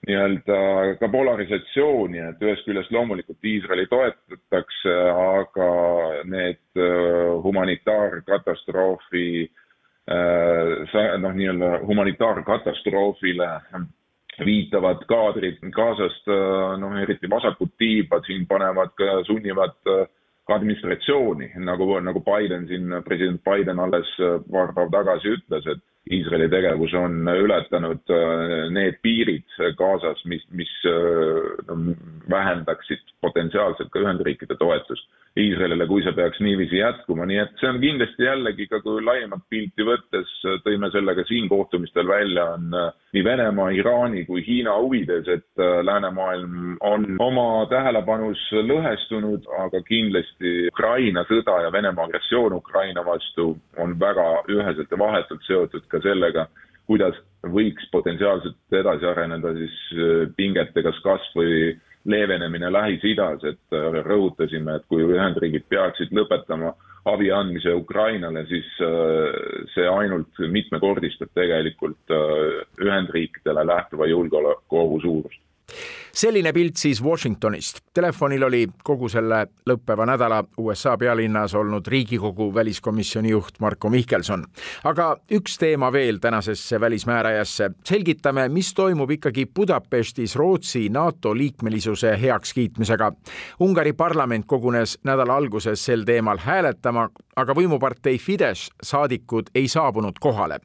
nii-öelda 0.07 0.59
ka 0.99 1.09
polarisatsiooni, 1.11 2.19
et 2.29 2.43
ühest 2.45 2.63
küljest 2.67 2.91
loomulikult 2.95 3.43
Iisraeli 3.45 3.85
toetatakse, 3.91 4.95
aga 5.11 5.69
need 6.31 6.83
humanitaarkatastroofi 7.43 9.29
noh, 10.09 11.33
nii-öelda 11.35 11.71
humanitaarkatastroofile 11.85 13.49
viitavad 14.45 15.03
kaadrid 15.07 15.59
Gazast, 15.75 16.27
äh, 16.27 16.77
noh 16.79 16.95
eriti 17.01 17.29
vasakud 17.29 17.71
tiibad 17.77 18.25
siin 18.27 18.47
panevad 18.47 18.95
sunnivad 19.27 19.77
äh, 19.87 20.07
ka 20.47 20.55
administratsiooni, 20.55 21.51
nagu, 21.65 21.91
nagu 22.01 22.23
Biden 22.25 22.67
siin, 22.67 22.93
president 23.05 23.43
Biden 23.43 23.79
alles 23.79 24.09
äh, 24.19 24.39
paar 24.51 24.73
päeva 24.73 24.91
tagasi 24.99 25.35
ütles, 25.37 25.67
et 25.67 25.83
Iisraeli 26.09 26.47
tegevus 26.49 26.93
on 26.97 27.27
ületanud 27.27 28.11
need 28.73 28.95
piirid 29.03 29.57
Gazas, 29.77 30.21
mis, 30.25 30.45
mis 30.55 30.71
no, 31.67 31.75
vähendaksid 32.31 33.13
potentsiaalselt 33.21 33.91
ka 33.93 34.01
Ühendriikide 34.01 34.57
toetust 34.57 35.05
Iisraelile, 35.39 35.85
kui 35.87 36.03
see 36.03 36.13
peaks 36.15 36.39
niiviisi 36.43 36.79
jätkuma, 36.79 37.25
nii 37.29 37.39
et 37.41 37.53
see 37.61 37.69
on 37.69 37.79
kindlasti 37.81 38.25
jällegi 38.25 38.67
ka, 38.71 38.81
kui 38.83 39.03
laiemat 39.03 39.45
pilti 39.51 39.85
võttes, 39.87 40.31
tõime 40.65 40.89
selle 40.93 41.15
ka 41.17 41.25
siin 41.29 41.49
kohtumistel 41.51 42.07
välja, 42.09 42.45
on 42.57 42.75
äh, 42.75 42.89
nii 43.15 43.23
Venemaa, 43.25 43.69
Iraani 43.77 44.25
kui 44.27 44.43
Hiina 44.45 44.75
huvides, 44.79 45.27
et 45.31 45.63
äh, 45.63 45.79
läänemaailm 45.85 46.77
on 46.91 47.07
oma 47.23 47.47
tähelepanus 47.71 48.41
lõhestunud, 48.69 49.47
aga 49.65 49.83
kindlasti 49.87 50.55
Ukraina 50.73 51.25
sõda 51.29 51.61
ja 51.65 51.73
Venemaa 51.73 52.09
agressioon 52.09 52.59
Ukraina 52.59 53.05
vastu 53.05 53.53
on 53.77 53.95
väga 53.99 54.29
üheselt 54.51 54.91
ja 54.91 54.99
vahetult 54.99 55.45
seotud 55.47 55.87
ka 55.91 56.01
sellega, 56.03 56.49
kuidas 56.89 57.17
võiks 57.53 57.85
potentsiaalselt 57.93 58.79
edasi 58.81 59.07
areneda 59.07 59.53
siis 59.55 59.77
äh, 59.95 60.25
pingete 60.35 60.83
kas 60.83 60.99
kasv 61.05 61.39
või 61.39 61.61
leevenemine 62.05 62.71
Lähis-Idas, 62.71 63.43
et 63.43 63.75
äh, 63.75 63.99
rõhutasime, 64.05 64.77
et 64.79 64.87
kui 64.87 65.03
Ühendriigid 65.03 65.67
peaksid 65.69 66.13
lõpetama 66.15 66.73
abi 67.09 67.31
andmise 67.31 67.73
Ukrainale, 67.75 68.45
siis 68.49 68.67
äh, 68.83 69.65
see 69.73 69.87
ainult 69.87 70.39
mitmekordistab 70.51 71.33
tegelikult 71.35 72.15
äh, 72.15 72.63
Ühendriikidele 72.85 73.65
lähtuva 73.67 74.07
julgeolekuohu 74.11 75.01
suurust 75.03 75.45
selline 76.19 76.51
pilt 76.53 76.75
siis 76.75 77.03
Washingtonist. 77.03 77.79
Telefonil 77.93 78.43
oli 78.43 78.65
kogu 78.83 79.07
selle 79.09 79.45
lõppeva 79.69 80.03
nädala 80.09 80.41
USA 80.59 80.97
pealinnas 80.99 81.53
olnud 81.55 81.87
Riigikogu 81.87 82.49
väliskomisjoni 82.55 83.31
juht 83.31 83.59
Marko 83.59 83.89
Mihkelson. 83.89 84.43
aga 84.83 85.17
üks 85.31 85.57
teema 85.59 85.91
veel 85.91 86.17
tänasesse 86.19 86.79
välismäärajasse. 86.79 87.71
selgitame, 87.85 88.49
mis 88.49 88.73
toimub 88.73 89.11
ikkagi 89.11 89.45
Budapestis 89.55 90.35
Rootsi 90.35 90.89
NATO 90.89 91.37
liikmelisuse 91.37 92.17
heakskiitmisega. 92.21 93.11
Ungari 93.59 93.93
parlament 93.93 94.45
kogunes 94.45 94.99
nädala 95.03 95.35
alguses 95.35 95.85
sel 95.85 96.03
teemal 96.03 96.37
hääletama, 96.37 97.09
aga 97.35 97.53
võimupartei 97.53 98.17
Fidesz 98.17 98.69
saadikud 98.83 99.49
ei 99.55 99.67
saabunud 99.67 100.19
kohale 100.19 100.59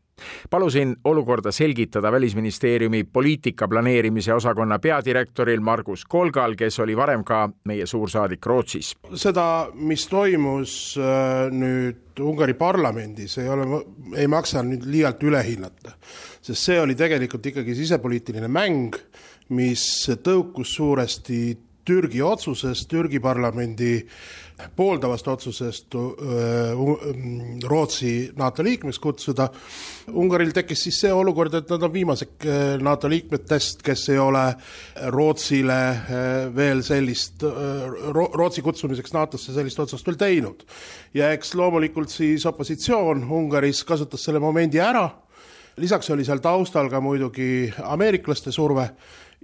palusin 0.50 0.96
olukorda 1.04 1.52
selgitada 1.52 2.12
Välisministeeriumi 2.12 3.04
poliitika 3.04 3.68
planeerimise 3.68 4.34
osakonna 4.34 4.78
peadirektoril 5.44 5.60
Margus 5.60 6.04
Kolgal, 6.08 6.54
kes 6.56 6.78
oli 6.80 6.94
varem 6.96 7.24
ka 7.24 7.48
meie 7.68 7.86
suursaadik 7.86 8.46
Rootsis. 8.46 8.94
seda, 9.14 9.68
mis 9.74 10.06
toimus 10.08 10.96
äh, 10.98 11.50
nüüd 11.52 12.20
Ungari 12.20 12.54
parlamendis, 12.54 13.38
ei 13.38 13.48
ole, 13.48 13.82
ei 14.16 14.26
maksa 14.28 14.62
nüüd 14.62 14.84
liialt 14.86 15.22
üle 15.22 15.42
hinnata, 15.44 15.96
sest 16.40 16.62
see 16.62 16.80
oli 16.80 16.94
tegelikult 16.94 17.46
ikkagi 17.46 17.74
sisepoliitiline 17.74 18.48
mäng, 18.48 18.96
mis 19.50 20.08
tõukus 20.22 20.76
suuresti 20.76 21.58
Türgi 21.84 22.22
otsusest, 22.24 22.88
Türgi 22.88 23.20
parlamendi 23.20 23.98
pooldavast 24.76 25.28
otsusest 25.28 25.94
Rootsi 27.64 28.32
NATO 28.36 28.64
liikmeks 28.64 28.98
kutsuda. 29.02 29.48
Ungaril 30.14 30.52
tekkis 30.54 30.84
siis 30.86 31.00
see 31.04 31.12
olukord, 31.12 31.54
et 31.58 31.70
nad 31.70 31.82
on 31.82 31.92
viimased 31.92 32.46
NATO 32.82 33.10
liikmetest, 33.10 33.82
kes 33.84 34.08
ei 34.14 34.20
ole 34.22 34.44
Rootsile 35.14 35.80
veel 36.54 36.84
sellist, 36.86 37.42
Rootsi 38.14 38.62
kutsumiseks 38.62 39.14
NATO-sse 39.16 39.56
sellist 39.56 39.82
otsust 39.82 40.06
veel 40.06 40.20
teinud. 40.20 40.64
ja 41.14 41.30
eks 41.32 41.54
loomulikult 41.54 42.10
siis 42.10 42.46
opositsioon 42.46 43.24
Ungaris 43.30 43.84
kasutas 43.84 44.24
selle 44.24 44.38
momendi 44.42 44.80
ära, 44.82 45.08
lisaks 45.76 46.10
oli 46.10 46.24
seal 46.24 46.38
taustal 46.42 46.90
ka 46.90 47.00
muidugi 47.02 47.72
ameeriklaste 47.82 48.52
surve 48.52 48.88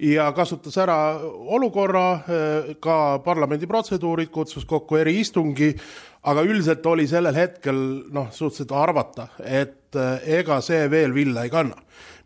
ja 0.00 0.32
kasutas 0.32 0.76
ära 0.80 0.96
olukorra, 1.24 2.12
eh, 2.14 2.74
ka 2.80 3.18
parlamendi 3.24 3.66
protseduurid, 3.66 4.30
kutsus 4.32 4.64
kokku 4.64 4.96
eriistungi, 4.96 5.74
aga 6.22 6.44
üldiselt 6.44 6.86
oli 6.86 7.06
sellel 7.08 7.36
hetkel 7.36 7.76
noh, 8.12 8.30
suhteliselt 8.32 8.72
arvata, 8.76 9.28
et 9.44 9.96
eh, 9.96 10.38
ega 10.40 10.60
see 10.64 10.88
veel 10.90 11.14
villa 11.14 11.44
ei 11.44 11.50
kanna. 11.50 11.76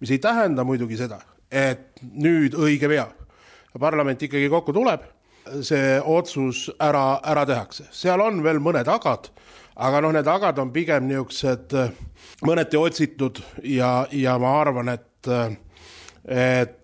mis 0.00 0.10
ei 0.10 0.18
tähenda 0.18 0.64
muidugi 0.64 0.96
seda, 0.98 1.20
et 1.50 2.00
nüüd 2.02 2.54
õige 2.58 2.88
pea 2.90 3.06
parlament 3.80 4.22
ikkagi 4.22 4.48
kokku 4.50 4.72
tuleb, 4.72 5.00
see 5.62 6.00
otsus 6.00 6.66
ära, 6.80 7.20
ära 7.24 7.46
tehakse, 7.46 7.86
seal 7.90 8.20
on 8.20 8.42
veel 8.42 8.60
mõned 8.60 8.88
agad, 8.90 9.30
aga 9.76 10.00
noh, 10.00 10.12
need 10.12 10.28
agad 10.28 10.58
on 10.58 10.72
pigem 10.72 11.08
niisugused 11.08 11.74
eh, 11.74 11.92
mõneti 12.46 12.78
otsitud 12.78 13.40
ja, 13.62 14.06
ja 14.12 14.38
ma 14.38 14.58
arvan, 14.60 14.94
et, 14.94 15.30
et 16.24 16.80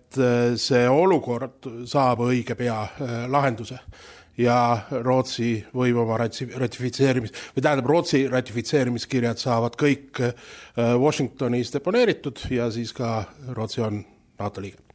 see 0.61 0.87
olukord 0.89 1.67
saab 1.89 2.25
õige 2.25 2.55
pea 2.59 2.79
lahenduse. 3.31 3.79
Ja 4.41 4.87
Rootsi 5.03 5.57
võib 5.75 5.99
oma 6.01 6.17
ratifitseerimis- 6.17 7.33
või 7.55 7.61
tähendab, 7.61 7.89
Rootsi 7.91 8.23
ratifitseerimiskirjad 8.31 9.37
saavad 9.37 9.75
kõik 9.77 10.23
Washingtonis 10.77 11.73
deponeeritud 11.75 12.47
ja 12.49 12.71
siis 12.71 12.93
ka 12.95 13.25
Rootsi 13.51 13.83
on 13.85 14.05
NATO 14.39 14.63
liige 14.63 14.90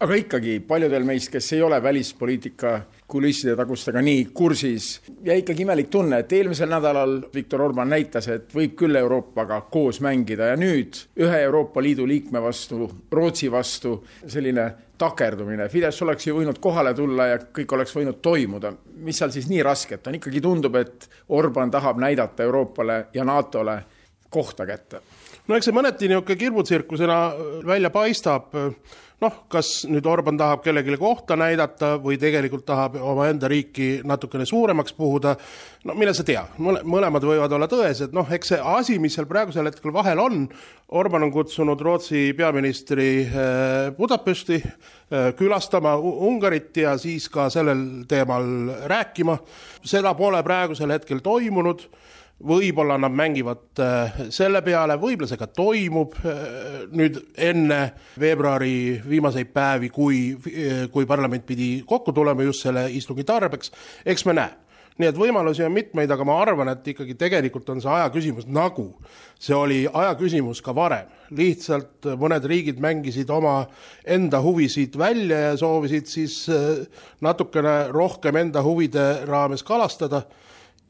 aga 0.00 0.16
ikkagi 0.20 0.58
paljudel 0.68 1.04
meist, 1.06 1.30
kes 1.32 1.52
ei 1.56 1.62
ole 1.62 1.80
välispoliitika 1.82 2.74
kulisside 3.08 3.54
tagustega 3.56 4.02
nii 4.04 4.26
kursis, 4.36 4.88
jäi 5.24 5.40
ikkagi 5.40 5.64
imelik 5.64 5.88
tunne, 5.90 6.20
et 6.22 6.32
eelmisel 6.36 6.68
nädalal 6.68 7.14
Viktor 7.34 7.62
Orban 7.64 7.88
näitas, 7.88 8.28
et 8.28 8.52
võib 8.54 8.74
küll 8.78 8.98
Euroopaga 9.00 9.62
koos 9.72 10.02
mängida 10.04 10.50
ja 10.52 10.58
nüüd 10.60 11.00
ühe 11.20 11.40
Euroopa 11.46 11.82
Liidu 11.82 12.06
liikme 12.08 12.42
vastu, 12.44 12.90
Rootsi 13.12 13.50
vastu 13.52 13.96
selline 14.26 14.68
takerdumine, 14.98 15.68
Fidesz 15.72 16.02
oleks 16.02 16.26
ju 16.26 16.36
võinud 16.40 16.58
kohale 16.60 16.92
tulla 16.94 17.30
ja 17.32 17.38
kõik 17.54 17.72
oleks 17.76 17.94
võinud 17.96 18.20
toimuda. 18.22 18.72
mis 18.96 19.18
seal 19.18 19.30
siis 19.30 19.48
nii 19.48 19.62
rasket 19.62 20.06
on, 20.06 20.18
ikkagi 20.18 20.40
tundub, 20.40 20.74
et 20.76 21.08
Orban 21.28 21.70
tahab 21.70 21.98
näidata 22.02 22.42
Euroopale 22.42 23.06
ja 23.14 23.24
NATO-le 23.24 23.78
kohta 24.30 24.66
kätte? 24.66 25.00
no 25.48 25.56
eks 25.56 25.70
see 25.70 25.74
mõneti 25.74 26.08
niisugune 26.10 26.36
kirbutsirkusena 26.36 27.18
välja 27.66 27.90
paistab 27.90 28.52
noh, 29.22 29.38
kas 29.50 29.82
nüüd 29.90 30.06
Orban 30.06 30.38
tahab 30.38 30.62
kellelegi 30.62 30.98
kohta 31.00 31.36
näidata 31.38 31.94
või 32.02 32.18
tegelikult 32.20 32.64
tahab 32.68 32.98
omaenda 33.02 33.50
riiki 33.50 33.98
natukene 34.06 34.46
suuremaks 34.46 34.94
puhuda, 34.94 35.34
no 35.88 35.96
mine 35.98 36.14
sa 36.14 36.24
tea, 36.26 36.44
mõlemad 36.58 37.26
võivad 37.26 37.54
olla 37.54 37.68
tõesed, 37.70 38.14
noh, 38.16 38.28
eks 38.34 38.54
see 38.54 38.60
asi, 38.74 38.98
mis 39.02 39.18
seal 39.18 39.28
praegusel 39.30 39.66
hetkel 39.70 39.94
vahel 39.94 40.22
on, 40.22 40.44
Orban 40.98 41.26
on 41.26 41.32
kutsunud 41.34 41.80
Rootsi 41.84 42.30
peaministri 42.36 43.10
eh, 43.26 43.90
Budapesti 43.98 44.56
eh, 44.56 45.32
külastama 45.36 45.96
Ungarit 45.98 46.76
ja 46.80 46.94
siis 47.00 47.28
ka 47.32 47.50
sellel 47.52 48.06
teemal 48.08 48.46
rääkima, 48.88 49.36
seda 49.84 50.14
pole 50.16 50.40
praegusel 50.46 50.94
hetkel 50.94 51.20
toimunud 51.24 51.88
võib-olla 52.38 52.98
nad 53.00 53.14
mängivad 53.14 53.80
äh, 53.82 54.20
selle 54.34 54.62
peale, 54.62 54.94
võib-olla 55.00 55.30
see 55.30 55.40
ka 55.40 55.48
toimub 55.50 56.14
äh, 56.22 56.44
nüüd 56.94 57.18
enne 57.34 57.80
veebruari 58.20 59.00
viimaseid 59.02 59.50
päevi, 59.54 59.90
kui, 59.90 60.22
äh, 60.52 60.86
kui 60.92 61.08
parlament 61.08 61.46
pidi 61.46 61.82
kokku 61.86 62.14
tulema 62.14 62.46
just 62.46 62.66
selle 62.66 62.86
istungi 62.94 63.26
tarbeks, 63.26 63.74
eks 64.06 64.26
me 64.28 64.38
näe 64.38 64.56
nii 64.98 65.06
et 65.06 65.18
võimalusi 65.18 65.62
on 65.62 65.70
mitmeid, 65.70 66.10
aga 66.10 66.24
ma 66.26 66.40
arvan, 66.42 66.72
et 66.72 66.88
ikkagi 66.90 67.14
tegelikult 67.14 67.68
on 67.70 67.78
see 67.78 67.90
aja 67.94 68.08
küsimus, 68.10 68.48
nagu 68.50 68.88
see 69.38 69.54
oli 69.54 69.76
aja 69.86 70.16
küsimus 70.18 70.58
ka 70.62 70.74
varem. 70.74 71.06
lihtsalt 71.30 72.08
mõned 72.18 72.46
riigid 72.50 72.80
mängisid 72.82 73.30
oma 73.30 73.68
enda 74.02 74.40
huvisid 74.42 74.96
välja 74.98 75.38
ja 75.38 75.52
soovisid 75.60 76.10
siis 76.10 76.40
natukene 77.22 77.92
rohkem 77.94 78.40
enda 78.42 78.62
huvide 78.66 79.06
raames 79.28 79.62
kalastada. 79.62 80.24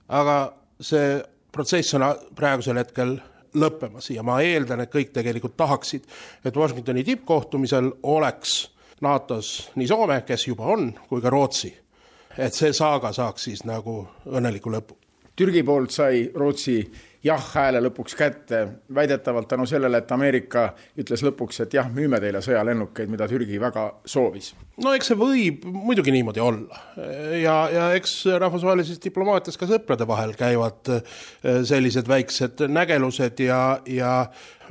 aga 0.08 0.54
see 0.80 1.20
protsess 1.52 1.94
on 1.94 2.04
praegusel 2.36 2.78
hetkel 2.80 3.16
lõppemas 3.58 4.10
ja 4.12 4.22
ma 4.26 4.40
eeldan, 4.44 4.82
et 4.84 4.92
kõik 4.92 5.12
tegelikult 5.14 5.56
tahaksid, 5.56 6.04
et 6.44 6.56
Washingtoni 6.56 7.04
tippkohtumisel 7.04 7.90
oleks 8.02 8.58
NATO-s 9.00 9.70
nii 9.78 9.88
Soome, 9.88 10.22
kes 10.26 10.48
juba 10.48 10.68
on, 10.74 10.90
kui 11.08 11.22
ka 11.22 11.30
Rootsi. 11.30 11.74
et 12.38 12.54
see 12.54 12.72
saaga 12.72 13.10
saaks 13.12 13.48
siis 13.48 13.64
nagu 13.66 14.06
õnneliku 14.26 14.70
lõpu. 14.70 14.94
Türgi 15.36 15.62
poolt 15.66 15.90
sai 15.90 16.30
Rootsi 16.34 16.76
jah-hääle 17.24 17.80
lõpuks 17.82 18.14
kätte, 18.18 18.60
väidetavalt 18.94 19.48
tänu 19.50 19.66
sellele, 19.66 19.98
et 19.98 20.12
Ameerika 20.14 20.68
ütles 20.98 21.22
lõpuks, 21.26 21.62
et 21.64 21.74
jah, 21.74 21.88
müüme 21.90 22.20
teile 22.22 22.42
sõjalennukeid, 22.44 23.10
mida 23.10 23.26
Türgi 23.30 23.58
väga 23.60 23.88
soovis. 24.06 24.52
no 24.84 24.92
eks 24.94 25.10
see 25.10 25.18
võib 25.18 25.64
muidugi 25.66 26.14
niimoodi 26.14 26.42
olla 26.42 26.82
ja, 27.40 27.56
ja 27.74 27.88
eks 27.98 28.20
rahvusvahelises 28.38 29.02
diplomaatias 29.02 29.58
ka 29.58 29.66
sõprade 29.70 30.06
vahel 30.06 30.36
käivad 30.38 30.92
eh, 30.94 31.18
sellised 31.66 32.08
väiksed 32.08 32.62
nägelused 32.70 33.42
ja, 33.42 33.62
ja 33.86 34.12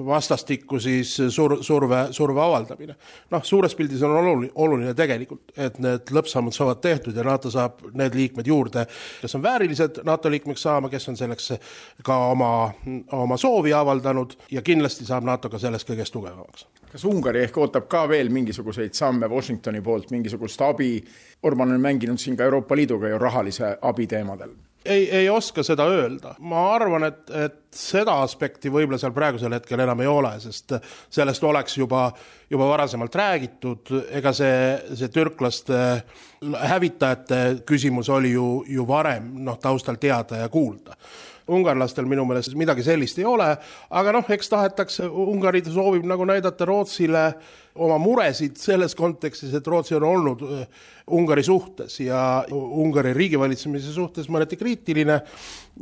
vastastikku 0.05 0.79
siis 0.79 1.15
sur-, 1.29 1.57
surve, 1.63 2.07
surve 2.11 2.41
avaldamine. 2.41 2.95
noh, 3.31 3.43
suures 3.43 3.75
pildis 3.75 4.03
on 4.03 4.15
oluline, 4.17 4.51
oluline 4.55 4.93
tegelikult, 4.93 5.51
et 5.57 5.79
need 5.83 6.11
lõppsammud 6.13 6.55
saavad 6.55 6.81
tehtud 6.81 7.15
ja 7.15 7.23
NATO 7.23 7.51
saab 7.51 7.83
need 7.97 8.15
liikmed 8.15 8.47
juurde, 8.47 8.85
kes 9.21 9.35
on 9.35 9.43
väärilised 9.43 10.01
NATO 10.07 10.31
liikmeks 10.31 10.61
saama, 10.61 10.89
kes 10.89 11.09
on 11.09 11.17
selleks 11.17 11.53
ka 12.03 12.17
oma, 12.31 12.71
oma 13.11 13.37
soovi 13.37 13.73
avaldanud 13.73 14.37
ja 14.51 14.61
kindlasti 14.61 15.05
saab 15.05 15.27
NATO 15.27 15.49
ka 15.49 15.59
selles 15.61 15.85
kõiges 15.87 16.13
tugevamaks 16.13 16.67
kas 16.91 17.03
Ungari 17.05 17.43
ehk 17.43 17.57
ootab 17.59 17.89
ka 17.91 18.05
veel 18.09 18.29
mingisuguseid 18.33 18.95
samme 18.95 19.27
Washingtoni 19.29 19.81
poolt, 19.83 20.11
mingisugust 20.11 20.61
abi? 20.63 21.03
Orban 21.43 21.75
on 21.75 21.81
mänginud 21.81 22.17
siin 22.17 22.37
ka 22.37 22.47
Euroopa 22.47 22.75
Liiduga 22.75 23.11
ju 23.11 23.19
rahalise 23.19 23.75
abi 23.81 24.07
teemadel 24.07 24.55
ei, 24.87 25.09
ei 25.21 25.29
oska 25.29 25.63
seda 25.65 25.85
öelda, 25.91 26.33
ma 26.39 26.63
arvan, 26.75 27.07
et, 27.09 27.21
et 27.35 27.57
seda 27.75 28.17
aspekti 28.23 28.71
võib-olla 28.73 28.99
seal 29.01 29.13
praegusel 29.15 29.53
hetkel 29.57 29.83
enam 29.83 30.01
ei 30.03 30.09
ole, 30.09 30.33
sest 30.43 30.77
sellest 31.13 31.43
oleks 31.47 31.77
juba, 31.77 32.07
juba 32.49 32.69
varasemalt 32.71 33.15
räägitud, 33.15 33.93
ega 34.17 34.33
see, 34.35 34.57
see 34.95 35.11
türklaste 35.13 35.79
hävitajate 36.73 37.41
küsimus 37.67 38.09
oli 38.13 38.33
ju, 38.35 38.49
ju 38.67 38.87
varem 38.87 39.33
noh, 39.45 39.59
taustal 39.61 39.99
teada 40.01 40.43
ja 40.43 40.51
kuulda. 40.53 40.97
Ungarlastel 41.47 42.03
minu 42.03 42.25
meelest 42.27 42.57
midagi 42.59 42.83
sellist 42.83 43.21
ei 43.21 43.25
ole, 43.27 43.47
aga 43.95 44.13
noh, 44.17 44.33
eks 44.35 44.51
tahetakse, 44.51 45.07
Ungari 45.07 45.61
soovib 45.63 46.03
nagu 46.07 46.25
näidata 46.27 46.67
Rootsile 46.67 47.29
oma 47.77 47.99
muresid 48.01 48.57
selles 48.59 48.95
kontekstis, 48.97 49.53
et 49.55 49.67
Rootsi 49.67 49.95
on 49.95 50.07
olnud 50.09 50.43
Ungari 51.07 51.43
suhtes 51.43 51.99
ja 51.99 52.45
Ungari 52.51 53.13
riigivalitsemise 53.15 53.93
suhtes 53.95 54.27
mõneti 54.27 54.57
kriitiline 54.59 55.21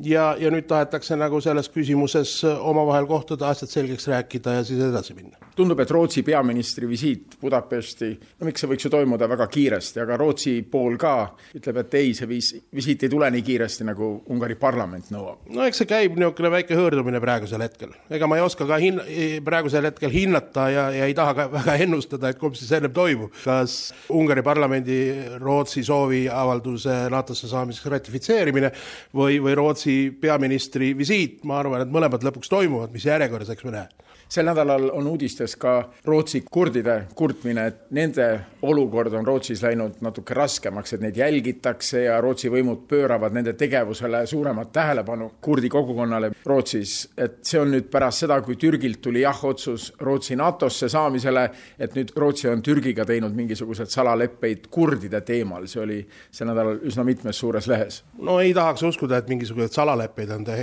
ja, 0.05 0.35
ja 0.37 0.51
nüüd 0.53 0.67
tahetakse 0.69 1.15
nagu 1.17 1.39
selles 1.41 1.69
küsimuses 1.73 2.37
omavahel 2.45 3.07
kohtuda, 3.09 3.49
asjad 3.49 3.71
selgeks 3.71 4.05
rääkida 4.11 4.59
ja 4.59 4.65
siis 4.67 4.83
edasi 4.85 5.15
minna. 5.17 5.39
tundub, 5.55 5.79
et 5.79 5.91
Rootsi 5.91 6.21
peaministri 6.23 6.87
visiit 6.87 7.37
Budapesti, 7.41 8.09
no 8.39 8.49
miks 8.49 8.61
see 8.61 8.69
võiks 8.69 8.85
ju 8.85 8.91
toimuda 8.91 9.29
väga 9.31 9.47
kiiresti, 9.47 10.01
aga 10.03 10.17
Rootsi 10.19 10.57
pool 10.71 10.97
ka 10.99 11.13
ütleb, 11.55 11.79
et 11.81 11.97
ei, 11.97 12.13
see 12.13 12.27
viis, 12.29 12.51
visiit 12.75 13.05
ei 13.07 13.13
tule 13.13 13.29
nii 13.31 13.45
kiiresti, 13.45 13.87
nagu 13.87 14.11
Ungari 14.35 14.59
parlament 14.59 15.09
nõuab. 15.15 15.47
no 15.55 15.65
eks 15.65 15.81
see 15.81 15.89
käib 15.89 16.19
niisugune 16.19 16.51
väike 16.57 16.77
hõõrdumine 16.77 17.23
praegusel 17.23 17.63
hetkel, 17.65 17.95
ega 18.13 18.29
ma 18.29 18.37
ei 18.37 18.45
oska 18.45 18.67
ka 18.67 18.77
hin-, 18.83 19.01
praegusel 19.47 19.89
hetkel 19.89 20.13
hinnata 20.13 20.69
ja, 20.69 20.85
ja 20.93 21.09
ei 21.09 21.17
taha 21.17 21.33
ka 21.39 21.47
väga 21.55 21.79
ennustada, 21.87 22.29
et 22.29 22.41
kumb 22.41 22.59
siis 22.59 22.75
ennem 22.75 22.93
toimub, 22.93 23.33
kas 23.45 23.95
Ungari 24.13 24.43
parlamendi 24.45 24.99
Rootsi 25.41 25.83
sooviavalduse 25.85 26.97
NATO-sse 27.13 27.49
saamiseks 27.51 27.91
ratifitseerimine 27.93 28.71
või, 29.15 29.39
või 29.43 29.55
Rootsi 29.57 29.97
peaministri 30.21 30.93
visiit, 30.97 31.43
ma 31.43 31.59
arvan, 31.61 31.85
et 31.85 31.93
mõlemad 31.93 32.25
lõpuks 32.25 32.51
toimuvad, 32.51 32.93
mis 32.95 33.07
järjekorras, 33.07 33.53
eks 33.53 33.67
me 33.67 33.77
näe 33.77 34.04
sel 34.29 34.45
nädalal 34.45 34.89
on 34.93 35.07
uudistes 35.07 35.55
ka 35.55 35.89
Rootsi 36.05 36.43
kurdide 36.51 36.95
kurtmine, 37.15 37.67
et 37.67 37.91
nende 37.95 38.27
olukord 38.65 39.13
on 39.13 39.27
Rootsis 39.27 39.61
läinud 39.63 40.01
natuke 40.05 40.33
raskemaks, 40.33 40.95
et 40.95 41.03
neid 41.03 41.17
jälgitakse 41.19 42.05
ja 42.07 42.17
Rootsi 42.21 42.49
võimud 42.51 42.85
pööravad 42.89 43.35
nende 43.35 43.53
tegevusele 43.57 44.25
suuremat 44.27 44.71
tähelepanu 44.73 45.31
kurdi 45.41 45.69
kogukonnale 45.69 46.31
Rootsis. 46.45 47.09
et 47.17 47.37
see 47.45 47.59
on 47.59 47.71
nüüd 47.71 47.89
pärast 47.91 48.25
seda, 48.25 48.39
kui 48.41 48.55
Türgilt 48.55 49.01
tuli 49.01 49.21
jah-otsus 49.21 49.91
Rootsi 50.01 50.35
NATO-sse 50.35 50.89
saamisele, 50.89 51.49
et 51.79 51.95
nüüd 51.95 52.11
Rootsi 52.15 52.49
on 52.49 52.61
Türgiga 52.61 53.05
teinud 53.05 53.35
mingisuguseid 53.35 53.93
salaleppeid 53.93 54.67
kurdide 54.71 55.21
teemal, 55.21 55.67
see 55.67 55.81
oli 55.81 55.99
sel 56.31 56.49
nädalal 56.49 56.81
üsna 56.85 57.05
mitmes 57.05 57.39
suures 57.39 57.67
lehes. 57.67 58.03
no 58.17 58.39
ei 58.39 58.53
tahaks 58.53 58.83
uskuda, 58.83 59.17
et 59.17 59.29
mingisuguseid 59.29 59.71
salaleppeid 59.71 60.29
on 60.29 60.43
te 60.43 60.57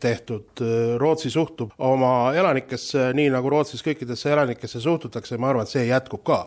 tehtud, 0.00 0.64
Rootsi 0.98 1.30
suhtub 1.30 1.72
oma 1.78 2.32
elanikesse 2.36 2.97
nii 3.16 3.30
nagu 3.32 3.50
Rootsis 3.52 3.82
kõikidesse 3.86 4.30
elanikesse 4.32 4.80
suhtutakse, 4.82 5.38
ma 5.40 5.52
arvan, 5.52 5.66
et 5.66 5.72
see 5.72 5.86
jätkub 5.88 6.22
ka. 6.26 6.38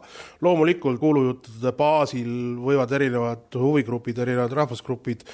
loomulikult 0.42 1.00
kuulujuttude 1.00 1.74
baasil 1.78 2.32
võivad 2.62 2.92
erinevad 2.98 3.58
huvigrupid, 3.58 4.22
erinevad 4.24 4.56
rahvusgrupid 4.62 5.26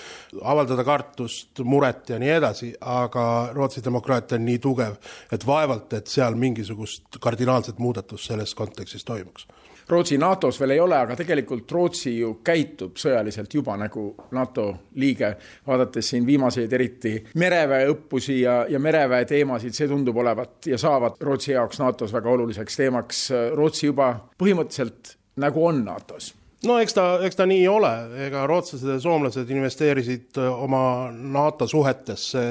avaldada 0.42 0.84
kartust, 0.88 1.64
muret 1.64 2.10
ja 2.10 2.20
nii 2.20 2.34
edasi, 2.40 2.74
aga 2.82 3.28
Rootsi 3.56 3.84
demokraatia 3.84 4.38
on 4.38 4.46
nii 4.48 4.60
tugev, 4.64 4.98
et 5.32 5.48
vaevalt, 5.48 5.94
et 5.94 6.08
seal 6.08 6.36
mingisugust 6.36 7.22
kardinaalset 7.22 7.80
muudatust 7.80 8.32
selles 8.32 8.56
kontekstis 8.56 9.06
toimuks 9.08 9.48
Rootsi 9.90 10.18
NATO-s 10.18 10.60
veel 10.60 10.76
ei 10.76 10.80
ole, 10.84 10.98
aga 11.00 11.16
tegelikult 11.16 11.72
Rootsi 11.72 12.18
ju 12.18 12.34
käitub 12.44 12.98
sõjaliselt 13.00 13.54
juba 13.54 13.78
nagu 13.80 14.10
NATO 14.36 14.66
liige. 14.96 15.36
vaadates 15.68 16.10
siin 16.10 16.26
viimaseid 16.26 16.74
eriti 16.74 17.14
mereväe 17.36 17.88
õppusi 17.92 18.42
ja, 18.42 18.66
ja 18.70 18.80
mereväe 18.80 19.26
teemasid, 19.26 19.74
see 19.74 19.88
tundub 19.88 20.18
olevat 20.18 20.68
ja 20.68 20.78
saavat 20.78 21.22
Rootsi 21.22 21.52
jaoks 21.52 21.80
NATO-s 21.80 22.14
väga 22.14 22.30
oluliseks 22.30 22.76
teemaks. 22.76 23.30
Rootsi 23.56 23.86
juba 23.88 24.12
põhimõtteliselt 24.38 25.16
nagu 25.38 25.66
on 25.66 25.86
NATO-s 25.86 26.34
no 26.66 26.78
eks 26.82 26.96
ta, 26.98 27.06
eks 27.26 27.38
ta 27.38 27.46
nii 27.50 27.68
ole, 27.70 27.92
ega 28.28 28.46
rootslased 28.50 28.90
ja 28.90 28.98
soomlased 29.02 29.52
investeerisid 29.54 30.40
äh, 30.42 30.48
oma 30.64 31.12
NATO 31.12 31.68
suhetesse 31.70 32.44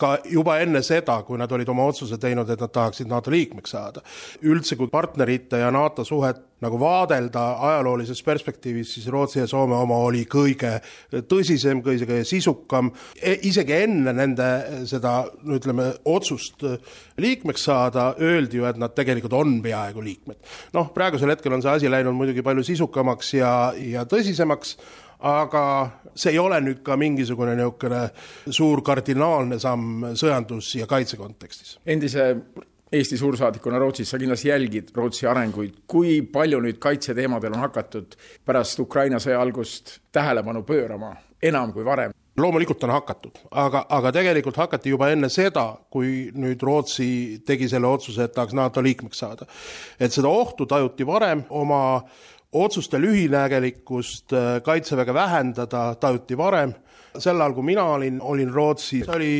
ka 0.00 0.16
juba 0.28 0.58
enne 0.60 0.82
seda, 0.84 1.20
kui 1.24 1.40
nad 1.40 1.52
olid 1.52 1.68
oma 1.72 1.88
otsuse 1.88 2.20
teinud, 2.20 2.50
et 2.50 2.60
nad 2.60 2.72
tahaksid 2.74 3.08
NATO 3.08 3.32
liikmeks 3.32 3.76
saada. 3.76 4.04
üldse, 4.42 4.76
kui 4.76 4.92
partnerite 4.92 5.62
ja 5.62 5.70
NATO 5.70 6.04
suhet 6.04 6.44
nagu 6.60 6.76
vaadelda 6.80 7.44
ajaloolises 7.70 8.22
perspektiivis, 8.22 8.94
siis 8.94 9.06
Rootsi 9.08 9.38
ja 9.40 9.46
Soome 9.48 9.76
oma 9.80 9.96
oli 10.04 10.26
kõige 10.28 10.74
tõsisem, 11.28 11.80
kõige 11.84 12.20
sisukam, 12.28 12.90
e, 13.16 13.38
isegi 13.48 13.78
enne 13.78 14.12
nende 14.12 14.48
seda, 14.88 15.22
ütleme, 15.48 15.90
otsust 16.04 16.66
liikmeks 17.20 17.66
saada, 17.68 18.10
öeldi 18.20 18.60
ju, 18.60 18.66
et 18.68 18.80
nad 18.80 18.94
tegelikult 18.96 19.36
on 19.38 19.58
peaaegu 19.64 20.02
liikmed. 20.04 20.40
noh, 20.76 20.90
praegusel 20.94 21.34
hetkel 21.34 21.56
on 21.56 21.62
see 21.62 21.76
asi 21.76 21.92
läinud 21.92 22.16
muidugi 22.16 22.44
palju 22.46 22.64
sisukamaks 22.66 23.34
ja, 23.34 23.52
ja 23.76 24.04
tõsisemaks, 24.08 24.76
aga 25.30 25.62
see 26.14 26.32
ei 26.32 26.40
ole 26.40 26.60
nüüd 26.64 26.82
ka 26.86 26.96
mingisugune 27.00 27.54
niisugune 27.58 28.02
suur 28.48 28.82
kardinaalne 28.82 29.60
samm 29.60 30.12
sõjandus- 30.16 30.74
ja 30.80 30.88
kaitse 30.90 31.20
kontekstis. 31.20 31.78
endise 31.86 32.34
Eesti 32.92 33.16
suursaadikuna 33.16 33.78
Rootsis 33.78 34.10
sa 34.10 34.18
kindlasti 34.18 34.48
jälgid 34.48 34.88
Rootsi 34.94 35.26
arenguid, 35.30 35.74
kui 35.86 36.22
palju 36.26 36.58
nüüd 36.58 36.80
kaitseteemadel 36.82 37.54
on 37.54 37.62
hakatud 37.62 38.16
pärast 38.44 38.82
Ukraina 38.82 39.20
sõja 39.22 39.38
algust 39.38 40.00
tähelepanu 40.12 40.64
pöörama, 40.66 41.12
enam 41.42 41.70
kui 41.72 41.84
varem? 41.86 42.10
Loomulikult 42.42 42.84
on 42.84 42.94
hakatud, 42.94 43.38
aga, 43.50 43.84
aga 43.88 44.12
tegelikult 44.12 44.56
hakati 44.60 44.92
juba 44.92 45.10
enne 45.12 45.28
seda, 45.32 45.66
kui 45.90 46.30
nüüd 46.34 46.62
Rootsi 46.62 47.40
tegi 47.46 47.68
selle 47.70 47.88
otsuse, 47.90 48.26
et 48.26 48.34
tahaks 48.36 48.56
NATO 48.56 48.82
liikmeks 48.82 49.22
saada. 49.24 49.46
et 50.00 50.12
seda 50.12 50.28
ohtu 50.28 50.66
tajuti 50.66 51.06
varem, 51.06 51.44
oma 51.50 51.80
otsuste 52.52 52.98
lühinägelikkust 53.00 54.32
äh, 54.32 54.62
kaitseväge 54.62 55.14
vähendada 55.14 55.94
tajuti 55.94 56.38
varem 56.38 56.74
sel 57.18 57.40
ajal, 57.40 57.54
kui 57.56 57.66
mina 57.66 57.84
olin, 57.94 58.20
olin 58.22 58.50
Rootsis, 58.52 59.04
see 59.06 59.16
oli 59.16 59.32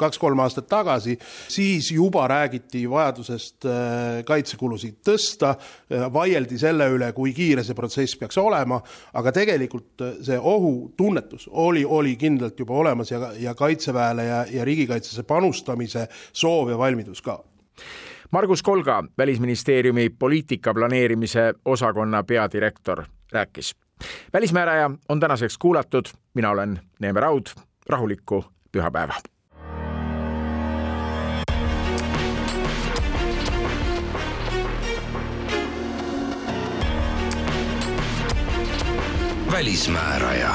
kaks-kolm 0.00 0.40
aastat 0.44 0.68
tagasi, 0.70 1.16
siis 1.50 1.90
juba 1.92 2.26
räägiti 2.30 2.84
vajadusest 2.90 3.68
äh, 3.68 4.22
kaitsekulusid 4.28 5.00
tõsta, 5.06 5.54
äh, 5.92 6.06
vaieldi 6.12 6.58
selle 6.60 6.88
üle, 6.94 7.10
kui 7.16 7.34
kiire 7.36 7.64
see 7.66 7.76
protsess 7.78 8.18
peaks 8.20 8.38
olema, 8.40 8.80
aga 9.20 9.34
tegelikult 9.36 10.04
äh, 10.04 10.16
see 10.24 10.38
ohutunnetus 10.38 11.48
oli, 11.52 11.84
oli 11.84 12.16
kindlalt 12.20 12.58
juba 12.60 12.78
olemas 12.80 13.12
ja, 13.12 13.32
ja 13.38 13.54
Kaitseväele 13.58 14.24
ja, 14.24 14.44
ja 14.50 14.64
riigikaitsesse 14.64 15.24
panustamise 15.28 16.06
soov 16.32 16.70
ja 16.72 16.78
valmidus 16.78 17.22
ka. 17.24 17.40
Margus 18.30 18.62
Kolga, 18.62 19.04
Välisministeeriumi 19.18 20.10
poliitika 20.10 20.74
planeerimise 20.74 21.54
osakonna 21.64 22.22
peadirektor, 22.22 23.04
rääkis. 23.32 23.72
Välismääraja 24.32 24.90
on 25.08 25.20
tänaseks 25.20 25.58
kuulatud, 25.58 26.04
mina 26.38 26.50
olen 26.50 26.80
Neeme 27.00 27.20
Raud, 27.20 27.46
rahulikku 27.88 28.44
pühapäeva. 28.72 29.14
välismääraja 39.52 40.54